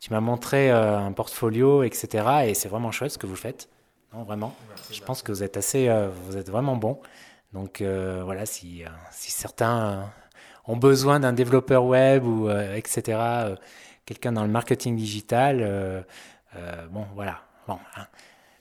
Tu 0.00 0.12
m'as 0.12 0.20
montré 0.20 0.70
un 0.70 1.12
portfolio, 1.12 1.82
etc. 1.82 2.44
Et 2.46 2.54
c'est 2.54 2.68
vraiment 2.68 2.92
chouette 2.92 3.12
ce 3.12 3.18
que 3.18 3.26
vous 3.26 3.36
faites. 3.36 3.68
Non, 4.12 4.24
vraiment. 4.24 4.54
Je 4.90 5.00
pense 5.00 5.22
que 5.22 5.32
vous 5.32 5.42
êtes 5.42 5.56
assez. 5.56 5.90
vous 6.26 6.36
êtes 6.36 6.50
vraiment 6.50 6.76
bon. 6.76 7.00
Donc 7.54 7.82
voilà, 7.82 8.44
si, 8.44 8.84
si 9.10 9.30
certains 9.30 10.12
ont 10.66 10.76
besoin 10.76 11.20
d'un 11.20 11.32
développeur 11.32 11.84
web 11.84 12.24
ou 12.26 12.50
etc. 12.50 13.18
Quelqu'un 14.04 14.32
dans 14.32 14.44
le 14.44 14.50
marketing 14.50 14.96
digital. 14.96 16.04
Bon, 16.90 17.06
voilà. 17.14 17.42
Bon, 17.66 17.78
hein. 17.96 18.06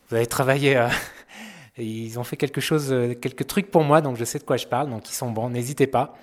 Vous 0.10 0.16
avez 0.16 0.28
travaillé. 0.28 0.88
ils 1.78 2.20
ont 2.20 2.24
fait 2.24 2.38
quelque 2.38 2.62
chose, 2.62 2.94
quelques 3.22 3.48
trucs 3.48 3.72
pour 3.72 3.84
moi, 3.84 4.02
donc 4.02 4.18
je 4.18 4.26
sais 4.26 4.40
de 4.40 4.44
quoi 4.44 4.58
je 4.58 4.68
parle. 4.68 4.90
Donc 4.90 5.10
ils 5.10 5.14
sont 5.14 5.32
bons. 5.32 5.50
N'hésitez 5.50 5.88
pas. 5.88 6.16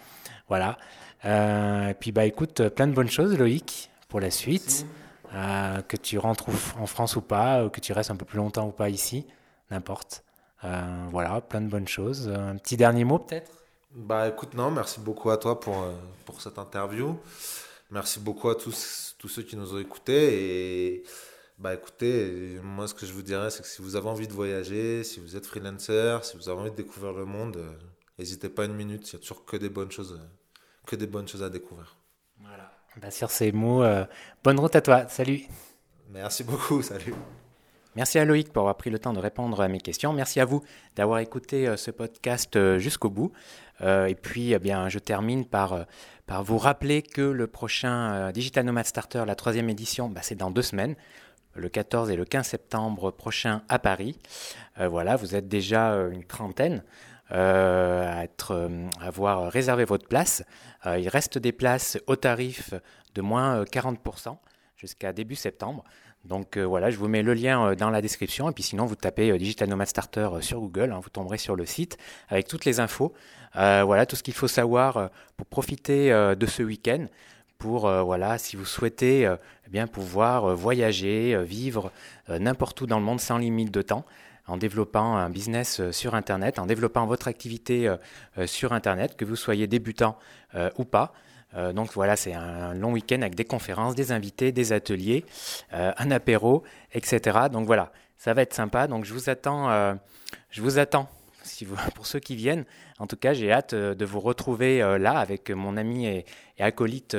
Voilà. 0.49 0.79
Euh, 1.25 1.89
et 1.89 1.95
puis 1.95 2.13
bah 2.13 2.25
écoute, 2.25 2.69
plein 2.71 2.87
de 2.87 2.93
bonnes 2.93 3.11
choses 3.11 3.37
Loïc 3.37 3.91
pour 4.09 4.21
la 4.21 4.31
suite. 4.31 4.87
Euh, 5.35 5.83
que 5.83 5.99
tu 5.99 6.17
rentres 6.17 6.47
en 6.79 6.87
France 6.87 7.17
ou 7.17 7.21
pas, 7.21 7.65
ou 7.65 7.69
que 7.69 7.81
tu 7.81 7.93
restes 7.93 8.11
un 8.11 8.17
peu 8.17 8.25
plus 8.25 8.39
longtemps 8.39 8.67
ou 8.67 8.71
pas 8.71 8.89
ici, 8.89 9.27
n'importe. 9.71 10.25
Euh, 10.65 11.07
voilà, 11.11 11.43
plein 11.43 11.61
de 11.61 11.69
bonnes 11.69 11.87
choses. 11.87 12.29
Un 12.29 12.57
petit 12.57 12.79
dernier 12.79 13.05
mot 13.05 13.19
peut-être? 13.19 13.53
Bah 13.95 14.27
écoute, 14.27 14.55
non, 14.55 14.71
merci 14.71 15.01
beaucoup 15.01 15.29
à 15.29 15.37
toi 15.37 15.61
pour, 15.61 15.85
pour 16.25 16.41
cette 16.41 16.59
interview. 16.59 17.15
Merci 17.91 18.21
beaucoup 18.21 18.49
à 18.49 18.55
tous, 18.55 19.17
tous 19.19 19.29
ceux 19.29 19.43
qui 19.43 19.55
nous 19.57 19.75
ont 19.75 19.79
écoutés. 19.79 20.95
Et 20.95 21.03
bah 21.59 21.75
écoutez, 21.75 22.61
moi 22.63 22.87
ce 22.87 22.95
que 22.95 23.05
je 23.05 23.13
vous 23.13 23.23
dirais, 23.23 23.51
c'est 23.51 23.63
que 23.63 23.69
si 23.69 23.83
vous 23.83 23.97
avez 23.97 24.09
envie 24.09 24.29
de 24.29 24.33
voyager, 24.33 25.03
si 25.05 25.21
vous 25.21 25.37
êtes 25.37 25.47
freelancer, 25.47 26.19
si 26.23 26.37
vous 26.37 26.49
avez 26.49 26.61
envie 26.61 26.71
de 26.71 26.77
découvrir 26.77 27.13
le 27.13 27.25
monde, 27.25 27.59
n'hésitez 28.19 28.49
pas 28.49 28.65
une 28.65 28.75
minute, 28.75 29.09
il 29.11 29.13
y 29.15 29.17
a 29.17 29.19
toujours 29.19 29.45
que 29.45 29.57
des 29.57 29.69
bonnes 29.69 29.91
choses 29.91 30.21
que 30.89 30.97
des 30.97 31.07
bonnes 31.07 31.29
choses 31.29 31.43
à 31.43 31.51
découvrir. 31.51 31.97
Voilà. 32.41 32.73
Bah, 33.01 33.11
sur 33.11 33.31
ces 33.31 33.53
mots, 33.53 33.83
euh, 33.83 34.05
bonne 34.43 34.59
route 34.59 34.75
à 34.75 34.81
toi. 34.81 35.07
Salut. 35.09 35.43
Merci 36.11 36.43
beaucoup. 36.43 36.83
Salut. 36.83 37.15
Merci 37.95 38.19
à 38.19 38.25
Loïc 38.25 38.53
pour 38.53 38.63
avoir 38.63 38.77
pris 38.77 38.91
le 38.91 38.99
temps 38.99 39.13
de 39.13 39.19
répondre 39.19 39.61
à 39.61 39.69
mes 39.69 39.81
questions. 39.81 40.13
Merci 40.13 40.41
à 40.41 40.45
vous 40.45 40.63
d'avoir 40.97 41.19
écouté 41.19 41.69
euh, 41.69 41.77
ce 41.77 41.91
podcast 41.91 42.57
euh, 42.57 42.79
jusqu'au 42.79 43.11
bout. 43.11 43.33
et 43.83 44.17
puis, 44.21 44.53
eh 44.53 44.59
bien, 44.59 44.89
je 44.89 44.99
termine 44.99 45.45
par, 45.45 45.87
par 46.27 46.43
vous 46.43 46.59
rappeler 46.59 47.03
que 47.03 47.23
le 47.23 47.47
prochain 47.47 48.33
Digital 48.33 48.65
Nomad 48.65 48.87
Starter, 48.87 49.25
la 49.27 49.37
troisième 49.37 49.69
édition, 49.69 50.09
bah, 50.09 50.21
c'est 50.23 50.35
dans 50.35 50.51
deux 50.51 50.63
semaines 50.63 50.97
le 51.59 51.69
14 51.69 52.11
et 52.11 52.17
le 52.17 52.25
15 52.25 52.47
septembre 52.47 53.11
prochain 53.11 53.63
à 53.69 53.79
Paris. 53.79 54.19
voilà, 54.79 55.17
vous 55.17 55.35
êtes 55.35 55.49
déjà 55.49 55.93
une 56.11 56.25
trentaine. 56.25 56.83
Euh, 57.31 58.25
à, 58.25 58.53
euh, 58.53 58.89
avoir 59.01 59.53
réservé 59.53 59.85
votre 59.85 60.09
place. 60.09 60.43
Euh, 60.87 60.99
il 60.99 61.09
reste 61.11 61.37
des 61.37 61.53
places 61.53 61.99
au 62.07 62.17
tarif 62.17 62.73
de 63.15 63.21
moins 63.21 63.65
40% 63.65 64.39
jusqu'à 64.77 65.13
début 65.13 65.35
septembre. 65.35 65.85
Donc 66.25 66.59
voilà, 66.59 66.91
je 66.91 66.97
vous 66.97 67.09
mets 67.09 67.23
le 67.23 67.35
lien 67.35 67.75
dans 67.75 67.91
la 67.91 68.03
description. 68.03 68.51
Et 68.51 68.53
puis 68.53 68.63
sinon, 68.63 68.87
vous 68.87 68.97
tapez 68.97 69.37
Digital 69.39 69.69
Nomad 69.69 69.87
Starter 69.87 70.29
sur 70.41 70.61
Google, 70.61 70.93
hein, 70.93 71.01
vous 71.03 71.11
tomberez 71.11 71.39
sur 71.39 71.55
le 71.55 71.65
site 71.65 71.97
avec 72.29 72.49
toutes 72.49 72.65
les 72.65 72.81
infos. 72.81 73.15
voilà, 73.55 74.05
tout 74.05 74.17
ce 74.17 74.23
qu'il 74.23 74.35
faut 74.35 74.49
savoir 74.49 75.11
pour 75.37 75.47
profiter 75.47 76.11
de 76.11 76.47
ce 76.47 76.63
week-end. 76.63 77.07
Pour, 77.59 77.91
voilà, 78.05 78.39
si 78.39 78.55
vous 78.55 78.65
souhaitez 78.65 79.23
eh 79.23 79.71
bien, 79.71 79.89
pouvoir 79.89 80.55
voyager, 80.55 81.43
vivre 81.45 81.91
n'importe 82.29 82.81
où 82.81 82.87
dans 82.87 82.99
le 82.99 83.05
monde 83.05 83.21
sans 83.21 83.37
limite 83.37 83.73
de 83.73 83.83
temps 83.83 84.05
en 84.49 84.57
développant 84.57 85.17
un 85.17 85.31
business 85.31 85.81
euh, 85.81 85.93
sur 85.93 86.15
Internet, 86.15 86.59
en 86.59 86.67
développant 86.67 87.07
votre 87.07 87.29
activité 87.29 87.87
euh, 87.87 87.97
euh, 88.39 88.47
sur 88.47 88.73
Internet, 88.73 89.17
que 89.17 89.25
vous 89.25 89.37
soyez 89.37 89.67
débutant 89.67 90.17
ou 90.79 90.85
pas. 90.85 91.13
donc 91.75 91.93
voilà, 91.93 92.17
c'est 92.17 92.33
un 92.33 92.73
long 92.73 92.93
week-end 92.93 93.21
avec 93.21 93.35
des 93.35 93.45
conférences, 93.45 93.95
des 93.95 94.13
invités, 94.13 94.51
des 94.51 94.73
ateliers, 94.73 95.27
un 95.73 96.11
apéro, 96.11 96.63
etc. 96.95 97.39
Donc 97.53 97.67
voilà, 97.67 97.93
ça 98.17 98.33
va 98.33 98.41
être 98.41 98.55
sympa. 98.55 98.87
Donc 98.87 99.05
je 99.05 99.13
vous 99.13 99.29
attends, 99.29 99.69
je 100.51 100.63
vous 100.63 100.79
attends. 100.79 101.07
Pour 101.95 102.07
ceux 102.07 102.21
qui 102.21 102.37
viennent, 102.37 102.65
en 102.99 103.07
tout 103.07 103.17
cas, 103.17 103.33
j'ai 103.33 103.53
hâte 103.53 103.75
de 103.75 104.05
vous 104.05 104.21
retrouver 104.21 104.79
là 104.99 105.19
avec 105.19 105.51
mon 105.51 105.77
ami 105.77 106.07
et, 106.07 106.25
acolyte 106.59 107.17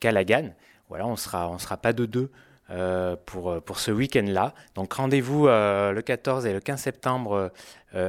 Callaghan. 0.00 0.50
Voilà, 0.88 1.06
on 1.06 1.16
sera, 1.16 1.48
on 1.48 1.58
sera 1.58 1.76
pas 1.76 1.92
de 1.92 2.06
deux. 2.06 2.30
Euh, 2.70 3.16
pour, 3.26 3.50
euh, 3.50 3.60
pour 3.60 3.78
ce 3.78 3.90
week-end-là. 3.90 4.54
Donc 4.76 4.94
rendez-vous 4.94 5.46
euh, 5.46 5.92
le 5.92 6.00
14 6.00 6.46
et 6.46 6.54
le 6.54 6.60
15 6.60 6.80
septembre 6.80 7.50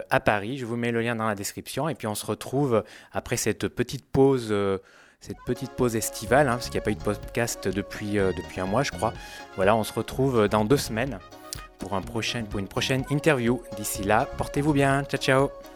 à 0.10 0.20
Paris. 0.22 0.58
Je 0.58 0.66
vous 0.66 0.78
mets 0.78 0.92
le 0.92 1.02
lien 1.02 1.16
dans 1.18 1.28
la 1.28 1.36
description. 1.36 1.90
Et 1.90 1.96
puis 1.96 2.08
on 2.08 2.16
se 2.16 2.26
retrouve 2.26 2.84
après 3.12 3.36
cette 3.36 3.68
petite 3.68 4.06
pause 4.06 4.54
cette 5.20 5.38
petite 5.46 5.72
pause 5.72 5.96
estivale, 5.96 6.50
hein, 6.50 6.54
parce 6.54 6.66
qu'il 6.66 6.74
n'y 6.74 6.80
a 6.80 6.84
pas 6.84 6.92
eu 6.92 6.96
de 6.96 7.02
podcast 7.02 7.70
depuis, 7.70 8.14
depuis 8.16 8.60
un 8.60 8.66
mois, 8.66 8.84
je 8.84 8.92
crois. 8.92 9.14
Voilà, 9.56 9.74
on 9.74 9.84
se 9.86 9.94
retrouve 9.94 10.50
dans 10.50 10.66
deux 10.66 10.78
semaines 10.78 11.18
pour, 11.84 12.60
une 12.60 12.68
prochaine 12.68 13.04
interview. 13.10 13.62
D'ici 13.78 14.04
là, 14.04 14.28
portez-vous 14.38 14.74
bien. 14.74 15.04
Ciao, 15.04 15.20
ciao 15.20 15.73